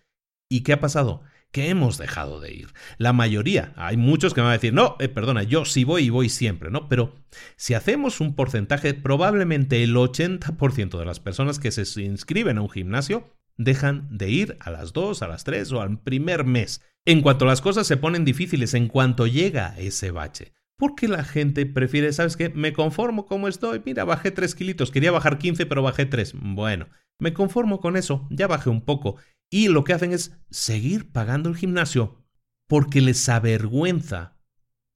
¿Y 0.49 0.61
qué 0.61 0.75
ha 0.75 0.81
pasado? 0.81 1.25
Que 1.53 1.69
hemos 1.69 1.99
dejado 1.99 2.41
de 2.41 2.53
ir. 2.53 2.69
La 2.99 3.13
mayoría, 3.13 3.73
hay 3.77 3.97
muchos 3.97 4.35
que 4.35 4.41
me 4.41 4.47
van 4.47 4.53
a 4.53 4.59
decir, 4.59 4.73
no, 4.73 4.97
eh, 4.99 5.09
perdona, 5.09 5.43
yo 5.43 5.65
sí 5.65 5.85
voy 5.85 6.05
y 6.05 6.11
voy 6.11 6.29
siempre, 6.29 6.71
¿no? 6.71 6.89
Pero 6.89 7.15
si 7.57 7.75
hacemos 7.75 8.21
un 8.21 8.35
porcentaje, 8.35 8.95
probablemente 8.95 9.85
el 9.85 9.95
80% 9.95 10.99
de 10.99 11.05
las 11.05 11.21
personas 11.21 11.59
que 11.59 11.71
se 11.71 12.03
inscriben 12.03 12.59
a 12.59 12.63
un 12.63 12.71
gimnasio 12.71 13.31
dejan 13.57 14.09
de 14.11 14.31
ir 14.31 14.57
a 14.61 14.71
las 14.71 14.93
2, 14.93 15.23
a 15.23 15.29
las 15.29 15.45
3 15.45 15.71
o 15.73 15.83
al 15.83 16.01
primer 16.01 16.45
mes. 16.45 16.81
En 17.05 17.21
cuanto 17.21 17.45
las 17.45 17.61
cosas 17.61 17.87
se 17.87 17.97
ponen 17.97 18.25
difíciles, 18.25 18.75
en 18.75 18.89
cuanto 18.89 19.27
llega 19.27 19.75
ese 19.79 20.11
bache. 20.11 20.53
Porque 20.79 21.07
la 21.07 21.23
gente 21.23 21.67
prefiere, 21.67 22.13
¿sabes 22.13 22.37
qué? 22.37 22.49
Me 22.49 22.73
conformo 22.73 23.27
como 23.27 23.47
estoy. 23.47 23.83
Mira, 23.85 24.05
bajé 24.05 24.31
3 24.31 24.55
kilitos. 24.55 24.91
Quería 24.91 25.13
bajar 25.13 25.39
15, 25.39 25.67
pero 25.67 25.83
bajé 25.83 26.07
3. 26.07 26.35
Bueno, 26.35 26.89
me 27.21 27.33
conformo 27.33 27.81
con 27.81 27.97
eso. 27.97 28.27
Ya 28.31 28.49
bajé 28.49 28.71
un 28.71 28.81
poco. 28.81 29.17
Y 29.53 29.69
lo 29.69 29.85
que 29.85 29.93
hacen 29.93 30.13
es 30.13 30.33
seguir 30.51 31.13
pagando 31.13 31.51
el 31.51 31.57
gimnasio 31.57 32.25
porque 32.67 33.03
les 33.03 33.29
avergüenza 33.29 34.39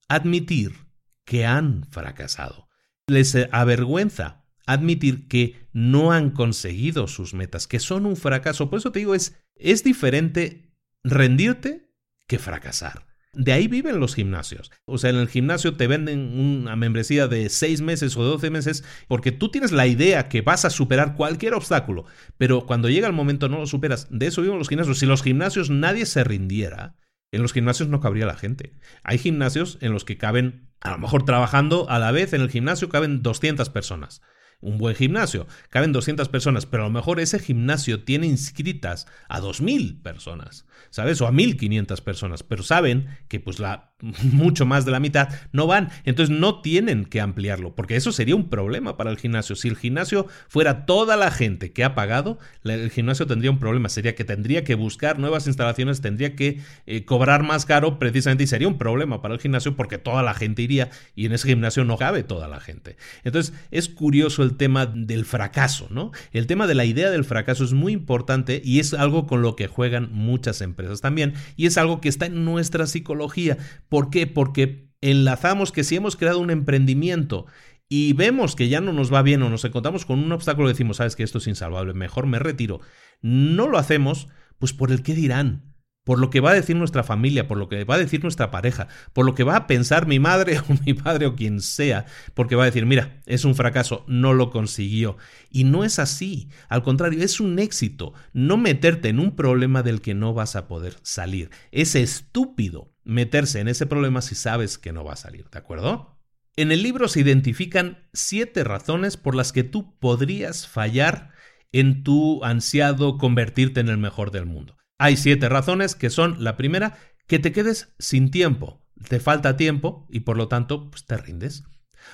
admitir 0.09 0.87
que 1.25 1.45
han 1.45 1.85
fracasado. 1.91 2.67
Les 3.05 3.37
avergüenza 3.51 4.45
admitir 4.65 5.27
que 5.27 5.69
no 5.73 6.11
han 6.11 6.31
conseguido 6.31 7.07
sus 7.07 7.35
metas, 7.35 7.67
que 7.67 7.79
son 7.79 8.07
un 8.07 8.17
fracaso. 8.17 8.67
Por 8.67 8.79
eso 8.79 8.91
te 8.91 8.97
digo, 8.97 9.13
es, 9.13 9.35
es 9.53 9.83
diferente 9.83 10.73
rendirte 11.03 11.93
que 12.25 12.39
fracasar. 12.39 13.05
De 13.37 13.53
ahí 13.53 13.67
viven 13.67 13.99
los 13.99 14.15
gimnasios. 14.15 14.71
O 14.85 14.97
sea, 14.97 15.11
en 15.11 15.17
el 15.17 15.27
gimnasio 15.27 15.75
te 15.75 15.85
venden 15.85 16.39
una 16.39 16.75
membresía 16.75 17.27
de 17.27 17.49
6 17.49 17.81
meses 17.81 18.17
o 18.17 18.23
12 18.23 18.49
meses 18.49 18.83
porque 19.07 19.31
tú 19.31 19.49
tienes 19.51 19.71
la 19.71 19.85
idea 19.85 20.27
que 20.27 20.41
vas 20.41 20.65
a 20.65 20.71
superar 20.71 21.13
cualquier 21.13 21.53
obstáculo, 21.53 22.05
pero 22.37 22.65
cuando 22.65 22.89
llega 22.89 23.05
el 23.05 23.13
momento 23.13 23.47
no 23.47 23.59
lo 23.59 23.67
superas. 23.67 24.07
De 24.09 24.25
eso 24.25 24.41
viven 24.41 24.57
los 24.57 24.69
gimnasios. 24.69 24.97
Si 24.97 25.05
los 25.05 25.21
gimnasios 25.21 25.69
nadie 25.69 26.07
se 26.07 26.23
rindiera, 26.23 26.95
en 27.31 27.43
los 27.43 27.53
gimnasios 27.53 27.89
no 27.89 27.99
cabría 27.99 28.25
la 28.25 28.35
gente. 28.35 28.73
Hay 29.03 29.19
gimnasios 29.19 29.77
en 29.81 29.93
los 29.93 30.03
que 30.03 30.17
caben, 30.17 30.69
a 30.81 30.91
lo 30.91 30.97
mejor 30.97 31.23
trabajando 31.23 31.87
a 31.91 31.99
la 31.99 32.11
vez 32.11 32.33
en 32.33 32.41
el 32.41 32.49
gimnasio 32.49 32.89
caben 32.89 33.21
200 33.21 33.69
personas 33.69 34.21
un 34.59 34.77
buen 34.77 34.95
gimnasio. 34.95 35.47
Caben 35.69 35.93
200 35.93 36.29
personas, 36.29 36.65
pero 36.65 36.83
a 36.83 36.87
lo 36.87 36.93
mejor 36.93 37.19
ese 37.19 37.39
gimnasio 37.39 38.03
tiene 38.03 38.27
inscritas 38.27 39.07
a 39.29 39.39
2.000 39.39 40.01
personas. 40.01 40.65
¿sabes? 40.89 41.21
O 41.21 41.27
a 41.27 41.31
1500 41.31 42.01
personas, 42.01 42.43
pero 42.43 42.63
saben 42.63 43.07
que 43.27 43.39
pues 43.39 43.59
la 43.59 43.86
mucho 44.31 44.65
más 44.65 44.85
de 44.85 44.91
la 44.91 44.99
mitad 44.99 45.29
no 45.51 45.67
van, 45.67 45.89
entonces 46.05 46.35
no 46.35 46.61
tienen 46.61 47.05
que 47.05 47.19
ampliarlo, 47.19 47.75
porque 47.75 47.95
eso 47.95 48.11
sería 48.11 48.35
un 48.35 48.49
problema 48.49 48.95
para 48.95 49.09
el 49.09 49.17
gimnasio. 49.17 49.55
Si 49.55 49.67
el 49.67 49.75
gimnasio 49.75 50.27
fuera 50.47 50.85
toda 50.85 51.17
la 51.17 51.31
gente 51.31 51.73
que 51.73 51.83
ha 51.83 51.95
pagado, 51.95 52.37
el 52.63 52.91
gimnasio 52.91 53.27
tendría 53.27 53.51
un 53.51 53.59
problema, 53.59 53.89
sería 53.89 54.15
que 54.15 54.23
tendría 54.23 54.63
que 54.63 54.75
buscar 54.75 55.19
nuevas 55.19 55.47
instalaciones, 55.47 56.01
tendría 56.01 56.35
que 56.35 56.59
eh, 56.85 57.05
cobrar 57.05 57.43
más 57.43 57.65
caro 57.65 57.99
precisamente 57.99 58.43
y 58.43 58.47
sería 58.47 58.67
un 58.67 58.77
problema 58.77 59.21
para 59.21 59.33
el 59.33 59.39
gimnasio 59.39 59.75
porque 59.75 59.97
toda 59.97 60.21
la 60.23 60.33
gente 60.33 60.61
iría 60.61 60.89
y 61.15 61.25
en 61.25 61.33
ese 61.33 61.47
gimnasio 61.47 61.83
no 61.83 61.97
cabe 61.97 62.23
toda 62.23 62.47
la 62.47 62.59
gente. 62.59 62.97
Entonces 63.23 63.53
es 63.71 63.89
curioso 63.89 64.43
el 64.43 64.57
tema 64.57 64.85
del 64.85 65.25
fracaso, 65.25 65.87
¿no? 65.89 66.11
El 66.31 66.45
tema 66.45 66.67
de 66.67 66.75
la 66.75 66.85
idea 66.85 67.09
del 67.09 67.25
fracaso 67.25 67.63
es 67.63 67.73
muy 67.73 67.93
importante 67.93 68.61
y 68.63 68.79
es 68.79 68.93
algo 68.93 69.25
con 69.25 69.41
lo 69.41 69.55
que 69.55 69.67
juegan 69.67 70.09
muchas 70.11 70.61
empresas 70.61 70.67
empresas 70.67 71.01
también, 71.01 71.33
y 71.55 71.65
es 71.65 71.77
algo 71.77 71.99
que 71.99 72.09
está 72.09 72.27
en 72.27 72.45
nuestra 72.45 72.85
psicología. 72.85 73.57
¿Por 73.89 74.09
qué? 74.09 74.27
Porque 74.27 74.89
enlazamos 75.01 75.71
que 75.71 75.83
si 75.83 75.95
hemos 75.95 76.15
creado 76.15 76.39
un 76.39 76.49
emprendimiento 76.49 77.45
y 77.89 78.13
vemos 78.13 78.55
que 78.55 78.69
ya 78.69 78.81
no 78.81 78.93
nos 78.93 79.13
va 79.13 79.21
bien 79.21 79.43
o 79.43 79.49
nos 79.49 79.63
encontramos 79.65 80.05
con 80.05 80.19
un 80.19 80.31
obstáculo, 80.31 80.67
decimos, 80.67 80.97
sabes 80.97 81.15
que 81.15 81.23
esto 81.23 81.37
es 81.37 81.47
insalvable, 81.47 81.93
mejor 81.93 82.27
me 82.27 82.39
retiro. 82.39 82.81
No 83.21 83.67
lo 83.67 83.77
hacemos, 83.77 84.27
pues 84.59 84.73
por 84.73 84.91
el 84.91 85.03
qué 85.03 85.13
dirán 85.13 85.67
por 86.07 86.19
lo 86.19 86.29
que 86.29 86.39
va 86.39 86.51
a 86.51 86.53
decir 86.53 86.77
nuestra 86.77 87.03
familia, 87.03 87.49
por 87.49 87.57
lo 87.57 87.67
que 87.67 87.83
va 87.83 87.95
a 87.95 87.97
decir 87.97 88.23
nuestra 88.23 88.49
pareja, 88.49 88.87
por 89.11 89.25
lo 89.25 89.35
que 89.35 89.43
va 89.43 89.57
a 89.57 89.67
pensar 89.67 90.07
mi 90.07 90.19
madre 90.19 90.57
o 90.69 90.73
mi 90.85 90.93
padre 90.93 91.25
o 91.25 91.35
quien 91.35 91.59
sea, 91.59 92.05
porque 92.33 92.55
va 92.55 92.63
a 92.63 92.67
decir, 92.67 92.85
mira, 92.85 93.19
es 93.25 93.43
un 93.43 93.55
fracaso, 93.55 94.05
no 94.07 94.31
lo 94.31 94.49
consiguió. 94.49 95.17
Y 95.51 95.65
no 95.65 95.83
es 95.83 95.99
así, 95.99 96.47
al 96.69 96.81
contrario, 96.81 97.21
es 97.21 97.41
un 97.41 97.59
éxito 97.59 98.13
no 98.31 98.55
meterte 98.55 99.09
en 99.09 99.19
un 99.19 99.35
problema 99.35 99.83
del 99.83 99.99
que 99.99 100.13
no 100.13 100.33
vas 100.33 100.55
a 100.55 100.69
poder 100.69 100.95
salir. 101.01 101.49
Es 101.73 101.93
estúpido 101.93 102.93
meterse 103.07 103.59
en 103.59 103.67
ese 103.67 103.85
problema 103.85 104.21
si 104.21 104.35
sabes 104.35 104.77
que 104.77 104.91
no 104.91 105.03
va 105.03 105.13
a 105.13 105.17
salir, 105.17 105.49
¿de 105.49 105.57
acuerdo? 105.57 106.19
En 106.55 106.71
el 106.71 106.83
libro 106.83 107.07
se 107.07 107.21
identifican 107.21 108.07
siete 108.13 108.63
razones 108.63 109.15
por 109.15 109.35
las 109.35 109.51
que 109.51 109.63
tú 109.63 109.97
podrías 109.99 110.67
fallar 110.67 111.31
en 111.71 112.03
tu 112.03 112.43
ansiado 112.43 113.17
convertirte 113.17 113.79
en 113.79 113.89
el 113.89 113.97
mejor 113.97 114.31
del 114.31 114.45
mundo. 114.45 114.75
Hay 114.97 115.17
siete 115.17 115.49
razones 115.49 115.95
que 115.95 116.09
son, 116.09 116.43
la 116.43 116.57
primera, 116.57 116.97
que 117.27 117.39
te 117.39 117.51
quedes 117.51 117.93
sin 117.99 118.31
tiempo. 118.31 118.83
Te 119.07 119.19
falta 119.19 119.57
tiempo 119.57 120.07
y 120.09 120.21
por 120.21 120.37
lo 120.37 120.47
tanto 120.47 120.89
pues, 120.89 121.05
te 121.05 121.17
rindes. 121.17 121.63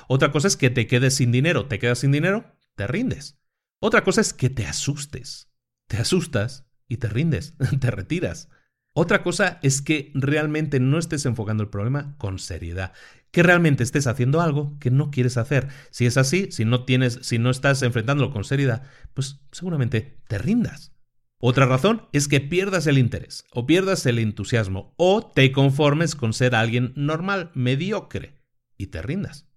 Otra 0.07 0.31
cosa 0.31 0.47
es 0.47 0.57
que 0.57 0.69
te 0.69 0.87
quedes 0.87 1.15
sin 1.15 1.31
dinero. 1.31 1.67
Te 1.67 1.79
quedas 1.79 1.99
sin 1.99 2.11
dinero, 2.11 2.57
te 2.75 2.87
rindes. 2.87 3.39
Otra 3.79 4.03
cosa 4.03 4.21
es 4.21 4.33
que 4.33 4.49
te 4.49 4.65
asustes. 4.65 5.49
Te 5.87 5.97
asustas 5.97 6.65
y 6.87 6.97
te 6.97 7.07
rindes, 7.07 7.55
te 7.79 7.91
retiras. 7.91 8.49
Otra 8.95 9.23
cosa 9.23 9.59
es 9.63 9.81
que 9.81 10.11
realmente 10.13 10.79
no 10.79 10.99
estés 10.99 11.25
enfocando 11.25 11.63
el 11.63 11.69
problema 11.69 12.15
con 12.19 12.37
seriedad, 12.37 12.93
que 13.31 13.41
realmente 13.41 13.81
estés 13.81 14.05
haciendo 14.05 14.39
algo 14.39 14.77
que 14.79 14.91
no 14.91 15.09
quieres 15.09 15.37
hacer. 15.37 15.67
Si 15.89 16.05
es 16.05 16.15
así, 16.17 16.51
si 16.51 16.63
no 16.63 16.85
tienes, 16.85 17.19
si 17.23 17.39
no 17.39 17.49
estás 17.49 17.81
enfrentándolo 17.81 18.31
con 18.31 18.43
seriedad, 18.43 18.83
pues 19.15 19.41
seguramente 19.51 20.19
te 20.27 20.37
rindas. 20.37 20.93
Otra 21.39 21.65
razón 21.65 22.07
es 22.13 22.27
que 22.27 22.39
pierdas 22.39 22.85
el 22.85 22.99
interés 22.99 23.45
o 23.51 23.65
pierdas 23.65 24.05
el 24.05 24.19
entusiasmo 24.19 24.93
o 24.95 25.25
te 25.25 25.51
conformes 25.51 26.15
con 26.15 26.31
ser 26.31 26.53
alguien 26.53 26.93
normal, 26.95 27.51
mediocre 27.55 28.39
y 28.77 28.87
te 28.87 29.01
rindas. 29.01 29.52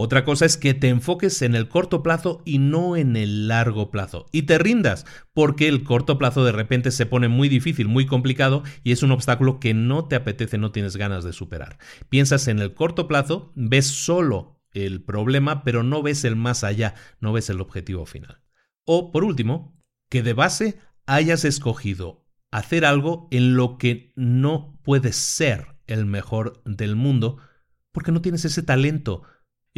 Otra 0.00 0.24
cosa 0.24 0.46
es 0.46 0.56
que 0.56 0.74
te 0.74 0.90
enfoques 0.90 1.42
en 1.42 1.56
el 1.56 1.66
corto 1.66 2.04
plazo 2.04 2.40
y 2.44 2.58
no 2.58 2.96
en 2.96 3.16
el 3.16 3.48
largo 3.48 3.90
plazo. 3.90 4.26
Y 4.30 4.42
te 4.42 4.56
rindas, 4.56 5.04
porque 5.34 5.66
el 5.66 5.82
corto 5.82 6.18
plazo 6.18 6.44
de 6.44 6.52
repente 6.52 6.92
se 6.92 7.04
pone 7.04 7.26
muy 7.26 7.48
difícil, 7.48 7.88
muy 7.88 8.06
complicado 8.06 8.62
y 8.84 8.92
es 8.92 9.02
un 9.02 9.10
obstáculo 9.10 9.58
que 9.58 9.74
no 9.74 10.06
te 10.06 10.14
apetece, 10.14 10.56
no 10.56 10.70
tienes 10.70 10.96
ganas 10.96 11.24
de 11.24 11.32
superar. 11.32 11.78
Piensas 12.10 12.46
en 12.46 12.60
el 12.60 12.74
corto 12.74 13.08
plazo, 13.08 13.50
ves 13.56 13.88
solo 13.88 14.62
el 14.70 15.02
problema, 15.02 15.64
pero 15.64 15.82
no 15.82 16.00
ves 16.00 16.22
el 16.22 16.36
más 16.36 16.62
allá, 16.62 16.94
no 17.18 17.32
ves 17.32 17.50
el 17.50 17.60
objetivo 17.60 18.06
final. 18.06 18.40
O, 18.84 19.10
por 19.10 19.24
último, 19.24 19.82
que 20.08 20.22
de 20.22 20.32
base 20.32 20.78
hayas 21.06 21.44
escogido 21.44 22.24
hacer 22.52 22.84
algo 22.84 23.26
en 23.32 23.56
lo 23.56 23.78
que 23.78 24.12
no 24.14 24.78
puedes 24.84 25.16
ser 25.16 25.74
el 25.88 26.06
mejor 26.06 26.62
del 26.64 26.94
mundo 26.94 27.38
porque 27.90 28.12
no 28.12 28.22
tienes 28.22 28.44
ese 28.44 28.62
talento. 28.62 29.24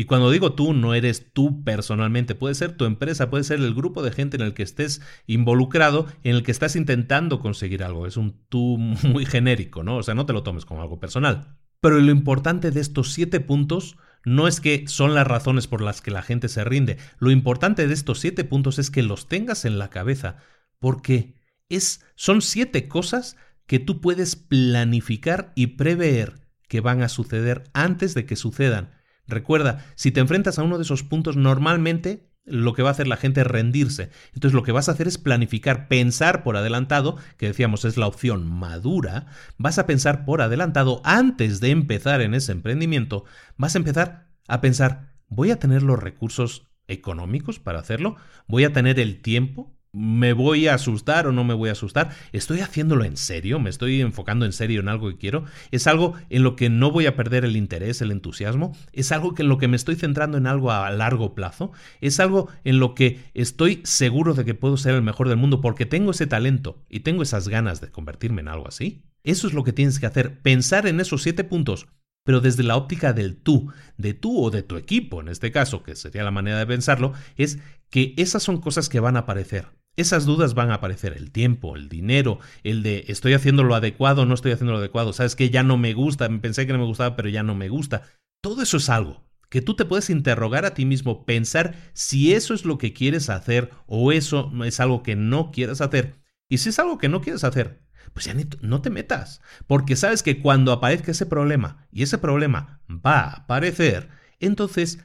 Y 0.01 0.07
cuando 0.07 0.31
digo 0.31 0.55
tú, 0.55 0.73
no 0.73 0.95
eres 0.95 1.31
tú 1.35 1.63
personalmente, 1.63 2.35
puede 2.35 2.55
ser 2.55 2.75
tu 2.75 2.87
empresa, 2.87 3.29
puede 3.29 3.45
ser 3.45 3.61
el 3.61 3.75
grupo 3.75 4.03
de 4.03 4.11
gente 4.11 4.39
en 4.39 4.43
el 4.43 4.55
que 4.55 4.63
estés 4.63 5.03
involucrado, 5.27 6.07
en 6.23 6.37
el 6.37 6.43
que 6.43 6.53
estás 6.53 6.75
intentando 6.75 7.39
conseguir 7.39 7.85
algo. 7.85 8.07
Es 8.07 8.17
un 8.17 8.41
tú 8.49 8.79
muy 9.03 9.27
genérico, 9.27 9.83
¿no? 9.83 9.99
O 9.99 10.03
sea, 10.03 10.15
no 10.15 10.25
te 10.25 10.33
lo 10.33 10.43
tomes 10.43 10.65
como 10.65 10.81
algo 10.81 10.99
personal. 10.99 11.59
Pero 11.83 12.01
lo 12.01 12.11
importante 12.13 12.71
de 12.71 12.81
estos 12.81 13.13
siete 13.13 13.41
puntos 13.41 13.99
no 14.25 14.49
es 14.49 14.63
que 14.63 14.89
son 14.89 15.15
las 15.15 15.27
razones 15.27 15.67
por 15.67 15.83
las 15.83 16.01
que 16.01 16.11
la 16.11 16.23
gente 16.23 16.49
se 16.49 16.65
rinde. 16.65 16.97
Lo 17.19 17.31
importante 17.31 17.87
de 17.87 17.93
estos 17.93 18.21
siete 18.21 18.43
puntos 18.45 18.79
es 18.79 18.91
que 18.91 19.03
los 19.03 19.29
tengas 19.29 19.67
en 19.67 19.79
la 19.79 19.91
cabeza, 19.91 20.37
porque 20.79 21.35
es, 21.69 22.03
son 22.15 22.41
siete 22.41 22.89
cosas 22.89 23.37
que 23.67 23.79
tú 23.79 24.01
puedes 24.01 24.35
planificar 24.35 25.53
y 25.55 25.67
prever 25.67 26.41
que 26.69 26.81
van 26.81 27.03
a 27.03 27.11
suceder 27.11 27.65
antes 27.75 28.15
de 28.15 28.25
que 28.25 28.37
sucedan. 28.37 28.99
Recuerda, 29.31 29.87
si 29.95 30.11
te 30.11 30.21
enfrentas 30.21 30.59
a 30.59 30.63
uno 30.63 30.77
de 30.77 30.83
esos 30.83 31.03
puntos, 31.03 31.37
normalmente 31.37 32.31
lo 32.45 32.73
que 32.73 32.83
va 32.83 32.89
a 32.89 32.93
hacer 32.93 33.07
la 33.07 33.17
gente 33.17 33.43
es 33.43 33.47
rendirse. 33.47 34.11
Entonces 34.35 34.55
lo 34.55 34.63
que 34.63 34.73
vas 34.73 34.89
a 34.89 34.93
hacer 34.93 35.09
es 35.09 35.19
planificar, 35.19 35.89
pensar 35.89 36.43
por 36.43 36.57
adelantado, 36.57 37.17
que 37.37 37.47
decíamos 37.47 37.85
es 37.85 37.97
la 37.97 38.07
opción 38.07 38.51
madura, 38.51 39.27
vas 39.57 39.79
a 39.79 39.87
pensar 39.87 40.25
por 40.25 40.43
adelantado 40.43 41.01
antes 41.05 41.61
de 41.61 41.71
empezar 41.71 42.21
en 42.21 42.35
ese 42.35 42.53
emprendimiento, 42.53 43.25
vas 43.57 43.75
a 43.75 43.79
empezar 43.79 44.29
a 44.49 44.61
pensar, 44.61 45.13
¿voy 45.29 45.51
a 45.51 45.59
tener 45.59 45.83
los 45.83 45.99
recursos 45.99 46.69
económicos 46.89 47.59
para 47.59 47.79
hacerlo? 47.79 48.17
¿Voy 48.49 48.65
a 48.65 48.73
tener 48.73 48.99
el 48.99 49.23
tiempo? 49.23 49.77
¿Me 49.93 50.33
voy 50.35 50.69
a 50.69 50.75
asustar 50.75 51.27
o 51.27 51.33
no 51.33 51.43
me 51.43 51.55
voy 51.55 51.69
a 51.69 51.73
asustar? 51.73 52.11
¿Estoy 52.33 52.61
haciéndolo 52.61 53.05
en 53.05 53.17
serio? 53.17 53.59
¿Me 53.59 53.71
estoy 53.71 54.01
enfocando 54.01 54.47
en 54.47 54.53
serio 54.53 54.81
en 54.81 54.89
algo 54.89 55.09
que 55.09 55.19
quiero? 55.19 55.45
¿Es 55.73 55.89
algo 55.89 56.15
en 56.29 56.45
lo 56.45 56.55
que 56.55 56.71
no 56.71 56.93
voy 56.93 57.07
a 57.07 57.17
perder 57.17 57.45
el 57.45 57.57
interés, 57.57 58.01
el 58.01 58.13
entusiasmo? 58.13 58.77
¿Es 58.93 59.11
algo 59.11 59.35
en 59.37 59.49
lo 59.49 59.59
que 59.59 59.67
me 59.67 59.75
estoy 59.75 59.97
centrando 59.97 60.39
en 60.39 60.47
algo 60.47 60.71
a 60.71 60.89
largo 60.91 61.35
plazo? 61.35 61.73
¿Es 62.01 62.21
algo 62.21 62.49
en 62.63 62.79
lo 62.79 62.95
que 62.95 63.19
estoy 63.35 63.81
seguro 63.83 64.35
de 64.35 64.45
que 64.45 64.55
puedo 64.55 64.77
ser 64.77 64.95
el 64.95 65.03
mejor 65.03 65.29
del 65.29 65.39
mundo 65.39 65.61
porque 65.61 65.87
tengo 65.87 66.13
ese 66.13 66.29
talento 66.29 66.85
y 66.89 67.01
tengo 67.01 67.25
esas 67.25 67.49
ganas 67.49 67.81
de 67.81 67.91
convertirme 67.91 68.43
en 68.43 68.49
algo 68.49 68.69
así? 68.69 69.03
Eso 69.25 69.49
es 69.49 69.55
lo 69.55 69.65
que 69.65 69.73
tienes 69.73 69.99
que 69.99 70.07
hacer, 70.07 70.39
pensar 70.41 70.87
en 70.87 71.01
esos 71.01 71.23
siete 71.23 71.43
puntos 71.43 71.89
pero 72.23 72.41
desde 72.41 72.63
la 72.63 72.77
óptica 72.77 73.13
del 73.13 73.39
tú, 73.39 73.73
de 73.97 74.15
tú 74.15 74.45
o 74.45 74.51
de 74.51 74.63
tu 74.63 74.77
equipo, 74.77 75.21
en 75.21 75.29
este 75.29 75.51
caso, 75.51 75.83
que 75.83 75.97
sería 75.97 76.23
la 76.23 76.31
manera 76.31 76.59
de 76.59 76.67
pensarlo, 76.67 77.13
es 77.37 77.59
que 77.89 78.15
esas 78.19 78.43
son 78.43 78.61
cosas 78.61 78.89
que 78.89 79.01
van 79.01 79.17
a 79.17 79.21
aparecer. 79.21 79.80
Esas 80.01 80.25
dudas 80.25 80.55
van 80.55 80.71
a 80.71 80.77
aparecer, 80.77 81.15
el 81.15 81.31
tiempo, 81.31 81.77
el 81.77 81.89
dinero, 81.89 82.39
el 82.65 82.83
de 82.83 83.05
estoy 83.09 83.35
haciendo 83.35 83.65
lo 83.65 83.75
adecuado, 83.75 84.25
no 84.25 84.35
estoy 84.35 84.53
haciendo 84.53 84.73
lo 84.73 84.79
adecuado, 84.79 85.13
sabes 85.13 85.37
que 85.37 85.51
ya 85.51 85.63
no 85.63 85.77
me 85.77 85.93
gusta, 85.93 86.29
pensé 86.41 86.67
que 86.67 86.73
no 86.73 86.79
me 86.79 86.87
gustaba, 86.87 87.17
pero 87.17 87.29
ya 87.29 87.43
no 87.43 87.55
me 87.55 87.69
gusta. 87.69 88.03
Todo 88.41 88.63
eso 88.63 88.79
es 88.79 88.89
algo 88.89 89.31
que 89.51 89.61
tú 89.61 89.75
te 89.75 89.85
puedes 89.85 90.09
interrogar 90.09 90.65
a 90.65 90.73
ti 90.73 90.87
mismo, 90.87 91.27
pensar 91.27 91.75
si 91.93 92.33
eso 92.33 92.55
es 92.55 92.65
lo 92.65 92.79
que 92.79 92.95
quieres 92.95 93.29
hacer 93.29 93.71
o 93.87 94.13
eso 94.13 94.51
es 94.65 94.81
algo 94.81 95.03
que 95.03 95.17
no 95.17 95.51
quieres 95.51 95.81
hacer. 95.83 96.15
Y 96.49 96.59
si 96.59 96.71
es 96.71 96.79
algo 96.79 96.97
que 96.97 97.09
no 97.09 97.21
quieres 97.21 97.45
hacer, 97.45 97.83
pues 98.15 98.25
ya 98.25 98.35
no 98.63 98.81
te 98.81 98.91
metas, 98.91 99.43
porque 99.67 99.97
sabes 99.97 100.23
que 100.23 100.41
cuando 100.41 100.73
aparezca 100.73 101.11
ese 101.11 101.27
problema, 101.27 101.87
y 101.93 102.03
ese 102.03 102.17
problema 102.17 102.81
va 102.89 103.21
a 103.21 103.31
aparecer, 103.41 104.09
entonces 104.39 105.01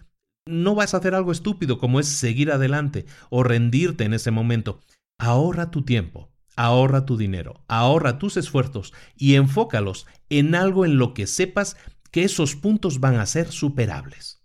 no 0.47 0.75
vas 0.75 0.93
a 0.93 0.97
hacer 0.97 1.15
algo 1.15 1.31
estúpido 1.31 1.79
como 1.79 1.99
es 1.99 2.07
seguir 2.07 2.51
adelante 2.51 3.05
o 3.29 3.43
rendirte 3.43 4.03
en 4.03 4.13
ese 4.13 4.29
momento. 4.29 4.79
Ahorra 5.17 5.71
tu 5.71 5.83
tiempo, 5.83 6.31
ahorra 6.55 7.05
tu 7.05 7.17
dinero, 7.17 7.63
ahorra 7.67 8.19
tus 8.19 8.37
esfuerzos 8.37 8.93
y 9.15 9.35
enfócalos 9.35 10.05
en 10.29 10.53
algo 10.53 10.85
en 10.85 10.97
lo 10.97 11.13
que 11.13 11.25
sepas 11.25 11.77
que 12.11 12.23
esos 12.23 12.55
puntos 12.55 12.99
van 12.99 13.15
a 13.15 13.25
ser 13.25 13.51
superables. 13.51 14.43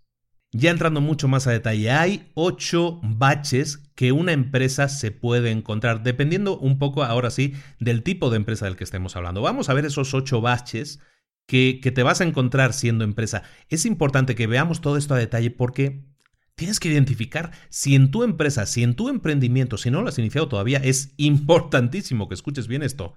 Ya 0.53 0.71
entrando 0.71 0.99
mucho 0.99 1.29
más 1.29 1.47
a 1.47 1.51
detalle, 1.51 1.91
hay 1.91 2.29
ocho 2.33 2.99
baches 3.03 3.77
que 3.95 4.11
una 4.11 4.33
empresa 4.33 4.89
se 4.89 5.11
puede 5.11 5.51
encontrar, 5.51 6.03
dependiendo 6.03 6.57
un 6.57 6.77
poco 6.77 7.03
ahora 7.03 7.31
sí 7.31 7.53
del 7.79 8.03
tipo 8.03 8.29
de 8.29 8.37
empresa 8.37 8.65
del 8.65 8.75
que 8.75 8.83
estemos 8.83 9.15
hablando. 9.15 9.41
Vamos 9.41 9.69
a 9.69 9.73
ver 9.73 9.85
esos 9.85 10.13
ocho 10.13 10.41
baches 10.41 10.99
que, 11.45 11.79
te 11.93 12.03
vas 12.03 12.21
a 12.21 12.23
encontrar 12.23 12.73
siendo 12.73 13.03
empresa. 13.03 13.43
Es 13.69 13.85
importante 13.85 14.35
que 14.35 14.47
veamos 14.47 14.81
todo 14.81 14.97
esto 14.97 15.13
a 15.13 15.17
detalle 15.17 15.51
porque 15.51 16.05
tienes 16.55 16.79
que 16.79 16.89
identificar 16.89 17.51
si 17.69 17.95
en 17.95 18.11
tu 18.11 18.23
empresa, 18.23 18.65
si 18.65 18.83
en 18.83 18.95
tu 18.95 19.09
emprendimiento, 19.09 19.77
si 19.77 19.91
no 19.91 20.01
lo 20.01 20.09
has 20.09 20.19
iniciado 20.19 20.47
todavía, 20.47 20.79
es 20.79 21.13
importantísimo 21.17 22.27
que 22.27 22.35
escuches 22.35 22.67
bien 22.67 22.83
esto. 22.83 23.15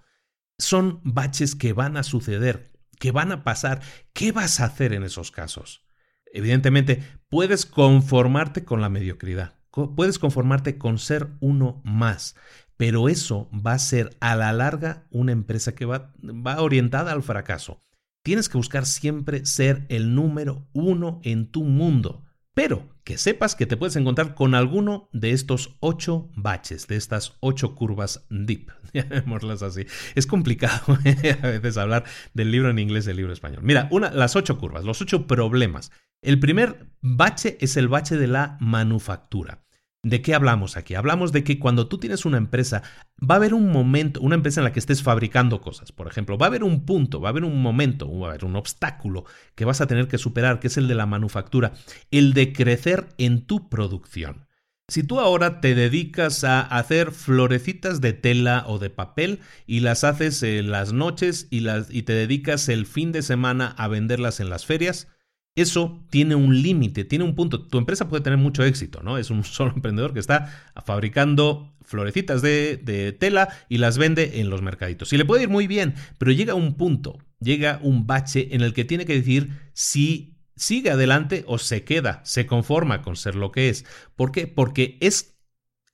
Son 0.59 1.01
baches 1.05 1.55
que 1.55 1.73
van 1.73 1.97
a 1.97 2.03
suceder, 2.03 2.73
que 2.99 3.13
van 3.13 3.33
a 3.33 3.45
pasar. 3.45 3.81
¿Qué 4.13 4.33
vas 4.33 4.61
a 4.61 4.67
hacer 4.67 4.93
en 4.93 5.05
esos 5.05 5.31
casos? 5.31 5.85
Evidentemente, 6.33 7.05
puedes 7.29 7.65
conformarte 7.67 8.65
con 8.65 8.81
la 8.81 8.89
mediocridad, 8.89 9.55
puedes 9.95 10.19
conformarte 10.19 10.79
con 10.79 10.99
ser 10.99 11.29
uno 11.39 11.81
más, 11.85 12.35
pero 12.77 13.09
eso 13.09 13.49
va 13.55 13.75
a 13.75 13.79
ser 13.79 14.17
a 14.19 14.35
la 14.35 14.53
larga 14.53 15.07
una 15.11 15.31
empresa 15.31 15.77
que 15.77 15.85
va, 15.85 16.13
va 16.25 16.61
orientada 16.61 17.13
al 17.13 17.23
fracaso. 17.23 17.81
Tienes 18.25 18.49
que 18.49 18.57
buscar 18.57 18.87
siempre 18.87 19.45
ser 19.45 19.85
el 19.91 20.15
número 20.15 20.67
uno 20.73 21.21
en 21.25 21.47
tu 21.47 21.63
mundo. 21.63 22.25
Pero 22.55 22.89
que 23.05 23.19
sepas 23.19 23.55
que 23.55 23.67
te 23.67 23.77
puedes 23.77 23.97
encontrar 23.97 24.35
con 24.35 24.55
alguno 24.55 25.11
de 25.13 25.33
estos 25.33 25.77
ocho 25.81 26.31
baches, 26.35 26.87
de 26.87 26.97
estas 26.97 27.37
ocho 27.41 27.75
curvas 27.75 28.25
deep, 28.31 28.73
llamémoslas 28.95 29.63
así. 29.63 29.85
Es 30.15 30.27
complicado 30.27 30.99
¿eh? 31.05 31.37
a 31.43 31.49
veces 31.49 31.77
hablar 31.77 32.05
del 32.33 32.51
libro 32.51 32.71
en 32.71 32.79
inglés 32.79 33.05
del 33.05 33.19
libro 33.19 33.31
en 33.31 33.35
español. 33.35 33.61
Mira, 33.63 33.89
una, 33.91 34.11
las 34.11 34.37
ocho 34.37 34.57
curvas, 34.57 34.85
los 34.85 35.03
ocho 35.03 35.27
problemas. 35.27 35.93
El 36.23 36.41
primer 36.41 36.87
bache 37.03 37.59
es 37.61 37.77
el 37.77 37.89
bache 37.89 38.17
de 38.17 38.29
la 38.29 38.57
manufactura. 38.59 39.64
¿De 40.05 40.21
qué 40.21 40.35
hablamos 40.35 40.77
aquí? 40.77 40.95
Hablamos 40.95 41.33
de 41.33 41.45
que 41.45 41.59
cuando 41.59 41.89
tú 41.89 41.97
tienes 41.97 42.27
una 42.27 42.37
empresa, 42.37 42.83
va 43.19 43.37
a 43.37 43.39
haber 43.39 43.55
un 43.55 43.73
momento, 43.73 44.21
una 44.21 44.35
empresa 44.35 44.61
en 44.61 44.65
la 44.65 44.73
que 44.73 44.79
estés 44.79 45.03
fabricando 45.03 45.63
cosas, 45.63 45.93
por 45.93 46.07
ejemplo, 46.07 46.37
va 46.37 46.47
a 46.47 46.49
haber 46.49 46.63
un 46.63 46.85
punto, 46.85 47.23
va 47.23 47.31
a 47.31 47.31
haber 47.31 47.45
un 47.45 47.63
momento, 47.63 48.19
va 48.19 48.27
a 48.27 48.31
haber 48.31 48.45
un 48.45 48.55
obstáculo 48.55 49.25
que 49.55 49.65
vas 49.65 49.81
a 49.81 49.87
tener 49.87 50.07
que 50.07 50.19
superar, 50.19 50.61
que 50.61 50.67
es 50.67 50.77
el 50.77 50.89
de 50.89 50.95
la 50.95 51.07
manufactura, 51.07 51.73
el 52.11 52.35
de 52.35 52.53
crecer 52.53 53.09
en 53.17 53.47
tu 53.47 53.71
producción. 53.71 54.47
Si 54.89 55.03
tú 55.03 55.19
ahora 55.19 55.63
te 55.63 55.75
dedicas 55.75 56.45
a 56.45 56.61
hacer 56.61 57.11
florecitas 57.11 58.03
de 58.03 58.13
tela 58.13 58.65
o 58.67 58.79
de 58.79 58.91
papel 58.91 59.41
y 59.67 59.81
las 59.81 60.05
haces 60.05 60.43
en 60.43 60.71
las 60.71 60.93
noches 60.93 61.49
y, 61.51 61.67
y 61.89 62.03
te 62.03 62.13
dedicas 62.13 62.69
el 62.69 62.85
fin 62.85 63.11
de 63.11 63.23
semana 63.23 63.75
a 63.79 63.89
venderlas 63.89 64.41
en 64.41 64.51
las 64.51 64.67
ferias, 64.67 65.09
eso 65.55 66.05
tiene 66.11 66.35
un 66.35 66.63
límite, 66.63 67.05
tiene 67.05 67.25
un 67.25 67.35
punto. 67.35 67.67
Tu 67.67 67.79
empresa 67.79 68.09
puede 68.09 68.23
tener 68.23 68.39
mucho 68.39 68.65
éxito, 68.65 69.03
¿no? 69.03 69.19
Es 69.19 69.31
un 69.31 69.45
solo 69.45 69.73
emprendedor 69.75 70.13
que 70.13 70.21
está 70.21 70.73
fabricando 70.85 71.73
florecitas 71.83 72.43
de, 72.43 73.17
tela 73.19 73.49
y 73.69 73.79
las 73.79 73.99
vende 73.99 74.41
en 74.41 74.51
los 74.51 74.63
mercaditos. 74.63 75.13
Y 75.13 75.19
le 75.19 75.25
puede 75.25 75.45
ir 75.45 75.49
muy 75.49 75.67
bien, 75.67 75.95
pero 76.19 76.33
llega 76.33 76.55
un 76.55 76.75
punto, 76.75 77.19
llega 77.41 77.79
un 77.83 78.07
bache 78.07 78.55
en 78.55 78.63
el 78.63 78.73
que 78.73 78.85
tiene 78.85 79.05
que 79.05 79.15
decir 79.15 79.51
si 79.75 80.39
sigue 80.57 80.91
adelante 80.91 81.45
o 81.47 81.59
se 81.59 81.85
queda, 81.85 82.21
se 82.25 82.47
conforma 82.47 83.03
con 83.03 83.17
ser 83.17 83.35
lo 83.37 83.53
que 83.53 83.69
es. 83.69 83.85
¿Por 84.17 84.33
qué? 84.33 84.47
Porque 84.47 84.97
es, 85.01 85.37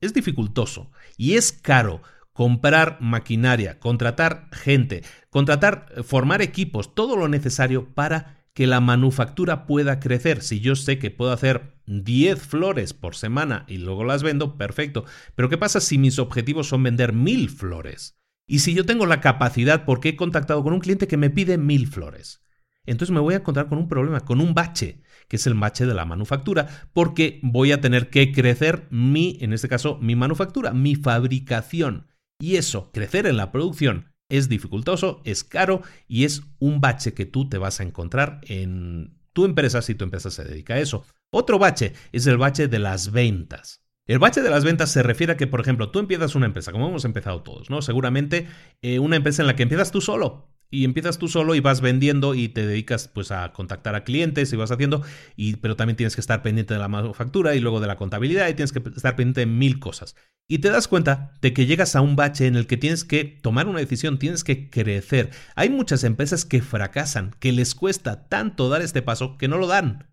es 0.00 0.14
dificultoso 0.14 0.90
y 1.16 1.34
es 1.34 1.52
caro 1.52 2.02
comprar 2.32 2.98
maquinaria, 3.00 3.78
contratar 3.78 4.48
gente, 4.52 5.02
contratar, 5.28 5.92
formar 6.04 6.40
equipos, 6.40 6.94
todo 6.94 7.16
lo 7.16 7.28
necesario 7.28 7.92
para 7.92 8.39
que 8.54 8.66
la 8.66 8.80
manufactura 8.80 9.66
pueda 9.66 10.00
crecer. 10.00 10.42
Si 10.42 10.60
yo 10.60 10.76
sé 10.76 10.98
que 10.98 11.10
puedo 11.10 11.32
hacer 11.32 11.78
10 11.86 12.40
flores 12.40 12.94
por 12.94 13.16
semana 13.16 13.64
y 13.68 13.78
luego 13.78 14.04
las 14.04 14.22
vendo, 14.22 14.56
perfecto. 14.56 15.04
Pero 15.34 15.48
¿qué 15.48 15.58
pasa 15.58 15.80
si 15.80 15.98
mis 15.98 16.18
objetivos 16.18 16.68
son 16.68 16.82
vender 16.82 17.12
mil 17.12 17.48
flores? 17.48 18.18
Y 18.46 18.60
si 18.60 18.74
yo 18.74 18.84
tengo 18.84 19.06
la 19.06 19.20
capacidad, 19.20 19.84
porque 19.84 20.10
he 20.10 20.16
contactado 20.16 20.62
con 20.62 20.72
un 20.72 20.80
cliente 20.80 21.06
que 21.06 21.16
me 21.16 21.30
pide 21.30 21.56
mil 21.56 21.86
flores. 21.86 22.42
Entonces 22.84 23.14
me 23.14 23.20
voy 23.20 23.34
a 23.34 23.38
encontrar 23.38 23.68
con 23.68 23.78
un 23.78 23.88
problema, 23.88 24.20
con 24.20 24.40
un 24.40 24.54
bache, 24.54 25.02
que 25.28 25.36
es 25.36 25.46
el 25.46 25.54
bache 25.54 25.86
de 25.86 25.94
la 25.94 26.04
manufactura, 26.04 26.66
porque 26.92 27.38
voy 27.42 27.70
a 27.72 27.80
tener 27.80 28.10
que 28.10 28.32
crecer 28.32 28.88
mi, 28.90 29.38
en 29.40 29.52
este 29.52 29.68
caso, 29.68 29.98
mi 30.00 30.16
manufactura, 30.16 30.72
mi 30.72 30.96
fabricación. 30.96 32.08
Y 32.40 32.56
eso, 32.56 32.90
crecer 32.90 33.26
en 33.26 33.36
la 33.36 33.52
producción, 33.52 34.09
es 34.30 34.48
dificultoso, 34.48 35.20
es 35.24 35.44
caro 35.44 35.82
y 36.08 36.24
es 36.24 36.42
un 36.58 36.80
bache 36.80 37.12
que 37.12 37.26
tú 37.26 37.48
te 37.48 37.58
vas 37.58 37.80
a 37.80 37.82
encontrar 37.82 38.40
en 38.44 39.18
tu 39.32 39.44
empresa 39.44 39.82
si 39.82 39.94
tu 39.94 40.04
empresa 40.04 40.30
se 40.30 40.44
dedica 40.44 40.74
a 40.74 40.78
eso. 40.78 41.04
Otro 41.30 41.58
bache 41.58 41.92
es 42.12 42.26
el 42.26 42.38
bache 42.38 42.68
de 42.68 42.78
las 42.78 43.12
ventas. 43.12 43.82
El 44.06 44.18
bache 44.18 44.42
de 44.42 44.50
las 44.50 44.64
ventas 44.64 44.90
se 44.90 45.02
refiere 45.02 45.34
a 45.34 45.36
que, 45.36 45.46
por 45.46 45.60
ejemplo, 45.60 45.90
tú 45.90 46.00
empiezas 46.00 46.34
una 46.34 46.46
empresa, 46.46 46.72
como 46.72 46.88
hemos 46.88 47.04
empezado 47.04 47.42
todos, 47.42 47.70
¿no? 47.70 47.80
Seguramente 47.80 48.48
eh, 48.82 48.98
una 48.98 49.16
empresa 49.16 49.42
en 49.42 49.46
la 49.46 49.54
que 49.54 49.62
empiezas 49.62 49.92
tú 49.92 50.00
solo 50.00 50.48
y 50.70 50.84
empiezas 50.84 51.18
tú 51.18 51.28
solo 51.28 51.54
y 51.54 51.60
vas 51.60 51.80
vendiendo 51.80 52.34
y 52.34 52.48
te 52.48 52.66
dedicas 52.66 53.08
pues 53.08 53.32
a 53.32 53.52
contactar 53.52 53.94
a 53.94 54.04
clientes 54.04 54.52
y 54.52 54.56
vas 54.56 54.70
haciendo 54.70 55.02
y 55.36 55.56
pero 55.56 55.76
también 55.76 55.96
tienes 55.96 56.14
que 56.14 56.20
estar 56.20 56.42
pendiente 56.42 56.74
de 56.74 56.80
la 56.80 56.88
manufactura 56.88 57.54
y 57.54 57.60
luego 57.60 57.80
de 57.80 57.88
la 57.88 57.96
contabilidad 57.96 58.48
y 58.48 58.54
tienes 58.54 58.72
que 58.72 58.82
estar 58.94 59.16
pendiente 59.16 59.40
de 59.40 59.46
mil 59.46 59.80
cosas. 59.80 60.14
Y 60.48 60.58
te 60.58 60.70
das 60.70 60.88
cuenta 60.88 61.32
de 61.42 61.52
que 61.52 61.66
llegas 61.66 61.94
a 61.94 62.00
un 62.00 62.16
bache 62.16 62.46
en 62.46 62.56
el 62.56 62.66
que 62.66 62.76
tienes 62.76 63.04
que 63.04 63.24
tomar 63.24 63.68
una 63.68 63.78
decisión 63.78 64.18
tienes 64.18 64.42
que 64.42 64.68
crecer. 64.68 65.30
Hay 65.54 65.70
muchas 65.70 66.02
empresas 66.04 66.44
que 66.44 66.62
fracasan 66.62 67.34
que 67.38 67.52
les 67.52 67.74
cuesta 67.74 68.28
tanto 68.28 68.68
dar 68.68 68.82
este 68.82 69.02
paso 69.02 69.38
que 69.38 69.48
no 69.48 69.58
lo 69.58 69.66
dan. 69.66 70.08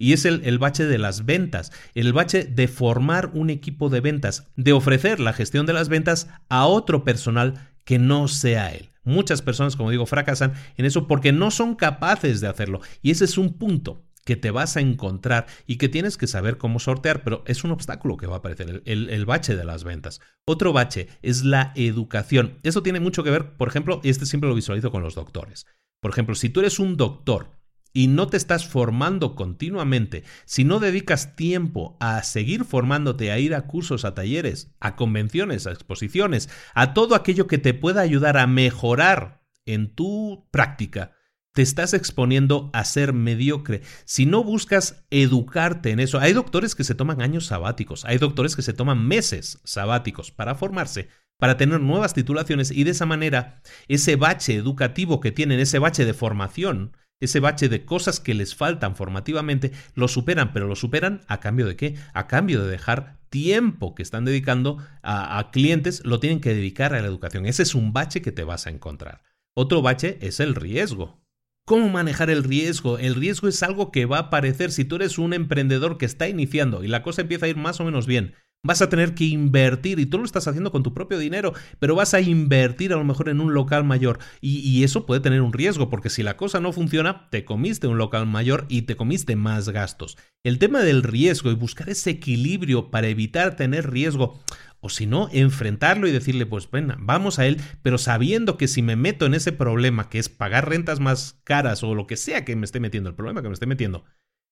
Y 0.00 0.12
es 0.12 0.24
el, 0.26 0.42
el, 0.44 0.58
bache 0.58 0.84
de 0.84 0.98
las 0.98 1.24
ventas, 1.24 1.72
el 1.94 2.12
bache 2.12 2.44
de 2.44 2.68
formar 2.68 3.30
un 3.34 3.50
equipo 3.50 3.88
de 3.88 4.00
ventas, 4.00 4.46
de 4.56 4.72
ofrecer 4.72 5.18
la 5.18 5.32
gestión 5.32 5.66
de 5.66 5.72
las 5.72 5.88
ventas 5.88 6.28
a 6.48 6.66
otro 6.66 7.02
personal 7.02 7.68
que 7.84 7.98
no 7.98 8.28
sea 8.28 8.72
él. 8.72 8.87
Muchas 9.08 9.42
personas, 9.42 9.74
como 9.74 9.90
digo, 9.90 10.06
fracasan 10.06 10.52
en 10.76 10.84
eso 10.84 11.06
porque 11.06 11.32
no 11.32 11.50
son 11.50 11.74
capaces 11.74 12.40
de 12.40 12.48
hacerlo. 12.48 12.80
Y 13.02 13.10
ese 13.10 13.24
es 13.24 13.38
un 13.38 13.54
punto 13.54 14.04
que 14.24 14.36
te 14.36 14.50
vas 14.50 14.76
a 14.76 14.80
encontrar 14.80 15.46
y 15.66 15.76
que 15.76 15.88
tienes 15.88 16.18
que 16.18 16.26
saber 16.26 16.58
cómo 16.58 16.80
sortear, 16.80 17.24
pero 17.24 17.42
es 17.46 17.64
un 17.64 17.70
obstáculo 17.70 18.18
que 18.18 18.26
va 18.26 18.34
a 18.34 18.38
aparecer, 18.40 18.82
el, 18.84 19.08
el, 19.08 19.24
bache 19.24 19.56
de 19.56 19.64
las 19.64 19.84
ventas. 19.84 20.20
Otro 20.44 20.74
bache 20.74 21.08
es 21.22 21.44
la 21.44 21.72
educación. 21.76 22.58
Eso 22.62 22.82
tiene 22.82 23.00
mucho 23.00 23.24
que 23.24 23.30
ver, 23.30 23.56
por 23.56 23.68
ejemplo, 23.68 24.00
y 24.04 24.10
este 24.10 24.26
siempre 24.26 24.50
lo 24.50 24.54
visualizo 24.54 24.90
con 24.90 25.02
los 25.02 25.14
doctores. 25.14 25.64
Por 26.00 26.10
ejemplo, 26.10 26.34
si 26.34 26.50
tú 26.50 26.60
eres 26.60 26.78
un 26.78 26.98
doctor 26.98 27.57
y 27.92 28.08
no 28.08 28.28
te 28.28 28.36
estás 28.36 28.66
formando 28.66 29.34
continuamente, 29.34 30.24
si 30.44 30.64
no 30.64 30.78
dedicas 30.78 31.36
tiempo 31.36 31.96
a 32.00 32.22
seguir 32.22 32.64
formándote, 32.64 33.30
a 33.32 33.38
ir 33.38 33.54
a 33.54 33.66
cursos, 33.66 34.04
a 34.04 34.14
talleres, 34.14 34.72
a 34.80 34.96
convenciones, 34.96 35.66
a 35.66 35.72
exposiciones, 35.72 36.48
a 36.74 36.94
todo 36.94 37.14
aquello 37.14 37.46
que 37.46 37.58
te 37.58 37.74
pueda 37.74 38.00
ayudar 38.00 38.36
a 38.36 38.46
mejorar 38.46 39.42
en 39.66 39.94
tu 39.94 40.46
práctica, 40.50 41.12
te 41.52 41.62
estás 41.62 41.92
exponiendo 41.92 42.70
a 42.72 42.84
ser 42.84 43.12
mediocre. 43.12 43.82
Si 44.04 44.26
no 44.26 44.44
buscas 44.44 45.04
educarte 45.10 45.90
en 45.90 45.98
eso, 45.98 46.20
hay 46.20 46.32
doctores 46.32 46.74
que 46.74 46.84
se 46.84 46.94
toman 46.94 47.20
años 47.20 47.46
sabáticos, 47.46 48.04
hay 48.04 48.18
doctores 48.18 48.54
que 48.54 48.62
se 48.62 48.72
toman 48.72 49.06
meses 49.06 49.60
sabáticos 49.64 50.30
para 50.30 50.54
formarse, 50.54 51.08
para 51.38 51.56
tener 51.56 51.80
nuevas 51.80 52.14
titulaciones 52.14 52.70
y 52.70 52.84
de 52.84 52.90
esa 52.90 53.06
manera 53.06 53.60
ese 53.88 54.16
bache 54.16 54.54
educativo 54.54 55.20
que 55.20 55.32
tienen, 55.32 55.58
ese 55.58 55.78
bache 55.78 56.04
de 56.04 56.14
formación, 56.14 56.96
ese 57.20 57.40
bache 57.40 57.68
de 57.68 57.84
cosas 57.84 58.20
que 58.20 58.34
les 58.34 58.54
faltan 58.54 58.96
formativamente, 58.96 59.72
lo 59.94 60.08
superan, 60.08 60.52
pero 60.52 60.66
lo 60.66 60.76
superan 60.76 61.22
a 61.26 61.40
cambio 61.40 61.66
de 61.66 61.76
qué? 61.76 61.96
A 62.14 62.26
cambio 62.26 62.62
de 62.62 62.70
dejar 62.70 63.18
tiempo 63.28 63.94
que 63.94 64.02
están 64.02 64.24
dedicando 64.24 64.78
a, 65.02 65.50
clientes, 65.52 66.02
lo 66.04 66.20
tienen 66.20 66.40
que 66.40 66.54
dedicar 66.54 66.94
a 66.94 67.00
la 67.00 67.08
educación. 67.08 67.46
Ese 67.46 67.62
es 67.62 67.74
un 67.74 67.92
bache 67.92 68.22
que 68.22 68.32
te 68.32 68.44
vas 68.44 68.66
a 68.66 68.70
encontrar. 68.70 69.22
Otro 69.54 69.82
bache 69.82 70.18
es 70.22 70.40
el 70.40 70.54
riesgo. 70.54 71.20
¿Cómo 71.66 71.88
manejar 71.90 72.30
el 72.30 72.44
riesgo? 72.44 72.98
El 72.98 73.14
riesgo 73.14 73.48
es 73.48 73.62
algo 73.62 73.92
que 73.92 74.06
va 74.06 74.16
a 74.16 74.20
aparecer 74.22 74.70
si 74.70 74.84
tú 74.84 74.96
eres 74.96 75.18
un 75.18 75.34
emprendedor 75.34 75.98
que 75.98 76.06
está 76.06 76.28
iniciando 76.28 76.82
y 76.82 76.88
la 76.88 77.02
cosa 77.02 77.22
empieza 77.22 77.44
a 77.44 77.48
ir 77.50 77.56
más 77.56 77.80
o 77.80 77.84
menos 77.84 78.06
bien. 78.06 78.34
Vas 78.64 78.82
a 78.82 78.88
tener 78.88 79.14
que 79.14 79.24
invertir 79.24 80.00
y 80.00 80.06
tú 80.06 80.18
lo 80.18 80.24
estás 80.24 80.48
haciendo 80.48 80.72
con 80.72 80.82
tu 80.82 80.92
propio 80.92 81.16
dinero, 81.18 81.52
pero 81.78 81.94
vas 81.94 82.12
a 82.12 82.20
invertir 82.20 82.92
a 82.92 82.96
lo 82.96 83.04
mejor 83.04 83.28
en 83.28 83.40
un 83.40 83.54
local 83.54 83.84
mayor 83.84 84.18
y, 84.40 84.82
eso 84.82 85.06
puede 85.06 85.20
tener 85.20 85.42
un 85.42 85.52
riesgo 85.52 85.88
porque 85.88 86.10
si 86.10 86.24
la 86.24 86.36
cosa 86.36 86.58
no 86.58 86.72
funciona, 86.72 87.28
te 87.30 87.44
comiste 87.44 87.86
un 87.86 87.98
local 87.98 88.26
mayor 88.26 88.66
y 88.68 88.82
te 88.82 88.96
comiste 88.96 89.36
más 89.36 89.68
gastos. 89.68 90.18
El 90.42 90.58
tema 90.58 90.80
del 90.80 91.04
riesgo 91.04 91.50
y 91.50 91.54
buscar 91.54 91.88
ese 91.88 92.10
equilibrio 92.10 92.90
para 92.90 93.06
evitar 93.06 93.54
tener 93.54 93.90
riesgo 93.90 94.40
o 94.80 94.88
si 94.88 95.06
no, 95.06 95.28
enfrentarlo 95.32 96.06
y 96.08 96.12
decirle, 96.12 96.46
pues 96.46 96.70
bueno, 96.70 96.96
vamos 96.98 97.38
a 97.38 97.46
él, 97.46 97.60
pero 97.82 97.98
sabiendo 97.98 98.56
que 98.56 98.68
si 98.68 98.82
me 98.82 98.96
meto 98.96 99.26
en 99.26 99.34
ese 99.34 99.52
problema, 99.52 100.08
que 100.08 100.18
es 100.18 100.28
pagar 100.28 100.68
rentas 100.68 101.00
más 101.00 101.40
caras 101.44 101.82
o 101.82 101.94
lo 101.94 102.06
que 102.06 102.16
sea 102.16 102.44
que 102.44 102.56
me 102.56 102.64
esté 102.64 102.80
metiendo, 102.80 103.10
el 103.10 103.16
problema 103.16 103.42
que 103.42 103.48
me 103.48 103.54
esté 103.54 103.66
metiendo, 103.66 104.04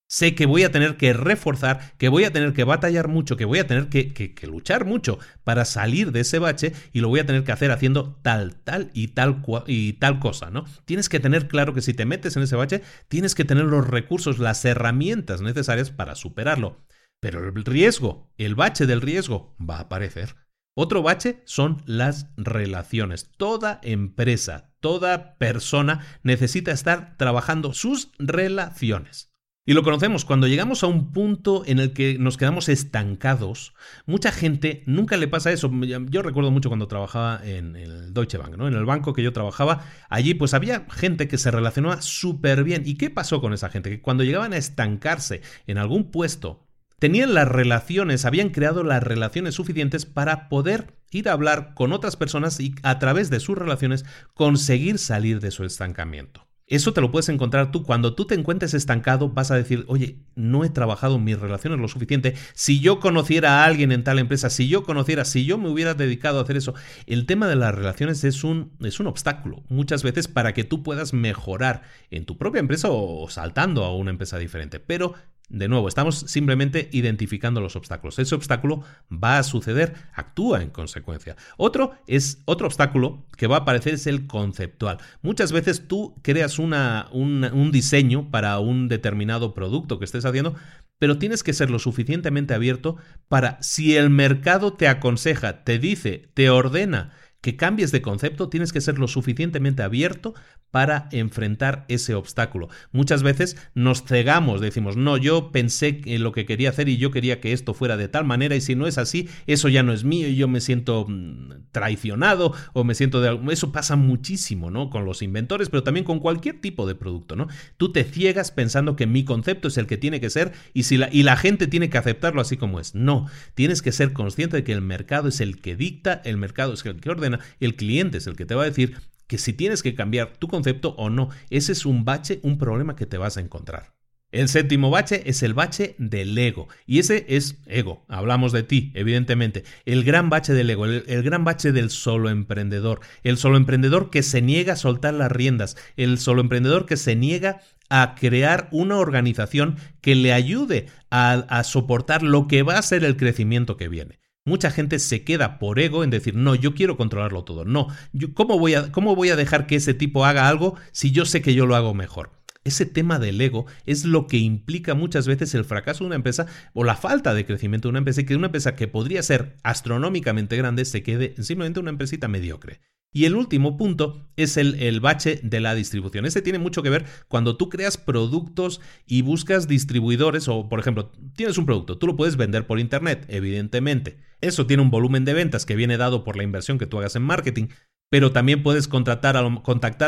Sé 0.09 0.37
que 0.37 0.47
voy 0.47 0.63
a 0.63 0.71
tener 0.71 0.97
que 0.97 1.13
reforzar, 1.13 1.95
que 1.99 2.09
voy 2.09 2.25
a 2.25 2.33
tener 2.33 2.53
que 2.53 2.63
batallar 2.63 3.09
mucho, 3.09 3.37
que 3.37 3.45
voy 3.45 3.59
a 3.59 3.67
tener 3.67 3.89
que, 3.89 4.35
luchar 4.47 4.85
mucho 4.85 5.19
para 5.43 5.65
salir 5.65 6.13
de 6.13 6.21
ese 6.21 6.39
bache 6.39 6.73
y 6.93 7.01
lo 7.01 7.09
voy 7.09 7.21
a 7.21 7.27
tener 7.27 7.43
que 7.43 7.51
hacer 7.51 7.73
haciendo 7.73 8.17
tal, 8.23 8.55
tal 8.55 8.91
y 8.95 9.09
tal 9.09 9.43
y 9.67 9.95
tal 9.95 10.21
cosa, 10.21 10.51
¿no? 10.51 10.65
Tienes 10.85 11.09
que 11.09 11.19
tener 11.19 11.49
claro 11.49 11.75
que 11.75 11.83
si 11.83 11.93
te 11.93 12.05
metes 12.05 12.37
en 12.37 12.45
ese 12.45 12.55
bache, 12.55 12.83
tienes 13.09 13.35
que 13.35 13.45
tener 13.45 13.65
los 13.65 13.87
recursos, 13.89 14.39
las 14.39 14.65
herramientas 14.65 15.41
necesarias 15.41 15.91
para 15.91 16.15
superarlo. 16.15 16.85
Pero 17.21 17.49
el 17.49 17.65
riesgo, 17.65 18.31
el 18.39 18.55
bache 18.55 18.87
del 18.87 19.01
riesgo, 19.01 19.57
va 19.59 19.79
a 19.79 19.81
aparecer. 19.81 20.37
Otro 20.77 21.03
bache 21.03 21.43
son 21.47 21.83
las 21.87 22.29
relaciones. 22.37 23.33
Toda 23.37 23.81
empresa, 23.83 24.71
toda 24.81 25.37
persona 25.39 26.07
necesita 26.23 26.71
estar 26.71 27.17
trabajando 27.17 27.73
sus 27.73 28.13
relaciones. 28.19 29.33
Y 29.69 29.75
lo 29.75 29.83
conocemos, 29.83 30.25
cuando 30.25 30.47
llegamos 30.47 30.85
a 30.85 30.87
un 30.87 31.11
punto 31.11 31.65
en 31.67 31.81
el 31.81 31.93
que 31.93 32.19
nos 32.21 32.37
quedamos 32.37 32.69
estancados, 32.69 33.75
mucha 34.07 34.31
gente 34.31 34.85
nunca 34.87 35.17
le 35.17 35.27
pasa 35.27 35.51
eso. 35.51 35.69
Yo 36.09 36.23
recuerdo 36.23 36.53
mucho 36.53 36.69
cuando 36.69 36.87
trabajaba 36.87 37.41
en 37.45 37.75
el 37.75 38.15
Deutsche 38.15 38.39
Bank, 38.39 38.57
¿no? 38.57 38.69
En 38.69 38.75
el 38.75 38.85
banco 38.85 39.13
que 39.13 39.25
yo 39.25 39.33
trabajaba, 39.33 39.85
allí 40.09 40.35
pues 40.35 40.55
había 40.55 40.87
gente 40.89 41.27
que 41.27 41.37
se 41.37 41.51
relacionaba 41.51 42.01
súper 42.01 42.63
bien. 42.63 42.85
¿Y 42.87 42.95
qué 42.95 43.11
pasó 43.11 43.41
con 43.41 43.53
esa 43.53 43.69
gente? 43.69 43.91
Que 43.91 44.01
cuando 44.01 44.23
llegaban 44.23 44.53
a 44.53 44.57
estancarse 44.57 45.43
en 45.67 45.79
algún 45.79 46.13
puesto, 46.13 46.69
tenían 47.01 47.35
las 47.35 47.49
relaciones, 47.49 48.25
habían 48.25 48.51
creado 48.51 48.85
las 48.85 49.03
relaciones 49.03 49.57
suficientes 49.57 50.07
para 50.07 50.49
poder 50.49 50.97
ir 51.11 51.29
a 51.29 51.33
hablar 51.33 51.75
con 51.75 51.93
otras 51.93 52.15
personas 52.15 52.61
y 52.61 52.77
a 52.85 53.01
través 53.01 53.31
de 53.31 53.41
sus 53.41 53.59
relaciones 53.59 54.05
conseguir 54.33 54.99
salir 54.99 55.41
de 55.41 55.51
su 55.51 55.65
estancamiento. 55.65 56.46
Eso 56.69 56.93
te 56.93 57.01
lo 57.01 57.13
puedes 57.13 57.29
encontrar 57.29 57.71
tú. 57.71 57.85
Cuando 57.85 58.15
tú 58.15 58.25
te 58.27 58.35
encuentres 58.35 58.75
estancado, 58.75 59.29
vas 59.29 59.53
a 59.53 59.57
decir, 59.57 59.85
oye, 59.87 60.19
no 60.35 60.65
he 60.65 60.69
trabajado 60.69 61.21
mis 61.21 61.39
relaciones 61.39 61.79
lo 61.79 61.87
suficiente. 61.87 62.35
Si 62.55 62.81
yo 62.81 62.99
conociera 62.99 63.63
a 63.63 63.65
alguien 63.67 63.93
en 63.93 64.03
tal 64.03 64.19
empresa, 64.19 64.51
si 64.51 64.67
yo 64.67 64.83
conociera, 64.83 65.25
si 65.25 65.45
yo 65.45 65.59
me 65.59 65.69
hubiera 65.69 65.95
dedicado 65.95 66.41
a 66.41 66.43
hacer 66.43 66.57
eso. 66.57 66.75
El 67.07 67.25
tema 67.25 67.47
de 67.47 67.55
las 67.55 67.73
relaciones 67.73 68.25
es 68.25 68.43
un, 68.43 68.73
es 68.81 68.99
un 68.99 69.07
obstáculo 69.07 69.63
muchas 69.69 70.03
veces 70.03 70.27
para 70.27 70.55
que 70.55 70.65
tú 70.65 70.83
puedas 70.83 71.13
mejorar 71.13 71.83
en 72.11 72.25
tu 72.25 72.37
propia 72.37 72.59
empresa 72.59 72.89
o 72.91 73.29
saltando 73.29 73.85
a 73.85 73.95
una 73.95 74.11
empresa 74.11 74.37
diferente. 74.37 74.81
Pero 74.81 75.15
de 75.49 75.69
nuevo, 75.69 75.87
estamos 75.87 76.25
simplemente 76.27 76.89
identificando 76.93 77.61
los 77.61 77.77
obstáculos. 77.77 78.19
Ese 78.19 78.35
obstáculo 78.35 78.83
va 79.13 79.39
a 79.39 79.43
suceder, 79.45 79.95
actúa 80.13 80.63
en 80.63 80.71
consecuencia. 80.71 81.37
Otro 81.57 81.93
es 82.09 82.43
otro 82.47 82.67
obstáculo 82.67 83.25
que 83.37 83.47
va 83.47 83.57
a 83.57 83.61
aparecer 83.61 83.95
es 83.95 84.07
el 84.07 84.27
conceptual. 84.27 84.99
Muchas 85.23 85.53
veces 85.53 85.87
tú 85.87 86.15
creas 86.23 86.59
una, 86.59 87.09
un, 87.13 87.45
un 87.45 87.71
diseño 87.71 88.31
para 88.31 88.59
un 88.59 88.89
determinado 88.89 89.55
producto 89.55 89.99
que 89.99 90.05
estés 90.05 90.25
haciendo, 90.25 90.57
pero 90.99 91.19
tienes 91.19 91.43
que 91.43 91.53
ser 91.53 91.71
lo 91.71 91.79
suficientemente 91.79 92.55
abierto 92.55 92.97
para 93.29 93.63
si 93.63 93.97
el 93.97 94.11
mercado 94.11 94.73
te 94.73 94.89
aconseja, 94.89 95.63
te 95.63 95.79
dice, 95.79 96.29
te 96.35 96.51
ordena 96.51 97.13
que 97.41 97.55
cambies 97.57 97.93
de 97.93 98.03
concepto, 98.03 98.49
tienes 98.49 98.73
que 98.73 98.81
ser 98.81 98.99
lo 98.99 99.07
suficientemente 99.07 99.85
abierto 99.85 100.35
para 100.71 101.09
enfrentar 101.13 101.85
ese 101.89 102.15
obstáculo. 102.15 102.69
Muchas 102.93 103.23
veces 103.23 103.57
nos 103.75 104.05
cegamos, 104.05 104.61
decimos, 104.61 104.97
no, 104.97 105.17
yo 105.17 105.51
pensé 105.51 106.03
en 106.05 106.23
lo 106.23 106.33
que 106.33 106.45
quería 106.45 106.71
hacer 106.71 106.89
y 106.89 106.99
yo 106.99 107.11
quería 107.11 107.41
que 107.41 107.53
esto 107.53 107.73
fuera 107.73 107.97
de 107.97 108.09
tal 108.09 108.25
manera 108.25 108.57
y 108.57 108.61
si 108.61 108.75
no 108.75 108.87
es 108.87 108.99
así, 108.99 109.29
eso 109.47 109.69
ya 109.69 109.83
no 109.83 109.93
es 109.93 110.05
mío 110.05 110.29
y 110.29 110.37
yo 110.37 110.49
me 110.49 110.61
siento 110.61 111.07
mm, 111.09 111.71
traicionado 111.73 112.53
o 112.73 112.85
me 112.85 112.95
siento 112.95 113.21
de 113.21 113.29
algo. 113.29 113.51
Eso 113.51 113.73
pasa 113.73 113.97
muchísimo, 113.97 114.71
¿no? 114.71 114.91
Con 114.91 115.05
los 115.05 115.23
inventores, 115.23 115.71
pero 115.71 115.83
también 115.83 116.05
con 116.05 116.21
cualquier 116.21 116.61
tipo 116.61 116.87
de 116.87 116.95
producto, 116.95 117.37
¿no? 117.37 117.49
Tú 117.77 117.93
te 117.93 118.05
ciegas 118.05 118.51
pensando 118.51 118.97
que 118.97 119.07
mi 119.07 119.25
concepto 119.25 119.69
es 119.69 119.79
el 119.79 119.87
que 119.87 119.97
tiene 119.97 120.21
que 120.21 120.31
ser 120.31 120.53
y, 120.75 120.83
si 120.83 120.97
la, 120.97 121.09
y 121.13 121.23
la 121.23 121.37
gente 121.37 121.67
tiene 121.69 121.89
que 121.89 121.99
aceptarlo 121.99 122.41
así 122.41 122.57
como 122.57 122.81
es. 122.81 122.95
No, 122.95 123.27
tienes 123.55 123.83
que 123.83 123.93
ser 123.93 124.13
consciente 124.13 124.59
de 124.59 124.65
que 124.65 124.73
el 124.73 124.83
mercado 124.83 125.29
es 125.29 125.41
el 125.41 125.61
que 125.61 125.77
dicta, 125.77 126.21
el 126.25 126.37
mercado 126.37 126.75
es 126.75 126.85
el 126.85 127.01
que 127.01 127.11
ordena, 127.11 127.41
el 127.61 127.77
cliente 127.77 128.19
es 128.19 128.27
el 128.27 128.37
que 128.37 128.47
te 128.47 128.55
va 128.55 128.63
a 128.63 128.67
decir 128.67 128.97
que 129.27 129.39
si 129.39 129.53
tienes 129.53 129.83
que 129.83 129.95
cambiar 129.95 130.37
tu 130.37 130.49
concepto 130.49 130.91
o 130.97 131.11
no. 131.11 131.31
Ese 131.51 131.73
es 131.73 131.87
un 131.87 132.05
bache, 132.05 132.41
un 132.43 132.59
problema 132.59 132.97
que 132.97 133.07
te 133.07 133.19
vas 133.19 133.37
a 133.37 133.41
encontrar. 133.41 133.95
El 134.33 134.49
séptimo 134.49 134.91
bache 134.91 135.23
es 135.27 135.43
el 135.43 135.55
bache 135.55 135.95
del 135.99 136.37
ego. 136.37 136.69
Y 136.85 136.99
ese 136.99 137.25
es 137.29 137.59
ego. 137.67 138.05
Hablamos 138.09 138.53
de 138.53 138.65
ti, 138.65 138.93
evidentemente. 138.95 139.65
El 139.85 140.05
gran 140.05 140.31
bache 140.31 140.53
del 140.53 140.69
ego, 140.69 140.85
el, 140.85 141.23
gran 141.23 141.45
bache 141.45 141.73
del 141.73 141.91
solo 141.91 142.29
emprendedor. 142.29 143.01
El 143.23 143.39
solo 143.39 143.57
emprendedor 143.57 144.11
que 144.11 144.23
se 144.23 144.43
niega 144.43 144.75
a 144.75 144.77
soltar 144.77 145.15
las 145.15 145.31
riendas. 145.31 145.77
El 145.97 146.19
solo 146.19 146.41
emprendedor 146.41 146.87
que 146.87 146.97
se 146.97 147.15
niega 147.15 147.61
a 147.89 148.17
crear 148.17 148.69
una 148.73 148.97
organización 148.97 149.77
que 150.01 150.17
le 150.17 150.33
ayude 150.33 150.87
a 151.09 151.63
soportar 151.65 152.23
lo 152.23 152.49
que 152.49 152.65
va 152.65 152.79
a 152.79 152.83
ser 152.83 153.05
el 153.05 153.17
crecimiento 153.17 153.77
que 153.77 153.89
viene. 153.89 154.19
Mucha 154.47 154.71
gente 154.71 154.99
se 155.01 155.25
queda 155.25 155.59
por 155.59 155.81
ego 155.81 156.05
en 156.05 156.11
decir, 156.11 156.37
no, 156.37 156.55
yo 156.55 156.75
quiero 156.75 156.97
controlarlo 156.97 157.45
todo. 157.45 157.65
No, 157.65 157.89
yo, 158.13 158.33
¿cómo, 158.33 158.59
voy 158.59 158.75
a, 158.75 158.93
¿cómo 158.93 159.17
voy 159.17 159.29
a 159.31 159.37
dejar 159.37 159.67
que 159.67 159.77
ese 159.77 159.93
tipo 159.93 160.25
haga 160.25 160.49
algo 160.49 160.77
si 160.93 161.11
yo 161.11 161.27
sé 161.27 161.43
que 161.43 161.53
yo 161.53 161.67
lo 161.67 161.75
hago 161.77 161.93
mejor? 161.95 162.31
Ese 162.63 162.87
tema 162.87 163.19
del 163.19 163.41
ego 163.41 163.67
es 163.87 164.05
lo 164.05 164.29
que 164.29 164.39
implica 164.39 164.95
muchas 164.95 165.27
veces 165.27 165.55
el 165.55 165.65
fracaso 165.65 166.05
de 166.05 166.07
una 166.07 166.17
empresa 166.17 166.47
o 166.75 166.85
la 166.85 166.97
falta 166.97 167.35
de 167.35 167.45
crecimiento 167.45 167.89
de 167.89 167.91
una 167.91 167.99
empresa 167.99 168.21
y 168.21 168.25
que 168.25 168.37
una 168.37 168.47
empresa 168.47 168.77
que 168.77 168.89
podría 168.89 169.23
ser 169.23 169.57
astronómicamente 169.63 170.57
grande 170.57 170.85
se 170.85 171.03
quede 171.03 171.35
simplemente 171.43 171.81
una 171.81 171.91
empresita 171.91 172.29
mediocre. 172.29 172.81
Y 173.17 173.25
el 173.25 173.35
último 173.35 173.79
punto 173.79 174.29
es 174.37 174.59
el, 174.59 174.75
el, 174.75 175.01
bache 175.01 175.41
de 175.43 175.61
la 175.61 175.75
distribución. 175.75 176.27
Ese 176.27 176.43
tiene 176.43 176.59
mucho 176.59 176.83
que 176.83 176.91
ver 176.91 177.07
cuando 177.29 177.57
tú 177.57 177.71
creas 177.71 177.97
productos 177.97 178.83
y 179.07 179.23
buscas 179.23 179.67
distribuidores 179.67 180.49
o, 180.49 180.69
por 180.69 180.81
ejemplo, 180.81 181.11
tienes 181.35 181.57
un 181.57 181.65
producto, 181.65 181.97
tú 181.97 182.07
lo 182.07 182.15
puedes 182.15 182.37
vender 182.37 182.67
por 182.67 182.79
Internet, 182.79 183.25
evidentemente. 183.29 184.19
Eso 184.43 184.67
tiene 184.67 184.83
un 184.83 184.91
volumen 184.91 185.25
de 185.25 185.33
ventas 185.33 185.65
que 185.65 185.77
viene 185.77 185.97
dado 185.97 186.25
por 186.25 186.37
la 186.37 186.43
inversión 186.43 186.77
que 186.77 186.85
tú 186.85 186.99
hagas 186.99 187.17
en 187.17 187.23
marketing, 187.23 187.69
pero 188.09 188.31
también 188.33 188.63
puedes 188.63 188.87
contactar 188.89 189.37
a 189.37 189.43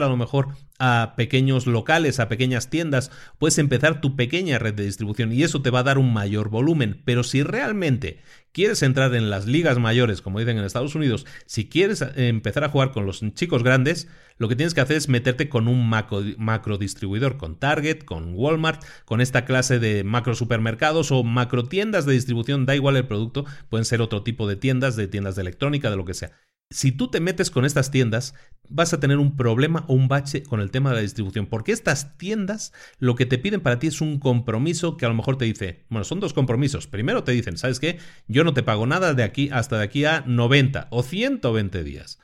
lo 0.08 0.16
mejor 0.16 0.48
a 0.78 1.14
pequeños 1.16 1.66
locales, 1.66 2.20
a 2.20 2.28
pequeñas 2.28 2.70
tiendas, 2.70 3.10
puedes 3.38 3.58
empezar 3.58 4.00
tu 4.00 4.14
pequeña 4.14 4.58
red 4.58 4.74
de 4.74 4.84
distribución 4.84 5.32
y 5.32 5.42
eso 5.42 5.62
te 5.62 5.70
va 5.70 5.80
a 5.80 5.84
dar 5.84 5.98
un 5.98 6.12
mayor 6.12 6.48
volumen, 6.48 7.02
pero 7.04 7.24
si 7.24 7.42
realmente 7.42 8.20
quieres 8.52 8.82
entrar 8.82 9.14
en 9.14 9.30
las 9.30 9.46
ligas 9.46 9.78
mayores, 9.78 10.22
como 10.22 10.38
dicen 10.38 10.58
en 10.58 10.64
Estados 10.64 10.94
Unidos, 10.94 11.26
si 11.46 11.68
quieres 11.68 12.02
eh, 12.02 12.28
empezar 12.28 12.62
a 12.62 12.68
jugar 12.68 12.92
con 12.92 13.04
los 13.04 13.20
chicos 13.34 13.64
grandes, 13.64 14.08
lo 14.36 14.48
que 14.48 14.54
tienes 14.54 14.74
que 14.74 14.80
hacer 14.80 14.96
es 14.96 15.08
meterte 15.08 15.48
con 15.48 15.66
un 15.66 15.88
macro, 15.88 16.22
macro 16.36 16.78
distribuidor, 16.78 17.36
con 17.36 17.58
Target, 17.58 18.04
con 18.04 18.34
Walmart, 18.34 18.84
con 19.04 19.20
esta 19.20 19.44
clase 19.44 19.80
de 19.80 20.04
macro 20.04 20.36
supermercados 20.36 21.10
o 21.10 21.24
macro 21.24 21.64
tiendas 21.64 22.06
de 22.06 22.12
distribución, 22.12 22.64
da 22.64 22.76
igual 22.76 22.96
el 22.96 23.08
producto, 23.08 23.44
pueden 23.68 23.84
ser 23.84 24.00
otro 24.00 24.22
tipo 24.22 24.46
de 24.46 24.54
tiendas, 24.54 24.94
de 24.94 25.08
tiendas 25.08 25.34
de 25.34 25.42
electrónica, 25.42 25.90
de 25.90 25.96
lo 25.96 26.04
que 26.04 26.14
sea. 26.14 26.47
Si 26.70 26.92
tú 26.92 27.08
te 27.08 27.20
metes 27.20 27.50
con 27.50 27.64
estas 27.64 27.90
tiendas, 27.90 28.34
vas 28.68 28.92
a 28.92 29.00
tener 29.00 29.16
un 29.16 29.36
problema 29.36 29.86
o 29.88 29.94
un 29.94 30.06
bache 30.06 30.42
con 30.42 30.60
el 30.60 30.70
tema 30.70 30.90
de 30.90 30.96
la 30.96 31.02
distribución, 31.02 31.46
porque 31.46 31.72
estas 31.72 32.18
tiendas 32.18 32.74
lo 32.98 33.14
que 33.14 33.24
te 33.24 33.38
piden 33.38 33.62
para 33.62 33.78
ti 33.78 33.86
es 33.86 34.02
un 34.02 34.18
compromiso 34.18 34.98
que 34.98 35.06
a 35.06 35.08
lo 35.08 35.14
mejor 35.14 35.38
te 35.38 35.46
dice, 35.46 35.86
bueno, 35.88 36.04
son 36.04 36.20
dos 36.20 36.34
compromisos. 36.34 36.86
Primero 36.86 37.24
te 37.24 37.32
dicen, 37.32 37.56
¿sabes 37.56 37.80
qué? 37.80 37.98
Yo 38.26 38.44
no 38.44 38.52
te 38.52 38.62
pago 38.62 38.86
nada 38.86 39.14
de 39.14 39.22
aquí 39.22 39.48
hasta 39.50 39.78
de 39.78 39.84
aquí 39.84 40.04
a 40.04 40.22
90 40.26 40.88
o 40.90 41.02
120 41.02 41.84
días. 41.84 42.18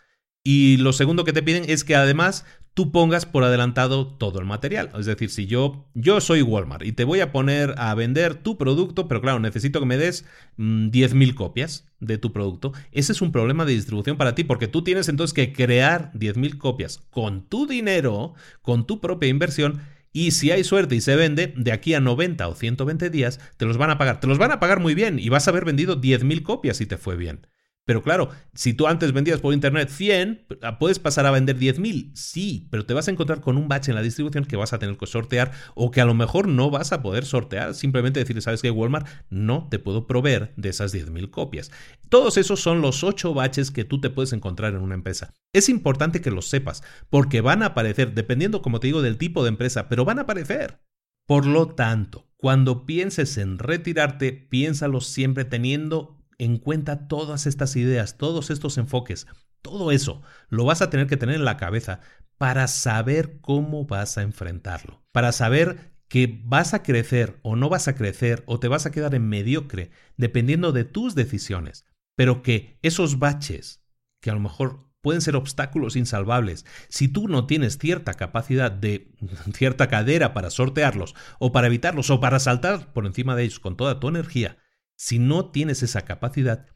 Y 0.45 0.77
lo 0.77 0.93
segundo 0.93 1.25
que 1.25 1.33
te 1.33 1.43
piden 1.43 1.65
es 1.67 1.83
que 1.83 1.97
además 1.97 2.45
tú 2.75 2.91
pongas 2.91 3.25
por 3.25 3.45
adelantado 3.45 4.09
todo 4.09 4.41
el 4.41 4.45
material. 4.45 4.91
Es 4.99 5.07
decir, 5.07 5.31
si 5.31 5.47
yo, 5.47 5.87
yo 5.95 6.21
soy 6.21 6.43
Walmart 6.43 6.85
y 6.85 6.93
te 6.93 7.05
voy 7.05 7.21
a 7.21 7.33
poner 7.33 7.75
a 7.79 7.95
vender 7.95 8.35
tu 8.35 8.59
producto, 8.59 9.09
pero 9.09 9.21
claro, 9.21 9.39
necesito 9.39 9.81
que 9.81 9.87
me 9.87 9.97
des 9.97 10.25
10.000 10.59 11.33
mm, 11.33 11.35
copias 11.35 11.87
de 12.01 12.19
tu 12.19 12.33
producto, 12.33 12.73
ese 12.93 13.13
es 13.13 13.23
un 13.23 13.33
problema 13.33 13.65
de 13.65 13.73
distribución 13.73 14.17
para 14.17 14.35
ti, 14.35 14.45
porque 14.45 14.69
tú 14.69 14.83
tienes 14.83 15.09
entonces 15.09 15.33
que 15.33 15.53
crear 15.53 16.13
10.000 16.13 16.59
copias 16.59 16.99
con 17.11 17.49
tu 17.49 17.67
dinero, 17.67 18.35
con 18.61 18.87
tu 18.87 19.01
propia 19.01 19.29
inversión, 19.29 19.81
y 20.13 20.33
si 20.33 20.51
hay 20.51 20.63
suerte 20.63 20.95
y 20.95 21.01
se 21.01 21.17
vende, 21.17 21.55
de 21.57 21.73
aquí 21.73 21.95
a 21.95 22.01
90 22.01 22.47
o 22.47 22.55
120 22.55 23.11
días, 23.11 23.41
te 23.57 23.65
los 23.65 23.79
van 23.79 23.91
a 23.91 23.99
pagar. 23.99 24.21
Te 24.21 24.29
los 24.29 24.39
van 24.39 24.53
a 24.53 24.61
pagar 24.61 24.79
muy 24.79 24.95
bien 24.95 25.19
y 25.19 25.29
vas 25.29 25.49
a 25.49 25.51
haber 25.51 25.65
vendido 25.65 26.01
10.000 26.01 26.43
copias 26.43 26.77
si 26.77 26.87
te 26.87 26.97
fue 26.97 27.17
bien. 27.17 27.47
Pero 27.87 28.03
claro, 28.03 28.31
si 28.55 28.73
tú 28.73 28.87
antes 28.87 29.13
vendías 29.13 29.41
por 29.41 29.53
internet 29.53 29.91
100, 29.91 30.47
ah, 30.63 30.79
puedes 30.79 30.99
pasar 30.99 31.27
a 31.27 31.31
vender 31.31 31.59
10.000, 31.59 32.13
sí, 32.15 32.67
pero 32.71 32.87
te 32.87 32.95
vas 32.95 33.09
a 33.09 33.11
encontrar 33.11 33.43
con 33.43 33.59
un 33.59 33.69
bache 33.69 33.91
en 33.91 33.97
la 33.97 34.03
distribución 34.03 34.47
que 34.47 34.57
vas 34.57 34.73
a 34.73 34.79
tener 34.79 34.97
que 34.97 35.07
sortear 35.07 35.53
o 35.75 35.91
que 35.91 36.01
a 36.01 36.07
lo 36.07 36.15
mejor 36.15 36.49
no 36.49 36.71
vas 36.71 36.93
a 36.93 37.03
poder 37.03 37.27
sortear. 37.27 37.75
Simplemente 37.75 38.21
decir, 38.21 38.41
¿sabes 38.41 38.63
qué, 38.63 38.71
Walmart? 38.71 39.07
No 39.29 39.69
te 39.71 39.79
puedo 39.79 40.07
proveer 40.07 40.55
de 40.57 40.71
esas 40.71 40.95
10.000 40.95 41.31
copias. 41.31 41.71
Todos 42.09 42.39
esos 42.39 42.61
son 42.61 42.81
los 42.81 43.05
8 43.05 43.35
baches 43.35 43.71
que 43.71 43.85
tú 43.85 44.01
te 44.01 44.09
puedes 44.09 44.33
encontrar 44.33 44.73
en 44.73 44.81
una 44.81 44.95
empresa. 44.95 45.35
Es 45.53 45.69
importante 45.69 46.23
que 46.23 46.31
los 46.31 46.49
sepas, 46.49 46.83
porque 47.11 47.43
van 47.43 47.63
a 47.63 47.67
aparecer, 47.67 48.15
dependiendo, 48.15 48.63
como 48.63 48.81
te 48.81 48.87
digo, 48.87 49.03
del 49.03 49.19
tipo 49.19 49.43
de 49.43 49.51
empresa, 49.51 49.89
pero 49.91 50.07
van 50.07 50.19
a 50.19 50.23
aparecer. 50.23 50.81
Por 51.27 51.47
lo 51.47 51.69
tanto, 51.69 52.29
cuando 52.37 52.85
pienses 52.85 53.39
en 53.39 53.59
retirarte, 53.59 54.33
piénsalo 54.33 55.01
siempre 55.01 55.47
teniendo 55.47 56.14
en 56.39 56.59
cuenta 56.59 57.09
todas 57.09 57.47
estas 57.47 57.77
ideas, 57.77 58.17
todos 58.17 58.51
estos 58.51 58.79
enfoques, 58.79 59.27
todo 59.63 59.91
eso 59.91 60.23
lo 60.49 60.65
vas 60.65 60.83
a 60.83 60.91
tener 60.91 61.07
que 61.07 61.17
tener 61.17 61.37
en 61.37 61.45
la 61.45 61.57
cabeza 61.57 62.01
para 62.39 62.67
saber 62.69 63.39
cómo 63.41 63.87
vas 63.87 64.19
a 64.19 64.23
enfrentarlo, 64.23 65.03
para 65.13 65.33
saber 65.33 65.95
que 66.09 66.41
vas 66.45 66.75
a 66.75 66.83
crecer 66.83 67.39
o 67.43 67.57
no 67.57 67.69
vas 67.69 67.89
a 67.89 67.95
crecer 67.95 68.43
o 68.47 68.61
te 68.61 68.69
vas 68.69 68.87
a 68.87 68.91
quedar 68.91 69.15
en 69.15 69.29
mediocre 69.29 69.91
dependiendo 70.17 70.73
de 70.73 70.85
tus 70.85 71.15
decisiones, 71.15 71.87
pero 72.17 72.43
que 72.43 72.79
esos 72.83 73.19
baches, 73.19 73.83
que 74.21 74.31
a 74.31 74.35
lo 74.35 74.41
mejor 74.41 74.85
pueden 75.01 75.21
ser 75.21 75.37
obstáculos 75.37 75.97
insalvables, 75.97 76.65
si 76.89 77.09
tú 77.09 77.29
no 77.29 77.47
tienes 77.47 77.79
cierta 77.79 78.15
capacidad 78.15 78.73
de 78.73 79.13
cierta 79.55 79.89
cadera 79.89 80.33
para 80.33 80.51
sortearlos 80.51 81.15
o 81.39 81.53
para 81.53 81.67
evitarlos 81.67 82.11
o 82.11 82.21
para 82.21 82.39
saltar 82.39 82.93
por 82.93 83.07
encima 83.07 83.37
de 83.37 83.45
ellos 83.45 83.61
con 83.61 83.77
toda 83.77 84.01
tu 84.01 84.09
energía, 84.09 84.57
si 84.97 85.19
no 85.19 85.51
tienes 85.51 85.83
esa 85.83 86.03
capacidad, 86.03 86.67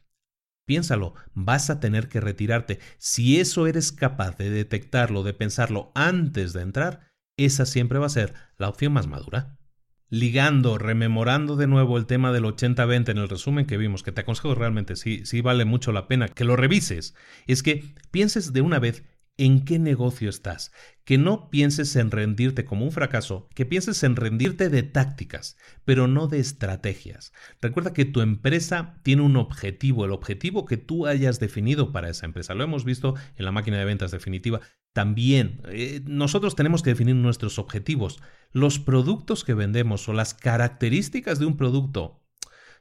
piénsalo, 0.65 1.15
vas 1.33 1.69
a 1.69 1.79
tener 1.79 2.09
que 2.09 2.21
retirarte. 2.21 2.79
Si 2.97 3.39
eso 3.39 3.65
eres 3.65 3.91
capaz 3.91 4.37
de 4.37 4.49
detectarlo, 4.49 5.23
de 5.23 5.33
pensarlo 5.33 5.91
antes 5.95 6.53
de 6.53 6.61
entrar, 6.61 7.11
esa 7.37 7.65
siempre 7.65 7.99
va 7.99 8.05
a 8.05 8.09
ser 8.09 8.33
la 8.57 8.69
opción 8.69 8.93
más 8.93 9.07
madura. 9.07 9.57
Ligando, 10.11 10.77
rememorando 10.77 11.55
de 11.55 11.67
nuevo 11.67 11.97
el 11.97 12.05
tema 12.05 12.31
del 12.31 12.43
80-20 12.43 13.09
en 13.09 13.17
el 13.17 13.29
resumen 13.29 13.65
que 13.65 13.77
vimos, 13.77 14.03
que 14.03 14.11
te 14.11 14.21
aconsejo 14.21 14.55
realmente, 14.55 14.95
sí, 14.95 15.25
sí 15.25 15.41
vale 15.41 15.65
mucho 15.65 15.91
la 15.91 16.07
pena 16.07 16.27
que 16.27 16.43
lo 16.43 16.55
revises, 16.55 17.15
es 17.47 17.63
que 17.63 17.93
pienses 18.11 18.53
de 18.53 18.61
una 18.61 18.79
vez 18.79 19.03
en 19.39 19.63
qué 19.63 19.79
negocio 19.79 20.29
estás, 20.29 20.73
que 21.05 21.17
no 21.17 21.49
pienses 21.49 21.95
en 21.95 22.11
rendirte 22.11 22.65
como 22.65 22.83
un 22.83 22.91
fracaso, 22.91 23.47
que 23.55 23.65
pienses 23.65 24.03
en 24.03 24.17
rendirte 24.17 24.67
de 24.67 24.83
tácticas, 24.83 25.55
pero 25.85 26.07
no 26.09 26.27
de 26.27 26.39
estrategias. 26.39 27.31
Recuerda 27.61 27.93
que 27.93 28.03
tu 28.03 28.19
empresa 28.19 28.99
tiene 29.01 29.21
un 29.21 29.37
objetivo, 29.37 30.03
el 30.03 30.11
objetivo 30.11 30.65
que 30.65 30.75
tú 30.75 31.07
hayas 31.07 31.39
definido 31.39 31.93
para 31.93 32.09
esa 32.09 32.25
empresa. 32.25 32.53
Lo 32.53 32.65
hemos 32.65 32.83
visto 32.83 33.15
en 33.37 33.45
la 33.45 33.53
máquina 33.53 33.77
de 33.77 33.85
ventas 33.85 34.11
definitiva. 34.11 34.59
También 34.91 35.61
eh, 35.69 36.01
nosotros 36.05 36.57
tenemos 36.57 36.83
que 36.83 36.89
definir 36.89 37.15
nuestros 37.15 37.59
objetivos. 37.59 38.19
Los 38.51 38.77
productos 38.77 39.45
que 39.45 39.53
vendemos 39.53 40.09
o 40.09 40.13
las 40.13 40.33
características 40.33 41.39
de 41.39 41.45
un 41.45 41.55
producto 41.55 42.25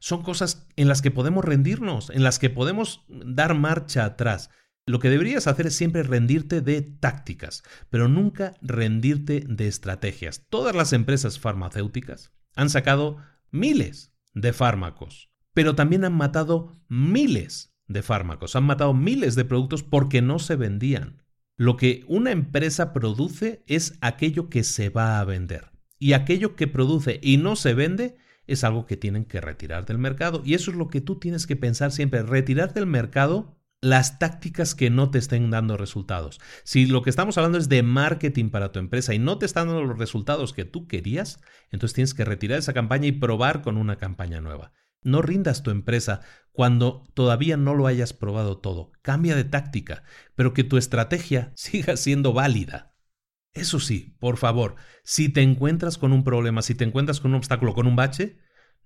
son 0.00 0.22
cosas 0.24 0.66
en 0.74 0.88
las 0.88 1.02
que 1.02 1.12
podemos 1.12 1.44
rendirnos, 1.44 2.11
en 2.11 2.24
las 2.24 2.40
que 2.40 2.50
podemos 2.50 3.04
dar 3.09 3.54
marcha 3.54 4.04
atrás. 4.04 4.50
Lo 4.89 5.01
que 5.01 5.11
deberías 5.11 5.47
hacer 5.47 5.66
es 5.66 5.76
siempre 5.76 6.03
rendirte 6.03 6.62
de 6.62 6.80
tácticas, 6.80 7.62
pero 7.91 8.09
nunca 8.09 8.55
rendirte 8.62 9.45
de 9.47 9.68
estrategias. 9.68 10.47
Todas 10.49 10.74
las 10.74 10.95
empresas 10.95 11.39
farmacéuticas 11.39 12.32
han 12.57 12.70
sacado 12.70 13.18
miles 13.51 14.14
de 14.32 14.55
fármacos, 14.55 15.30
pero 15.53 15.74
también 15.74 16.07
han 16.07 16.14
matado 16.14 16.72
miles 16.89 17.74
de 17.86 18.03
fármacos, 18.03 18.57
han 18.57 18.64
matado 18.64 18.95
miles 18.95 19.34
de 19.34 19.45
productos 19.45 19.82
porque 19.82 20.22
no 20.22 20.39
se 20.39 20.57
vendían. 20.57 21.22
Lo 21.59 21.76
que 21.76 22.05
una 22.09 22.30
empresa 22.30 22.95
produce 22.95 23.62
es 23.66 23.99
aquello 24.01 24.49
que 24.49 24.64
se 24.64 24.89
va 24.89 25.20
a 25.20 25.24
vender. 25.24 25.70
Y 25.99 26.14
aquello 26.14 26.57
que 26.57 26.66
produce 26.66 27.20
y 27.22 27.36
no 27.36 27.57
se 27.57 27.74
vende 27.74 28.16
es 28.47 28.64
algo 28.64 28.86
que 28.86 28.97
tienen 28.97 29.26
que 29.26 29.43
retirar 29.43 29.84
del 29.84 29.99
mercado. 29.99 30.41
Y 30.47 30.55
eso 30.55 30.70
es 30.70 30.78
lo 30.78 30.89
que 30.89 31.03
tú 31.03 31.18
tienes 31.18 31.47
que 31.47 31.57
pensar 31.57 31.93
siempre, 31.93 32.22
retirar 32.22 32.72
del 32.72 32.86
mercado 32.86 33.57
las 33.80 34.18
tácticas 34.18 34.74
que 34.74 34.90
no 34.90 35.10
te 35.10 35.18
estén 35.18 35.50
dando 35.50 35.76
resultados. 35.76 36.40
Si 36.64 36.86
lo 36.86 37.02
que 37.02 37.10
estamos 37.10 37.38
hablando 37.38 37.58
es 37.58 37.68
de 37.68 37.82
marketing 37.82 38.50
para 38.50 38.72
tu 38.72 38.78
empresa 38.78 39.14
y 39.14 39.18
no 39.18 39.38
te 39.38 39.46
están 39.46 39.68
dando 39.68 39.84
los 39.84 39.98
resultados 39.98 40.52
que 40.52 40.64
tú 40.64 40.88
querías, 40.88 41.40
entonces 41.70 41.94
tienes 41.94 42.14
que 42.14 42.24
retirar 42.24 42.58
esa 42.58 42.72
campaña 42.72 43.06
y 43.06 43.12
probar 43.12 43.62
con 43.62 43.76
una 43.76 43.96
campaña 43.96 44.40
nueva. 44.40 44.72
No 45.02 45.22
rindas 45.22 45.62
tu 45.62 45.70
empresa 45.70 46.22
cuando 46.50 47.04
todavía 47.14 47.56
no 47.56 47.74
lo 47.74 47.86
hayas 47.86 48.12
probado 48.12 48.58
todo. 48.58 48.90
Cambia 49.02 49.36
de 49.36 49.44
táctica, 49.44 50.02
pero 50.34 50.52
que 50.54 50.64
tu 50.64 50.76
estrategia 50.76 51.52
siga 51.56 51.96
siendo 51.96 52.32
válida. 52.32 52.96
Eso 53.52 53.80
sí, 53.80 54.16
por 54.20 54.36
favor, 54.36 54.76
si 55.04 55.28
te 55.28 55.42
encuentras 55.42 55.98
con 55.98 56.12
un 56.12 56.24
problema, 56.24 56.62
si 56.62 56.74
te 56.74 56.84
encuentras 56.84 57.20
con 57.20 57.30
un 57.30 57.38
obstáculo, 57.38 57.74
con 57.74 57.86
un 57.86 57.96
bache, 57.96 58.38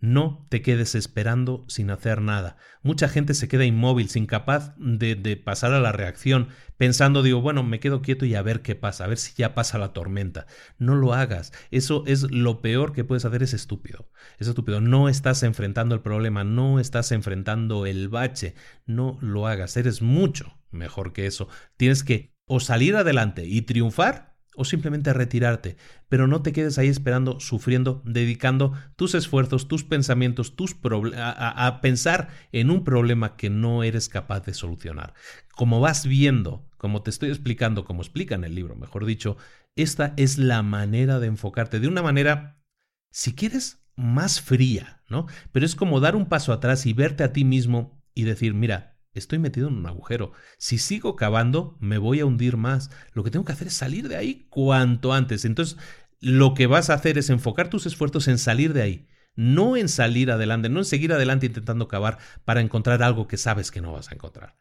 no 0.03 0.45
te 0.49 0.63
quedes 0.63 0.97
esperando 0.97 1.65
sin 1.69 1.89
hacer 1.91 2.21
nada. 2.21 2.57
Mucha 2.83 3.09
gente 3.09 3.35
se 3.35 3.47
queda 3.47 3.65
inmóvil, 3.65 4.09
sin 4.09 4.27
capaz 4.27 4.75
de, 4.77 5.15
de, 5.15 5.37
pasar 5.37 5.73
a 5.73 5.81
la 5.81 5.93
reacción, 5.93 6.49
pensando, 6.77 7.23
digo, 7.23 7.41
bueno, 7.41 7.63
me 7.63 7.79
quedo 7.79 8.03
quieto 8.03 8.27
y 8.27 8.35
a 8.35 8.43
ver 8.43 8.63
qué 8.63 8.75
pasa, 8.75 9.05
a 9.05 9.07
ver 9.07 9.17
si 9.17 9.33
ya 9.35 9.55
pasa 9.55 9.79
la 9.79 9.93
tormenta. 9.93 10.47
No 10.77 10.97
lo 10.97 11.15
hagas. 11.15 11.53
Eso 11.71 12.03
es 12.09 12.33
lo 12.33 12.61
peor 12.61 12.93
que 12.93 13.05
puedes 13.05 13.25
hacer, 13.25 13.45
es 13.45 13.55
estúpido. 13.55 14.11
Es 14.41 14.49
estúpido. 14.49 14.81
No 14.81 15.09
estás 15.09 15.45
enfrentando 15.45 15.95
el 15.95 16.01
problema, 16.01 16.43
no 16.43 16.81
estás 16.81 17.13
enfrentando 17.13 17.87
el 17.87 18.09
bache. 18.09 18.57
No 18.85 19.19
lo 19.21 19.47
hagas. 19.47 19.77
Eres 19.77 20.03
mucho 20.03 20.59
mejor 20.73 21.13
que 21.13 21.27
eso. 21.27 21.49
Tienes 21.77 22.03
que 22.03 22.35
o 22.47 22.59
salir 22.59 22.97
adelante 22.97 23.47
y 23.47 23.63
triunfar 23.63 24.32
o 24.55 24.65
simplemente 24.65 25.13
retirarte, 25.13 25.77
pero 26.09 26.27
no 26.27 26.43
te 26.43 26.53
quedes 26.53 26.79
ahí 26.79 26.89
esperando, 26.89 27.41
sufriendo, 27.41 28.03
dedicando 28.05 28.73
tus 28.97 29.15
esfuerzos, 29.15 29.69
tus 29.69 29.85
pensamientos, 29.85 30.57
tus 30.57 30.77
a, 31.17 31.67
a 31.67 31.81
pensar 31.81 32.29
en 32.53 32.71
un 32.71 32.85
problema 32.85 33.37
que 33.37 33.51
no 33.51 33.83
eres 33.83 34.09
capaz 34.09 34.41
de 34.41 34.55
solucionar. 34.55 35.15
Como 35.55 35.81
vas 35.81 36.07
viendo, 36.07 36.69
como 36.77 37.03
te 37.03 37.11
estoy 37.11 37.31
explicando, 37.31 37.85
como 37.85 38.03
explica 38.03 38.35
en 38.35 38.45
el 38.45 38.55
libro, 38.55 38.77
mejor 38.77 39.07
dicho, 39.07 39.37
esta 39.77 40.13
es 40.17 40.39
la 40.39 40.63
manera 40.63 41.19
de 41.19 41.29
enfocarte 41.29 41.81
de 41.81 41.89
una 41.89 42.03
manera, 42.03 42.63
si 43.11 43.35
quieres, 43.35 43.83
más 43.97 44.41
fría, 44.41 45.03
¿no? 45.09 45.27
Pero 45.53 45.67
es 45.67 45.75
como 45.75 46.01
dar 46.01 46.17
un 46.17 46.27
paso 46.27 46.53
atrás 46.53 46.87
y 46.87 46.93
verte 46.93 47.25
a 47.25 47.33
ti 47.33 47.45
mismo 47.45 48.03
y 48.15 48.25
decir, 48.25 48.55
mira, 48.55 48.92
estoy 49.19 49.39
metido 49.39 49.69
en 49.69 49.75
un 49.75 49.87
agujero. 49.87 50.33
Si 50.59 50.79
sigo 50.79 51.17
cavando, 51.17 51.77
me 51.81 51.99
voy 51.99 52.21
a 52.21 52.27
hundir 52.27 52.57
más. 52.57 52.91
Lo 53.13 53.25
que 53.25 53.31
tengo 53.31 53.45
que 53.45 53.53
hacer 53.53 53.69
es 53.69 53.75
salir 53.75 54.09
de 54.09 54.17
ahí 54.17 54.47
cuanto 54.51 55.13
antes. 55.13 55.45
Entonces, 55.45 55.79
lo 56.21 56.55
que 56.55 56.67
vas 56.67 56.91
a 56.91 56.95
hacer 56.95 57.19
es 57.19 57.31
enfocar 57.31 57.69
tus 57.69 57.87
esfuerzos 57.87 58.29
en 58.29 58.39
salir 58.39 58.73
de 58.73 58.83
ahí. 58.83 59.09
No 59.35 59.77
en 59.77 59.89
salir 59.89 60.31
adelante, 60.31 60.69
no 60.69 60.81
en 60.81 60.85
seguir 60.85 61.13
adelante 61.13 61.47
intentando 61.47 61.89
cavar 61.89 62.19
para 62.45 62.61
encontrar 62.61 63.03
algo 63.03 63.27
que 63.27 63.39
sabes 63.39 63.71
que 63.71 63.81
no 63.81 63.93
vas 63.93 64.11
a 64.11 64.15
encontrar. 64.15 64.57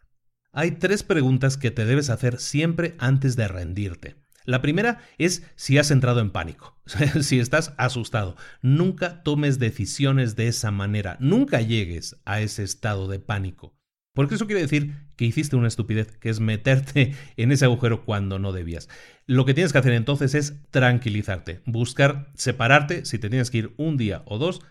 Hay 0.54 0.72
tres 0.72 1.04
preguntas 1.04 1.58
que 1.58 1.72
te 1.72 1.86
debes 1.86 2.10
hacer 2.10 2.40
siempre 2.40 2.96
antes 3.00 3.36
de 3.36 3.48
rendirte. 3.48 4.16
La 4.44 4.62
primera 4.62 5.00
es 5.18 5.44
si 5.56 5.78
has 5.78 5.92
entrado 5.92 6.20
en 6.20 6.32
pánico, 6.32 6.82
si 7.22 7.40
estás 7.40 7.74
asustado. 7.78 8.36
Nunca 8.62 9.24
tomes 9.24 9.60
decisiones 9.60 10.36
de 10.36 10.48
esa 10.48 10.72
manera, 10.72 11.18
nunca 11.20 11.62
llegues 11.62 12.20
a 12.26 12.42
ese 12.42 12.64
estado 12.64 13.08
de 13.08 13.20
pánico. 13.20 13.78
Porque 14.14 14.36
eso 14.36 14.46
quiere 14.46 14.62
decir 14.62 14.94
que 15.16 15.26
hiciste 15.26 15.56
una 15.56 15.68
estupidez, 15.68 16.18
que 16.18 16.30
es 16.30 16.40
meterte 16.40 17.16
en 17.38 17.52
ese 17.52 17.66
agujero 17.66 18.04
cuando 18.04 18.40
no 18.40 18.52
debías. 18.52 18.90
Lo 19.26 19.46
que 19.46 19.54
tienes 19.54 19.72
que 19.72 19.80
hacer 19.80 19.94
entonces 19.94 20.36
es 20.36 20.62
tranquilizarte, 20.70 21.62
buscar 21.66 22.32
separarte, 22.36 23.06
si 23.06 23.20
te 23.20 23.30
tienes 23.30 23.50
que 23.50 23.60
ir 23.60 23.74
un 23.78 23.98
día 23.98 24.24
o 24.26 24.38
dos, 24.38 24.62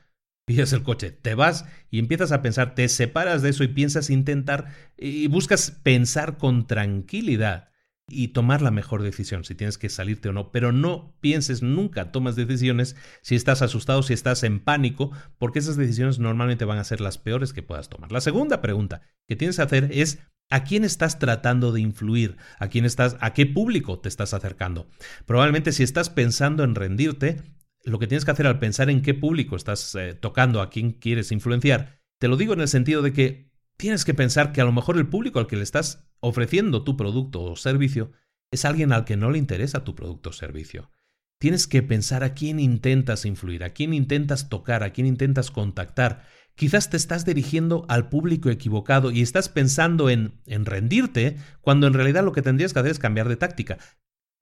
pillas 0.45 0.73
el 0.73 0.83
coche, 0.83 1.11
te 1.11 1.35
vas 1.35 1.65
y 1.91 1.99
empiezas 1.99 2.33
a 2.33 2.43
pensar, 2.43 2.75
te 2.75 2.89
separas 2.89 3.41
de 3.41 3.51
eso 3.51 3.65
y 3.65 3.69
piensas 3.69 4.11
intentar 4.11 4.75
y 4.99 5.29
buscas 5.29 5.71
pensar 5.71 6.39
con 6.39 6.67
tranquilidad 6.67 7.71
y 8.11 8.29
tomar 8.29 8.63
la 8.63 8.71
mejor 8.71 9.03
decisión, 9.03 9.45
si 9.45 9.55
tienes 9.55 9.79
que 9.79 9.89
salirte 9.89 10.29
o 10.29 10.33
no. 10.33 10.51
Pero 10.53 10.73
no 10.73 11.17
pienses 11.21 11.63
nunca, 11.63 12.13
tomas 12.13 12.37
decisiones 12.37 12.97
si 13.23 13.35
estás 13.35 13.63
asustado, 13.63 14.03
si 14.03 14.13
estás 14.13 14.43
en 14.43 14.61
pánico, 14.61 15.13
porque 15.39 15.59
esas 15.59 15.77
decisiones 15.77 16.19
normalmente 16.19 16.65
van 16.65 16.79
a 16.79 16.85
ser 16.85 17.01
las 17.01 17.19
peores 17.19 17.53
que 17.53 17.63
puedas 17.63 17.89
tomar. 17.89 18.13
La 18.13 18.21
segunda 18.21 18.61
pregunta 18.61 19.03
que 19.29 19.37
tienes 19.37 19.57
que 19.57 19.63
hacer 19.63 19.91
es 19.93 20.19
¿A 20.53 20.65
quién 20.65 20.85
estás 20.85 21.21
tratando 21.21 21.71
de 21.71 21.81
influir? 21.81 22.37
¿A 22.59 22.67
quién 22.67 22.85
estás 22.85 23.17
a 23.21 23.33
qué 23.35 23.47
público 23.47 24.01
te 24.01 24.09
estás 24.09 24.35
acercando? 24.35 24.89
Probablemente 25.25 25.71
si 25.71 25.85
estás 25.85 26.11
pensando 26.11 26.65
en 26.65 26.75
rendirte, 26.75 27.41
lo 27.85 28.01
que 28.01 28.09
tienes 28.09 28.25
que 28.25 28.33
hacer 28.33 28.49
al 28.49 28.59
pensar 28.59 28.91
en 28.91 29.01
qué 29.01 29.15
público 29.15 29.55
estás 29.55 29.95
eh, 29.95 30.15
tocando, 30.15 30.61
a 30.61 30.69
quién 30.69 30.91
quieres 30.91 31.31
influenciar, 31.31 32.01
te 32.19 32.27
lo 32.27 32.37
digo 32.37 32.53
en 32.53 32.61
el 32.61 32.69
sentido 32.69 33.01
de 33.01 33.13
que 33.13 33.50
tienes 33.81 34.05
que 34.05 34.13
pensar 34.13 34.53
que 34.53 34.61
a 34.61 34.65
lo 34.65 34.73
mejor 34.73 34.99
el 34.99 35.09
público 35.09 35.39
al 35.39 35.47
que 35.47 35.57
le 35.57 35.63
estás 35.63 36.07
ofreciendo 36.21 36.85
tu 36.85 36.99
producto 36.99 37.41
o 37.41 37.57
servicio 37.57 38.13
es 38.51 38.67
alguien 38.67 38.93
al 38.93 39.07
que 39.07 39.17
no 39.17 39.31
le 39.31 39.39
interesa 39.39 39.85
tu 39.85 39.95
producto 39.95 40.31
o 40.31 40.33
servicio. 40.35 40.91
Tienes 41.39 41.67
que 41.67 41.83
pensar 41.83 42.23
a 42.23 42.35
quién 42.35 42.61
intentas 42.61 43.25
influir, 43.25 43.65
a 43.65 43.71
quién 43.71 43.95
intentas 43.95 44.51
tocar, 44.51 44.83
a 44.83 44.91
quién 44.91 45.07
intentas 45.07 45.51
contactar. 45.51 46.27
Quizás 46.57 46.91
te 46.91 46.99
estás 46.99 47.25
dirigiendo 47.25 47.87
al 47.89 48.11
público 48.11 48.51
equivocado 48.51 49.11
y 49.11 49.23
estás 49.23 49.49
pensando 49.49 50.11
en, 50.11 50.43
en 50.45 50.67
rendirte 50.67 51.39
cuando 51.63 51.87
en 51.87 51.95
realidad 51.95 52.23
lo 52.23 52.33
que 52.33 52.43
tendrías 52.43 52.75
que 52.75 52.81
hacer 52.81 52.93
es 52.93 52.99
cambiar 52.99 53.31
de 53.31 53.37
táctica, 53.37 53.79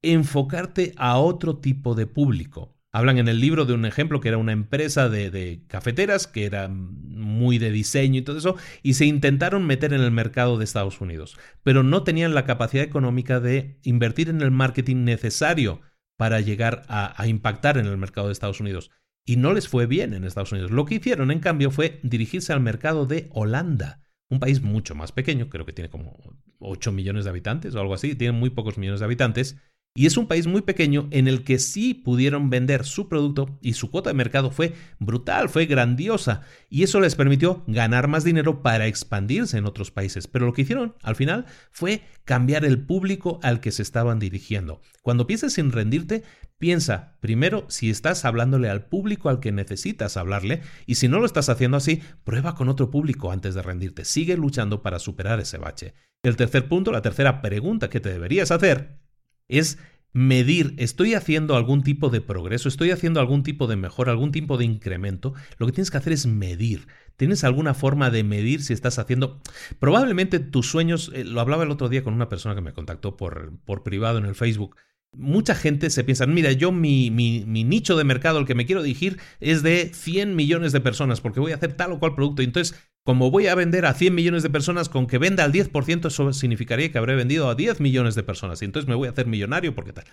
enfocarte 0.03 0.95
a 0.97 1.17
otro 1.19 1.59
tipo 1.59 1.95
de 1.95 2.09
público. 2.09 2.77
Hablan 2.93 3.19
en 3.19 3.29
el 3.29 3.41
libro 3.41 3.67
de 3.67 3.75
un 3.75 3.85
ejemplo 3.85 4.21
que 4.21 4.29
era 4.29 4.39
una 4.39 4.53
empresa 4.53 5.09
de, 5.09 5.63
cafeteras, 5.69 6.27
que 6.27 6.47
era 6.47 6.69
muy 6.69 7.59
de 7.59 7.71
diseño 7.71 8.21
y 8.21 8.23
todo 8.23 8.39
eso, 8.39 8.57
y 8.83 8.95
se 8.95 9.05
intentaron 9.05 9.67
meter 9.67 9.93
en 9.93 10.01
el 10.01 10.11
mercado 10.11 10.57
de 10.57 10.65
Estados 10.65 11.01
Unidos, 11.01 11.39
pero 11.63 11.83
no 11.83 12.03
tenían 12.03 12.35
la 12.35 12.45
capacidad 12.45 12.85
económica 12.85 13.41
de 13.41 13.79
invertir 13.83 14.31
en 14.31 14.41
el 14.41 14.51
marketing 14.51 15.05
necesario 15.05 15.83
para 16.17 16.41
llegar 16.41 16.85
a, 16.89 17.21
a 17.21 17.27
impactar 17.27 17.77
en 17.77 17.87
el 17.87 17.99
mercado 17.99 18.29
de 18.29 18.33
Estados 18.33 18.61
Unidos. 18.61 18.91
Y 19.27 19.37
no 19.37 19.53
les 19.53 19.69
fue 19.69 19.85
bien 19.85 20.15
en 20.15 20.25
Estados 20.25 20.53
Unidos. 20.53 20.71
Lo 20.71 20.87
que 20.87 20.95
hicieron, 20.95 21.31
en 21.31 21.41
cambio, 21.41 21.71
fue 21.71 22.01
dirigirse 22.03 22.55
al 22.55 22.61
mercado 22.61 23.05
de 23.05 23.29
Holanda, 23.33 24.01
un 24.31 24.41
país 24.41 24.63
mucho 24.63 24.95
más 24.95 25.13
pequeño, 25.13 25.49
creo 25.49 25.67
que 25.67 25.73
tiene 25.73 25.91
como 25.91 26.19
8 26.59 26.93
millones 26.93 27.25
de 27.25 27.31
habitantes 27.31 27.75
o 27.75 27.81
algo 27.81 27.95
así, 27.95 28.15
tiene 28.15 28.33
muy 28.33 28.51
pocos 28.51 28.79
millones 28.79 29.01
de 29.01 29.07
habitantes, 29.07 29.57
y 29.99 30.07
es 30.07 30.17
un 30.17 30.29
país 30.29 30.47
muy 30.47 30.63
pequeño 30.63 31.09
en 31.11 31.27
el 31.27 31.43
que 31.43 31.59
sí 31.59 31.93
pudieron 31.93 32.51
vender 32.51 32.85
su 32.85 33.09
producto 33.09 33.59
y 33.61 33.73
su 33.73 33.91
cuota 33.91 34.11
de 34.11 34.15
mercado 34.15 34.53
fue 34.53 34.75
brutal, 35.01 35.49
fue 35.49 35.67
grandiosa. 35.67 36.43
Y 36.71 36.85
eso 36.85 37.01
les 37.01 37.17
permitió 37.17 37.65
ganar 37.67 38.07
más 38.07 38.23
dinero 38.23 38.63
para 38.63 38.87
expandirse 38.87 39.59
en 39.59 39.67
otros 39.67 39.91
países. 39.91 40.29
Pero 40.29 40.47
lo 40.47 40.53
que 40.53 40.63
hicieron 40.63 40.95
al 41.03 41.17
final 41.17 41.47
fue 41.73 42.03
cambiar 42.25 42.65
el 42.65 42.81
público 42.81 43.41
al 43.43 43.59
que 43.59 43.73
se 43.73 43.83
estaban 43.83 44.21
dirigiendo. 44.21 44.81
Cuando 45.03 45.27
pienses 45.27 45.55
sin 45.55 45.73
rendirte, 45.73 46.23
piensa 46.59 47.17
primero 47.19 47.67
si 47.69 47.91
estás 47.91 48.25
hablándole 48.25 48.71
al 48.71 48.85
público 48.85 49.31
al 49.31 49.41
que 49.41 49.51
necesitas 49.51 50.17
hablarle 50.17 50.63
y 50.87 50.95
si 50.95 51.09
no 51.09 51.19
lo 51.19 51.27
estás 51.27 51.49
haciendo 51.49 51.77
así, 51.77 52.03
prueba 52.23 52.55
con 52.55 52.69
otro 52.69 52.93
público 52.93 53.33
antes 53.33 53.57
de 53.57 53.63
rendirte. 53.63 54.05
Sigue 54.05 54.37
luchando 54.37 54.81
para 54.81 55.01
superar 55.01 55.41
ese 55.41 55.59
bache. 55.59 55.95
El 56.23 56.37
tercer 56.37 56.69
punto, 56.69 56.93
la 56.93 57.03
tercera 57.03 57.43
pregunta 57.43 57.91
que 57.91 57.99
te 57.99 58.11
deberías 58.11 58.53
hacer 58.53 59.08
es 59.49 59.79
medir, 60.13 60.75
estoy 60.79 61.15
haciendo 61.15 61.57
algún 61.57 61.83
tipo 61.83 62.11
de 62.11 62.21
progreso, 62.21 62.69
estoy 62.69 62.91
haciendo 62.91 63.21
algún 63.21 63.43
tipo 63.43 63.67
de 63.67 63.77
mejora, 63.77 64.13
algún 64.13 64.33
tipo 64.33 64.57
de 64.57 64.65
incremento, 64.65 65.35
lo 65.59 65.67
que 65.67 65.73
tienes 65.73 65.91
que 65.91 65.99
hacer 65.99 66.13
es 66.13 66.27
medir. 66.27 66.87
¿Tienes 67.17 67.43
alguna 67.43 67.75
forma 67.75 68.11
de 68.11 68.23
medir 68.23 68.63
si 68.63 68.73
estás 68.73 69.01
haciendo... 69.01 69.41
Probablemente 69.81 70.39
tus 70.39 70.71
sueños, 70.71 71.11
eh, 71.15 71.25
lo 71.25 71.41
hablaba 71.41 71.65
el 71.65 71.71
otro 71.73 71.89
día 71.89 72.05
con 72.05 72.15
una 72.15 72.29
persona 72.29 72.55
que 72.55 72.61
me 72.61 72.73
contactó 72.73 73.17
por, 73.17 73.59
por 73.65 73.83
privado 73.83 74.19
en 74.19 74.25
el 74.25 74.37
Facebook, 74.37 74.77
Mucha 75.17 75.55
gente 75.55 75.89
se 75.89 76.05
piensa, 76.05 76.27
mira, 76.27 76.53
yo 76.53 76.71
mi, 76.71 77.11
mi, 77.11 77.43
mi, 77.47 77.65
nicho 77.65 77.97
de 77.97 78.05
mercado 78.05 78.39
al 78.39 78.45
que 78.45 78.55
me 78.55 78.67
quiero 78.67 78.83
dirigir 78.83 79.19
es 79.41 79.63
de 79.63 79.91
100 79.95 80.37
millones 80.37 80.73
de 80.73 80.81
personas 80.81 81.23
porque 81.23 81.41
voy 81.41 81.53
a 81.53 81.55
hacer 81.55 81.73
tal 81.73 81.93
o 81.93 81.99
cual 81.99 82.15
producto. 82.15 82.43
Entonces, 82.43 82.79
como 83.09 83.31
voy 83.31 83.47
a 83.47 83.55
vender 83.55 83.87
a 83.87 83.95
100 83.95 84.15
millones 84.15 84.43
de 84.43 84.51
personas, 84.51 84.91
con 84.91 85.07
que 85.07 85.17
venda 85.17 85.43
al 85.43 85.51
10%, 85.51 86.09
eso 86.09 86.31
significaría 86.35 86.93
que 86.93 86.99
habré 86.99 87.17
vendido 87.17 87.49
a 87.49 87.55
10 87.55 87.81
millones 87.81 88.15
de 88.15 88.23
personas. 88.23 88.61
Y 88.61 88.67
entonces 88.67 88.87
me 88.87 88.95
voy 88.95 89.09
a 89.09 89.13
hacer 89.13 89.27
millonario 89.27 89.75
porque 89.75 89.95
tal. 89.95 90.05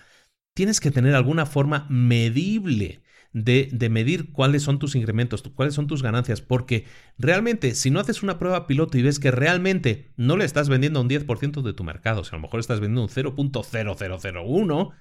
Tienes 0.54 0.80
que 0.80 0.90
tener 0.90 1.14
alguna 1.14 1.44
forma 1.44 1.86
medible 1.90 3.02
de, 3.34 3.68
de, 3.70 3.90
medir 3.90 4.32
cuáles 4.32 4.62
son 4.62 4.78
tus 4.78 4.94
incrementos, 4.94 5.42
cuáles 5.42 5.74
son 5.74 5.88
tus 5.88 6.02
ganancias, 6.02 6.40
porque 6.40 6.86
realmente 7.18 7.74
si 7.74 7.90
no 7.90 8.00
haces 8.00 8.22
una 8.22 8.38
prueba 8.38 8.66
piloto 8.66 8.96
y 8.96 9.02
ves 9.02 9.18
que 9.18 9.30
realmente 9.30 10.14
no 10.16 10.38
le 10.38 10.46
estás 10.46 10.70
vendiendo 10.70 11.02
un 11.02 11.10
10% 11.10 11.60
de 11.60 11.74
tu 11.74 11.84
mercado, 11.84 12.24
si 12.24 12.30
a 12.30 12.38
lo 12.38 12.40
mejor 12.40 12.60
estás 12.60 12.80
vendiendo 12.80 13.02
un 13.02 13.10
0.0001, 13.10 14.92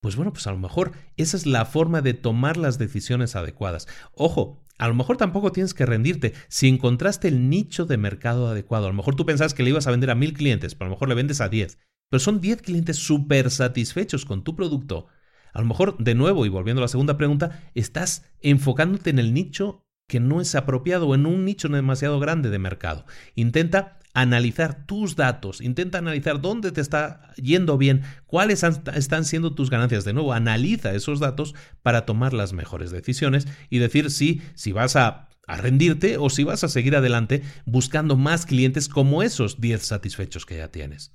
pues 0.00 0.16
bueno, 0.16 0.32
pues 0.32 0.48
a 0.48 0.50
lo 0.50 0.58
mejor 0.58 0.94
esa 1.16 1.36
es 1.36 1.46
la 1.46 1.64
forma 1.64 2.02
de 2.02 2.14
tomar 2.14 2.56
las 2.56 2.78
decisiones 2.78 3.36
adecuadas. 3.36 3.86
Ojo, 4.14 4.65
a 4.78 4.88
lo 4.88 4.94
mejor 4.94 5.16
tampoco 5.16 5.52
tienes 5.52 5.74
que 5.74 5.86
rendirte 5.86 6.34
si 6.48 6.68
encontraste 6.68 7.28
el 7.28 7.48
nicho 7.48 7.86
de 7.86 7.96
mercado 7.96 8.48
adecuado. 8.48 8.86
A 8.86 8.90
lo 8.90 8.94
mejor 8.94 9.16
tú 9.16 9.24
pensabas 9.24 9.54
que 9.54 9.62
le 9.62 9.70
ibas 9.70 9.86
a 9.86 9.90
vender 9.90 10.10
a 10.10 10.14
mil 10.14 10.32
clientes, 10.34 10.74
pero 10.74 10.86
a 10.86 10.88
lo 10.90 10.96
mejor 10.96 11.08
le 11.08 11.14
vendes 11.14 11.40
a 11.40 11.48
10. 11.48 11.78
Pero 12.10 12.20
son 12.20 12.40
10 12.40 12.62
clientes 12.62 12.96
súper 12.96 13.50
satisfechos 13.50 14.24
con 14.24 14.44
tu 14.44 14.54
producto. 14.54 15.06
A 15.52 15.60
lo 15.60 15.66
mejor, 15.66 15.96
de 15.98 16.14
nuevo, 16.14 16.44
y 16.46 16.50
volviendo 16.50 16.80
a 16.80 16.84
la 16.84 16.88
segunda 16.88 17.16
pregunta, 17.16 17.62
estás 17.74 18.26
enfocándote 18.40 19.10
en 19.10 19.18
el 19.18 19.32
nicho 19.32 19.86
que 20.06 20.20
no 20.20 20.40
es 20.40 20.54
apropiado 20.54 21.08
o 21.08 21.14
en 21.14 21.26
un 21.26 21.44
nicho 21.44 21.68
demasiado 21.68 22.20
grande 22.20 22.50
de 22.50 22.58
mercado. 22.58 23.06
Intenta 23.34 23.95
analizar 24.16 24.86
tus 24.86 25.14
datos, 25.14 25.60
intenta 25.60 25.98
analizar 25.98 26.40
dónde 26.40 26.72
te 26.72 26.80
está 26.80 27.34
yendo 27.36 27.76
bien, 27.76 28.00
cuáles 28.26 28.62
están 28.62 29.26
siendo 29.26 29.54
tus 29.54 29.68
ganancias. 29.68 30.06
De 30.06 30.14
nuevo, 30.14 30.32
analiza 30.32 30.94
esos 30.94 31.20
datos 31.20 31.54
para 31.82 32.06
tomar 32.06 32.32
las 32.32 32.54
mejores 32.54 32.90
decisiones 32.90 33.46
y 33.68 33.78
decir 33.78 34.10
si, 34.10 34.40
si 34.54 34.72
vas 34.72 34.96
a, 34.96 35.28
a 35.46 35.56
rendirte 35.58 36.16
o 36.16 36.30
si 36.30 36.44
vas 36.44 36.64
a 36.64 36.68
seguir 36.68 36.96
adelante 36.96 37.42
buscando 37.66 38.16
más 38.16 38.46
clientes 38.46 38.88
como 38.88 39.22
esos 39.22 39.60
10 39.60 39.82
satisfechos 39.82 40.46
que 40.46 40.56
ya 40.56 40.68
tienes. 40.68 41.12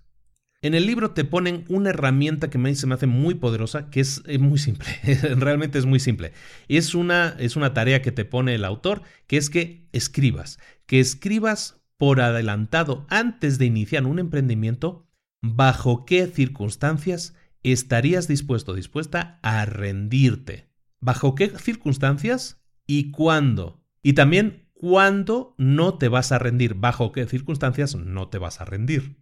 En 0.62 0.76
el 0.76 0.86
libro 0.86 1.10
te 1.10 1.26
ponen 1.26 1.66
una 1.70 1.89
herramienta 1.89 2.52
que 2.52 2.76
se 2.76 2.86
me 2.86 2.93
hace 2.93 3.08
muy 3.08 3.34
poderosa, 3.34 3.89
que 3.89 3.99
es, 3.99 4.22
muy 4.39 4.60
simple, 4.60 4.86
realmente 5.38 5.80
es 5.80 5.88
muy 5.88 5.99
simple. 5.99 6.34
Es 6.68 6.93
una, 6.93 7.36
es 7.39 7.56
una 7.56 7.74
tarea 7.74 8.04
que 8.04 8.12
te 8.12 8.26
pone 8.26 8.54
el 8.54 8.64
autor, 8.64 9.02
que 9.26 9.38
es 9.38 9.49
que 9.49 9.88
escribas, 9.91 10.60
que 10.86 10.99
escribas 10.99 11.80
por 12.02 12.20
adelantado 12.20 13.06
antes 13.10 13.60
de 13.60 13.68
iniciar 13.68 14.08
un 14.08 14.18
emprendimiento, 14.18 15.08
bajo 15.39 16.04
qué 16.04 16.26
circunstancias 16.26 17.36
estarías 17.62 18.28
dispuesto 18.28 18.72
o 18.72 18.76
dispuesta 18.76 19.38
a 19.43 19.66
rendirte. 19.66 20.72
¿Bajo 20.99 21.36
qué 21.36 21.49
circunstancias 21.60 22.60
y 22.88 23.12
cuándo? 23.12 23.86
Y 24.02 24.14
también 24.14 24.68
cuándo 24.74 25.54
no 25.60 25.99
te 25.99 26.08
vas 26.08 26.32
a 26.32 26.39
rendir, 26.39 26.74
bajo 26.74 27.12
qué 27.12 27.28
circunstancias 27.28 27.93
no 27.93 28.30
te 28.30 28.39
vas 28.39 28.62
a 28.62 28.66
rendir. 28.66 29.18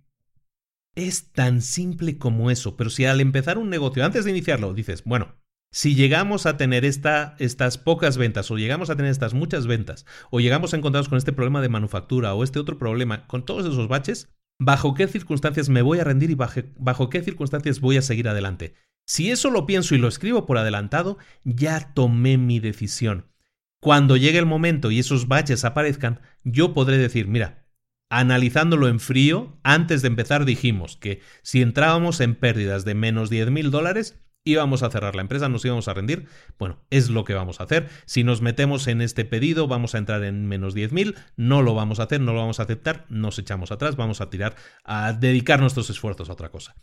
Es 0.95 1.33
tan 1.33 1.61
simple 1.61 2.17
como 2.17 2.49
eso, 2.49 2.77
pero 2.77 2.89
si 2.89 3.03
al 3.03 3.19
empezar 3.19 3.57
un 3.57 3.69
negocio, 3.69 4.05
antes 4.05 4.23
de 4.23 4.31
iniciarlo, 4.31 4.73
dices, 4.73 5.03
bueno, 5.03 5.35
si 5.71 5.95
llegamos 5.95 6.45
a 6.45 6.57
tener 6.57 6.85
esta, 6.85 7.35
estas 7.39 7.77
pocas 7.77 8.17
ventas 8.17 8.49
o 8.51 8.57
llegamos 8.57 8.89
a 8.89 8.95
tener 8.95 9.11
estas 9.11 9.33
muchas 9.33 9.67
ventas 9.67 10.05
o 10.31 10.39
llegamos 10.39 10.73
a 10.73 10.77
encontrarnos 10.77 11.09
con 11.09 11.17
este 11.17 11.33
problema 11.33 11.61
de 11.61 11.69
manufactura 11.69 12.33
o 12.33 12.43
este 12.43 12.59
otro 12.59 12.77
problema, 12.77 13.27
con 13.27 13.45
todos 13.45 13.65
esos 13.65 13.87
baches, 13.87 14.29
¿bajo 14.59 14.93
qué 14.93 15.07
circunstancias 15.07 15.69
me 15.69 15.81
voy 15.81 15.99
a 15.99 16.03
rendir 16.03 16.31
y 16.31 16.35
bajo, 16.35 16.61
bajo 16.77 17.09
qué 17.09 17.21
circunstancias 17.21 17.79
voy 17.79 17.97
a 17.97 18.01
seguir 18.01 18.27
adelante? 18.27 18.73
Si 19.05 19.31
eso 19.31 19.49
lo 19.49 19.65
pienso 19.65 19.95
y 19.95 19.97
lo 19.97 20.07
escribo 20.07 20.45
por 20.45 20.57
adelantado, 20.57 21.17
ya 21.43 21.93
tomé 21.93 22.37
mi 22.37 22.59
decisión. 22.59 23.25
Cuando 23.81 24.17
llegue 24.17 24.39
el 24.39 24.45
momento 24.45 24.91
y 24.91 24.99
esos 24.99 25.27
baches 25.27 25.65
aparezcan, 25.65 26.19
yo 26.43 26.73
podré 26.73 26.97
decir, 26.97 27.27
mira, 27.27 27.69
Analizándolo 28.11 28.87
en 28.87 28.99
frío, 28.99 29.59
antes 29.61 30.01
de 30.01 30.07
empezar 30.07 30.43
dijimos 30.43 30.97
que 30.97 31.21
si 31.43 31.61
entrábamos 31.61 32.21
en 32.21 32.33
pérdidas 32.33 32.83
de 32.83 32.95
menos 32.95 33.29
10 33.29 33.51
mil 33.51 33.69
dólares, 33.69 34.19
íbamos 34.43 34.83
a 34.83 34.89
cerrar 34.89 35.15
la 35.15 35.21
empresa, 35.21 35.49
nos 35.49 35.65
íbamos 35.65 35.87
a 35.87 35.93
rendir. 35.93 36.27
Bueno, 36.57 36.79
es 36.89 37.09
lo 37.09 37.23
que 37.23 37.33
vamos 37.33 37.59
a 37.59 37.63
hacer. 37.63 37.89
Si 38.05 38.23
nos 38.23 38.41
metemos 38.41 38.87
en 38.87 39.01
este 39.01 39.25
pedido, 39.25 39.67
vamos 39.67 39.95
a 39.95 39.97
entrar 39.97 40.23
en 40.23 40.47
menos 40.47 40.75
10.000, 40.75 41.15
no 41.35 41.61
lo 41.61 41.75
vamos 41.75 41.99
a 41.99 42.03
hacer, 42.03 42.21
no 42.21 42.33
lo 42.33 42.39
vamos 42.39 42.59
a 42.59 42.63
aceptar, 42.63 43.05
nos 43.09 43.37
echamos 43.39 43.71
atrás, 43.71 43.95
vamos 43.95 44.21
a 44.21 44.29
tirar 44.29 44.55
a 44.83 45.13
dedicar 45.13 45.59
nuestros 45.59 45.89
esfuerzos 45.89 46.29
a 46.29 46.33
otra 46.33 46.49
cosa. 46.49 46.75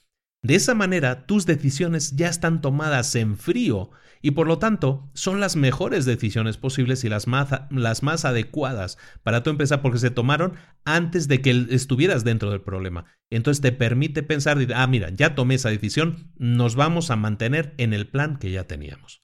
De 0.42 0.54
esa 0.54 0.74
manera, 0.74 1.26
tus 1.26 1.46
decisiones 1.46 2.14
ya 2.14 2.28
están 2.28 2.60
tomadas 2.60 3.14
en 3.16 3.36
frío 3.36 3.90
y 4.26 4.32
por 4.32 4.48
lo 4.48 4.58
tanto 4.58 5.08
son 5.14 5.38
las 5.38 5.54
mejores 5.54 6.04
decisiones 6.04 6.56
posibles 6.56 7.04
y 7.04 7.08
las 7.08 7.28
más, 7.28 7.48
las 7.70 8.02
más 8.02 8.24
adecuadas 8.24 8.98
para 9.22 9.44
tu 9.44 9.50
empresa 9.50 9.82
porque 9.82 10.00
se 10.00 10.10
tomaron 10.10 10.54
antes 10.84 11.28
de 11.28 11.40
que 11.40 11.52
estuvieras 11.70 12.24
dentro 12.24 12.50
del 12.50 12.60
problema. 12.60 13.04
Entonces 13.30 13.62
te 13.62 13.70
permite 13.70 14.24
pensar, 14.24 14.58
ah, 14.74 14.86
mira, 14.88 15.10
ya 15.10 15.36
tomé 15.36 15.54
esa 15.54 15.68
decisión, 15.68 16.32
nos 16.38 16.74
vamos 16.74 17.12
a 17.12 17.16
mantener 17.16 17.76
en 17.78 17.92
el 17.92 18.08
plan 18.08 18.36
que 18.36 18.50
ya 18.50 18.66
teníamos. 18.66 19.22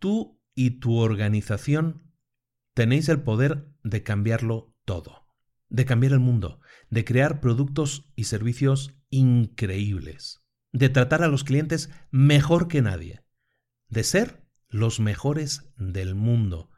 Tú 0.00 0.42
y 0.56 0.80
tu 0.80 0.96
organización 0.96 2.10
tenéis 2.74 3.08
el 3.08 3.22
poder 3.22 3.68
de 3.84 4.02
cambiarlo 4.02 4.74
todo, 4.84 5.28
de 5.68 5.84
cambiar 5.84 6.14
el 6.14 6.18
mundo, 6.18 6.58
de 6.90 7.04
crear 7.04 7.38
productos 7.38 8.10
y 8.16 8.24
servicios 8.24 8.98
increíbles, 9.08 10.42
de 10.72 10.88
tratar 10.88 11.22
a 11.22 11.28
los 11.28 11.44
clientes 11.44 11.90
mejor 12.10 12.66
que 12.66 12.82
nadie, 12.82 13.24
de 13.88 14.04
ser 14.04 14.44
los 14.68 15.00
mejores 15.00 15.72
del 15.76 16.14
mundo. 16.14 16.70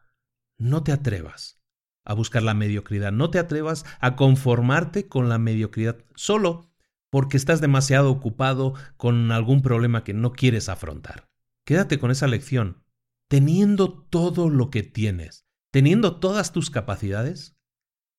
No 0.56 0.82
te 0.82 0.92
atrevas 0.92 1.60
a 2.04 2.14
buscar 2.14 2.42
la 2.42 2.54
mediocridad, 2.54 3.12
no 3.12 3.30
te 3.30 3.38
atrevas 3.38 3.84
a 4.00 4.16
conformarte 4.16 5.08
con 5.08 5.28
la 5.28 5.38
mediocridad 5.38 6.04
solo 6.14 6.70
porque 7.10 7.36
estás 7.36 7.60
demasiado 7.60 8.10
ocupado 8.10 8.74
con 8.96 9.32
algún 9.32 9.62
problema 9.62 10.04
que 10.04 10.14
no 10.14 10.32
quieres 10.32 10.68
afrontar. 10.68 11.28
Quédate 11.64 11.98
con 11.98 12.10
esa 12.10 12.26
lección. 12.26 12.84
Teniendo 13.28 13.92
todo 13.92 14.48
lo 14.48 14.70
que 14.70 14.82
tienes, 14.82 15.46
teniendo 15.70 16.18
todas 16.18 16.52
tus 16.52 16.70
capacidades, 16.70 17.58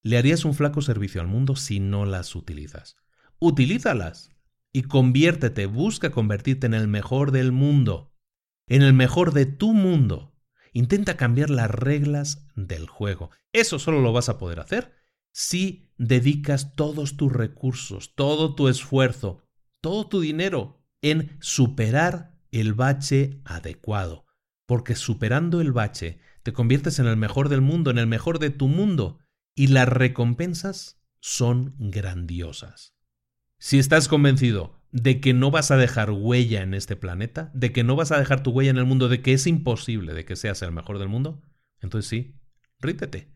le 0.03 0.17
harías 0.17 0.45
un 0.45 0.53
flaco 0.53 0.81
servicio 0.81 1.19
al 1.19 1.27
mundo 1.27 1.55
si 1.55 1.79
no 1.79 2.05
las 2.05 2.35
utilizas 2.35 2.95
utilízalas 3.39 4.35
y 4.71 4.83
conviértete, 4.83 5.65
busca 5.65 6.11
convertirte 6.11 6.67
en 6.67 6.73
el 6.73 6.87
mejor 6.87 7.31
del 7.31 7.51
mundo, 7.51 8.08
en 8.69 8.81
el 8.81 8.93
mejor 8.93 9.33
de 9.33 9.45
tu 9.45 9.73
mundo. 9.73 10.33
Intenta 10.71 11.17
cambiar 11.17 11.49
las 11.49 11.69
reglas 11.69 12.47
del 12.55 12.87
juego. 12.87 13.31
Eso 13.51 13.79
solo 13.79 14.01
lo 14.01 14.13
vas 14.13 14.29
a 14.29 14.37
poder 14.37 14.59
hacer 14.59 14.93
si 15.31 15.91
dedicas 15.97 16.75
todos 16.75 17.17
tus 17.17 17.31
recursos, 17.31 18.13
todo 18.15 18.55
tu 18.55 18.67
esfuerzo, 18.67 19.43
todo 19.81 20.07
tu 20.07 20.21
dinero 20.21 20.85
en 21.01 21.37
superar 21.39 22.37
el 22.51 22.73
bache 22.73 23.41
adecuado. 23.45 24.25
Porque 24.65 24.95
superando 24.95 25.61
el 25.61 25.71
bache 25.71 26.19
te 26.43 26.53
conviertes 26.53 26.99
en 26.99 27.07
el 27.07 27.17
mejor 27.17 27.49
del 27.49 27.61
mundo, 27.61 27.89
en 27.91 27.97
el 27.97 28.07
mejor 28.07 28.39
de 28.39 28.49
tu 28.49 28.67
mundo, 28.67 29.19
y 29.55 29.67
las 29.67 29.87
recompensas 29.87 31.01
son 31.19 31.75
grandiosas. 31.77 32.95
Si 33.57 33.79
estás 33.79 34.07
convencido 34.07 34.78
de 34.91 35.21
que 35.21 35.33
no 35.33 35.51
vas 35.51 35.71
a 35.71 35.77
dejar 35.77 36.11
huella 36.11 36.61
en 36.61 36.73
este 36.73 36.95
planeta, 36.95 37.51
de 37.53 37.71
que 37.71 37.83
no 37.83 37.95
vas 37.95 38.11
a 38.11 38.19
dejar 38.19 38.43
tu 38.43 38.51
huella 38.51 38.71
en 38.71 38.77
el 38.77 38.85
mundo, 38.85 39.07
de 39.07 39.21
que 39.21 39.33
es 39.33 39.45
imposible 39.47 40.13
de 40.13 40.25
que 40.25 40.35
seas 40.35 40.61
el 40.61 40.71
mejor 40.71 40.99
del 40.99 41.09
mundo, 41.09 41.41
entonces 41.81 42.09
sí, 42.09 42.35
rítete. 42.79 43.31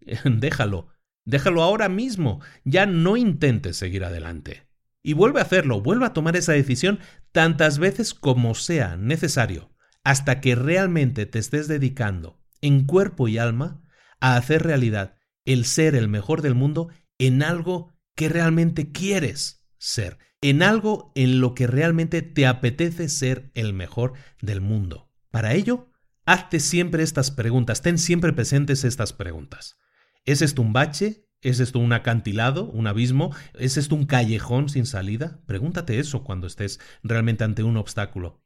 Déjalo. 0.24 0.88
Déjalo 1.24 1.62
ahora 1.62 1.88
mismo. 1.88 2.40
Ya 2.64 2.86
no 2.86 3.16
intentes 3.16 3.76
seguir 3.76 4.04
adelante. 4.04 4.68
Y 5.02 5.12
vuelve 5.12 5.40
a 5.40 5.44
hacerlo, 5.44 5.80
vuelve 5.80 6.06
a 6.06 6.12
tomar 6.12 6.36
esa 6.36 6.52
decisión 6.52 6.98
tantas 7.32 7.78
veces 7.78 8.14
como 8.14 8.54
sea 8.54 8.96
necesario, 8.96 9.72
hasta 10.02 10.40
que 10.40 10.54
realmente 10.54 11.26
te 11.26 11.38
estés 11.38 11.68
dedicando 11.68 12.40
en 12.60 12.86
cuerpo 12.86 13.28
y 13.28 13.38
alma 13.38 13.82
a 14.20 14.36
hacer 14.36 14.64
realidad 14.64 15.16
el 15.44 15.64
ser 15.64 15.94
el 15.94 16.08
mejor 16.08 16.42
del 16.42 16.54
mundo 16.54 16.88
en 17.18 17.42
algo 17.42 17.92
que 18.16 18.28
realmente 18.28 18.90
quieres 18.90 19.65
ser, 19.86 20.18
en 20.40 20.62
algo 20.62 21.12
en 21.14 21.40
lo 21.40 21.54
que 21.54 21.66
realmente 21.66 22.20
te 22.20 22.46
apetece 22.46 23.08
ser 23.08 23.50
el 23.54 23.72
mejor 23.72 24.14
del 24.42 24.60
mundo. 24.60 25.12
Para 25.30 25.54
ello, 25.54 25.92
hazte 26.24 26.58
siempre 26.58 27.04
estas 27.04 27.30
preguntas, 27.30 27.82
ten 27.82 27.96
siempre 27.96 28.32
presentes 28.32 28.84
estas 28.84 29.12
preguntas. 29.12 29.78
¿Es 30.24 30.42
esto 30.42 30.60
un 30.60 30.72
bache? 30.72 31.28
¿Es 31.40 31.60
esto 31.60 31.78
un 31.78 31.92
acantilado, 31.92 32.64
un 32.64 32.88
abismo? 32.88 33.34
¿Es 33.54 33.76
esto 33.76 33.94
un 33.94 34.06
callejón 34.06 34.68
sin 34.68 34.86
salida? 34.86 35.40
Pregúntate 35.46 36.00
eso 36.00 36.24
cuando 36.24 36.48
estés 36.48 36.80
realmente 37.04 37.44
ante 37.44 37.62
un 37.62 37.76
obstáculo. 37.76 38.42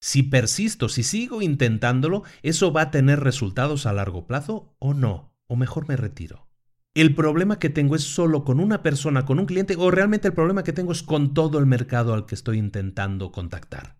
Si 0.00 0.22
persisto, 0.22 0.88
si 0.88 1.02
sigo 1.02 1.42
intentándolo, 1.42 2.22
¿eso 2.42 2.72
va 2.72 2.82
a 2.82 2.90
tener 2.90 3.20
resultados 3.20 3.84
a 3.84 3.92
largo 3.92 4.26
plazo 4.26 4.74
o 4.78 4.94
no? 4.94 5.36
¿O 5.46 5.56
mejor 5.56 5.86
me 5.86 5.96
retiro? 5.96 6.51
El 6.94 7.14
problema 7.14 7.58
que 7.58 7.70
tengo 7.70 7.96
es 7.96 8.02
solo 8.02 8.44
con 8.44 8.60
una 8.60 8.82
persona, 8.82 9.24
con 9.24 9.38
un 9.38 9.46
cliente, 9.46 9.76
o 9.78 9.90
realmente 9.90 10.28
el 10.28 10.34
problema 10.34 10.62
que 10.62 10.72
tengo 10.72 10.92
es 10.92 11.02
con 11.02 11.32
todo 11.32 11.58
el 11.58 11.66
mercado 11.66 12.12
al 12.12 12.26
que 12.26 12.34
estoy 12.34 12.58
intentando 12.58 13.32
contactar. 13.32 13.98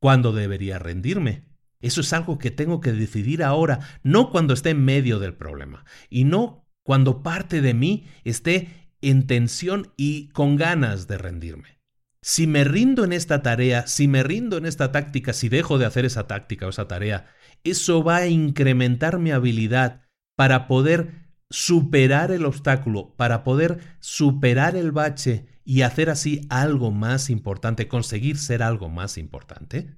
¿Cuándo 0.00 0.32
debería 0.32 0.78
rendirme? 0.78 1.44
Eso 1.80 2.00
es 2.00 2.12
algo 2.12 2.38
que 2.38 2.50
tengo 2.50 2.80
que 2.80 2.92
decidir 2.92 3.42
ahora, 3.42 3.80
no 4.02 4.30
cuando 4.30 4.54
esté 4.54 4.70
en 4.70 4.84
medio 4.84 5.18
del 5.18 5.34
problema, 5.34 5.84
y 6.10 6.24
no 6.24 6.66
cuando 6.82 7.22
parte 7.22 7.60
de 7.60 7.74
mí 7.74 8.06
esté 8.24 8.90
en 9.00 9.26
tensión 9.26 9.92
y 9.96 10.28
con 10.30 10.56
ganas 10.56 11.06
de 11.06 11.18
rendirme. 11.18 11.80
Si 12.20 12.46
me 12.46 12.64
rindo 12.64 13.04
en 13.04 13.12
esta 13.12 13.42
tarea, 13.42 13.86
si 13.86 14.08
me 14.08 14.22
rindo 14.22 14.56
en 14.56 14.64
esta 14.64 14.92
táctica, 14.92 15.34
si 15.34 15.50
dejo 15.50 15.76
de 15.76 15.84
hacer 15.84 16.06
esa 16.06 16.26
táctica 16.26 16.66
o 16.66 16.70
esa 16.70 16.88
tarea, 16.88 17.26
eso 17.64 18.02
va 18.02 18.16
a 18.16 18.26
incrementar 18.28 19.18
mi 19.18 19.30
habilidad 19.30 20.00
para 20.36 20.66
poder 20.66 21.23
superar 21.50 22.30
el 22.30 22.44
obstáculo, 22.44 23.14
para 23.16 23.44
poder 23.44 23.78
superar 24.00 24.76
el 24.76 24.92
bache 24.92 25.46
y 25.64 25.82
hacer 25.82 26.10
así 26.10 26.46
algo 26.50 26.90
más 26.90 27.30
importante, 27.30 27.88
conseguir 27.88 28.36
ser 28.38 28.62
algo 28.62 28.88
más 28.88 29.18
importante? 29.18 29.96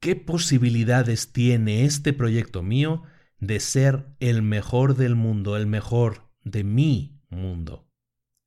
¿Qué 0.00 0.16
posibilidades 0.16 1.32
tiene 1.32 1.84
este 1.84 2.12
proyecto 2.12 2.62
mío 2.62 3.02
de 3.38 3.60
ser 3.60 4.06
el 4.20 4.42
mejor 4.42 4.96
del 4.96 5.14
mundo, 5.14 5.56
el 5.56 5.66
mejor 5.66 6.30
de 6.42 6.64
mi 6.64 7.20
mundo? 7.28 7.90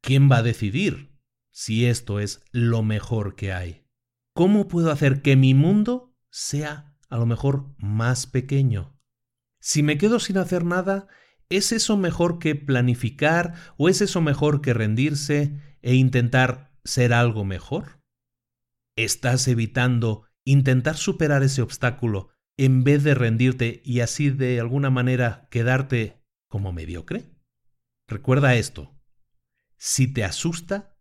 ¿Quién 0.01 0.29
va 0.31 0.37
a 0.37 0.43
decidir 0.43 1.15
si 1.51 1.85
esto 1.85 2.19
es 2.19 2.41
lo 2.51 2.83
mejor 2.83 3.35
que 3.35 3.53
hay? 3.53 3.85
¿Cómo 4.33 4.67
puedo 4.67 4.91
hacer 4.91 5.21
que 5.21 5.35
mi 5.35 5.53
mundo 5.53 6.15
sea 6.31 6.97
a 7.09 7.17
lo 7.17 7.27
mejor 7.27 7.75
más 7.77 8.25
pequeño? 8.25 8.99
Si 9.59 9.83
me 9.83 9.97
quedo 9.97 10.19
sin 10.19 10.37
hacer 10.37 10.65
nada, 10.65 11.07
¿Es 11.53 11.71
eso 11.71 11.97
mejor 11.97 12.39
que 12.39 12.55
planificar 12.55 13.53
o 13.77 13.87
es 13.87 14.01
eso 14.01 14.21
mejor 14.21 14.59
que 14.61 14.73
rendirse 14.73 15.61
e 15.83 15.93
intentar 15.93 16.71
ser 16.83 17.13
algo 17.13 17.45
mejor? 17.45 18.01
¿Estás 18.97 19.47
evitando 19.47 20.25
intentar 20.45 20.97
superar 20.97 21.43
ese 21.43 21.61
obstáculo 21.61 22.29
en 22.57 22.83
vez 22.83 23.03
de 23.03 23.13
rendirte 23.13 23.83
y 23.85 23.99
así 23.99 24.31
de 24.31 24.59
alguna 24.59 24.89
manera 24.89 25.47
quedarte 25.51 26.23
como 26.49 26.73
mediocre? 26.73 27.29
Recuerda 28.07 28.55
esto. 28.55 28.99
Si 29.77 30.11
te 30.11 30.23
asusta, 30.23 30.97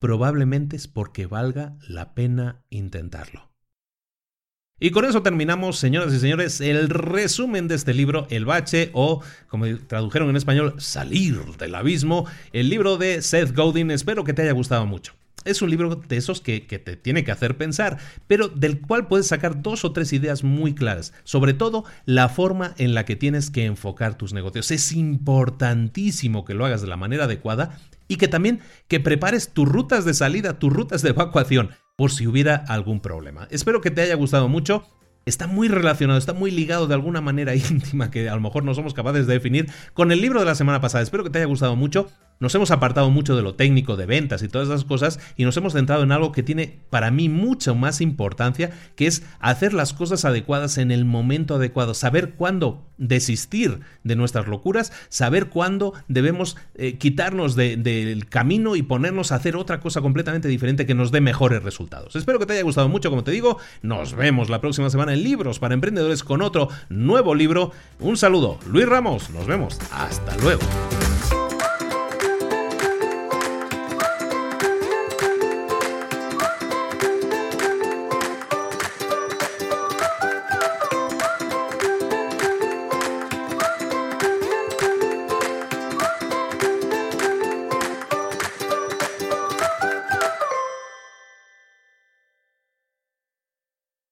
probablemente 0.00 0.76
es 0.76 0.88
porque 0.88 1.26
valga 1.26 1.76
la 1.86 2.14
pena 2.14 2.64
intentarlo. 2.70 3.54
Y 4.78 4.90
con 4.90 5.06
eso 5.06 5.22
terminamos, 5.22 5.78
señoras 5.78 6.12
y 6.12 6.18
señores, 6.18 6.60
el 6.60 6.90
resumen 6.90 7.66
de 7.66 7.74
este 7.74 7.94
libro, 7.94 8.26
El 8.28 8.44
Bache, 8.44 8.90
o 8.92 9.22
como 9.48 9.64
tradujeron 9.86 10.28
en 10.28 10.36
español, 10.36 10.74
Salir 10.76 11.40
del 11.58 11.74
Abismo, 11.74 12.26
el 12.52 12.68
libro 12.68 12.98
de 12.98 13.22
Seth 13.22 13.56
Godin. 13.56 13.90
Espero 13.90 14.22
que 14.22 14.34
te 14.34 14.42
haya 14.42 14.52
gustado 14.52 14.84
mucho. 14.84 15.14
Es 15.46 15.62
un 15.62 15.70
libro 15.70 15.96
de 15.96 16.16
esos 16.18 16.42
que, 16.42 16.66
que, 16.66 16.78
te 16.78 16.94
tiene 16.96 17.24
que 17.24 17.32
hacer 17.32 17.56
pensar, 17.56 17.96
pero 18.26 18.48
del 18.48 18.82
cual 18.82 19.06
puedes 19.06 19.28
sacar 19.28 19.62
dos 19.62 19.82
o 19.86 19.92
tres 19.92 20.12
ideas 20.12 20.44
muy 20.44 20.74
claras. 20.74 21.14
Sobre 21.24 21.54
todo, 21.54 21.84
la 22.04 22.28
forma 22.28 22.74
en 22.76 22.92
la 22.92 23.06
que 23.06 23.16
tienes 23.16 23.48
que 23.48 23.64
enfocar 23.64 24.18
tus 24.18 24.34
negocios. 24.34 24.70
Es 24.70 24.92
importantísimo 24.92 26.44
que 26.44 26.52
lo 26.52 26.66
hagas 26.66 26.82
de 26.82 26.88
la 26.88 26.98
manera 26.98 27.24
adecuada 27.24 27.78
y 28.08 28.16
que 28.16 28.28
también 28.28 28.60
que 28.88 29.00
prepares 29.00 29.54
tus 29.54 29.66
rutas 29.66 30.04
de 30.04 30.12
salida, 30.12 30.58
tus 30.58 30.70
rutas 30.70 31.00
de 31.00 31.10
evacuación 31.10 31.70
por 31.96 32.12
si 32.12 32.26
hubiera 32.26 32.56
algún 32.68 33.00
problema. 33.00 33.48
Espero 33.50 33.80
que 33.80 33.90
te 33.90 34.02
haya 34.02 34.14
gustado 34.14 34.48
mucho. 34.48 34.86
Está 35.24 35.48
muy 35.48 35.68
relacionado, 35.68 36.18
está 36.18 36.34
muy 36.34 36.50
ligado 36.50 36.86
de 36.86 36.94
alguna 36.94 37.20
manera 37.20 37.54
íntima 37.56 38.10
que 38.10 38.28
a 38.28 38.34
lo 38.34 38.40
mejor 38.40 38.64
no 38.64 38.74
somos 38.74 38.94
capaces 38.94 39.26
de 39.26 39.34
definir 39.34 39.70
con 39.94 40.12
el 40.12 40.20
libro 40.20 40.38
de 40.38 40.46
la 40.46 40.54
semana 40.54 40.80
pasada. 40.80 41.02
Espero 41.02 41.24
que 41.24 41.30
te 41.30 41.38
haya 41.38 41.46
gustado 41.46 41.74
mucho. 41.74 42.10
Nos 42.40 42.54
hemos 42.54 42.70
apartado 42.70 43.10
mucho 43.10 43.36
de 43.36 43.42
lo 43.42 43.54
técnico, 43.54 43.96
de 43.96 44.06
ventas 44.06 44.42
y 44.42 44.48
todas 44.48 44.68
esas 44.68 44.84
cosas 44.84 45.18
y 45.36 45.44
nos 45.44 45.56
hemos 45.56 45.72
centrado 45.72 46.02
en 46.02 46.12
algo 46.12 46.32
que 46.32 46.42
tiene 46.42 46.80
para 46.90 47.10
mí 47.10 47.28
mucho 47.28 47.74
más 47.74 48.00
importancia, 48.00 48.70
que 48.94 49.06
es 49.06 49.22
hacer 49.40 49.72
las 49.72 49.92
cosas 49.92 50.24
adecuadas 50.24 50.78
en 50.78 50.90
el 50.90 51.04
momento 51.04 51.54
adecuado, 51.54 51.94
saber 51.94 52.34
cuándo 52.34 52.86
desistir 52.98 53.80
de 54.04 54.16
nuestras 54.16 54.46
locuras, 54.46 54.92
saber 55.08 55.46
cuándo 55.48 55.92
debemos 56.08 56.56
eh, 56.74 56.96
quitarnos 56.96 57.56
del 57.56 58.26
camino 58.28 58.76
y 58.76 58.82
ponernos 58.82 59.32
a 59.32 59.36
hacer 59.36 59.56
otra 59.56 59.80
cosa 59.80 60.00
completamente 60.00 60.48
diferente 60.48 60.86
que 60.86 60.94
nos 60.94 61.12
dé 61.12 61.20
mejores 61.20 61.62
resultados. 61.62 62.16
Espero 62.16 62.38
que 62.38 62.46
te 62.46 62.54
haya 62.54 62.62
gustado 62.62 62.88
mucho, 62.88 63.10
como 63.10 63.24
te 63.24 63.30
digo, 63.30 63.58
nos 63.82 64.14
vemos 64.14 64.48
la 64.48 64.60
próxima 64.60 64.90
semana 64.90 65.12
en 65.12 65.22
Libros 65.22 65.58
para 65.58 65.74
Emprendedores 65.74 66.22
con 66.22 66.42
otro 66.42 66.68
nuevo 66.88 67.34
libro. 67.34 67.72
Un 68.00 68.16
saludo, 68.16 68.58
Luis 68.70 68.86
Ramos, 68.86 69.30
nos 69.30 69.46
vemos, 69.46 69.78
hasta 69.92 70.36
luego. 70.38 70.62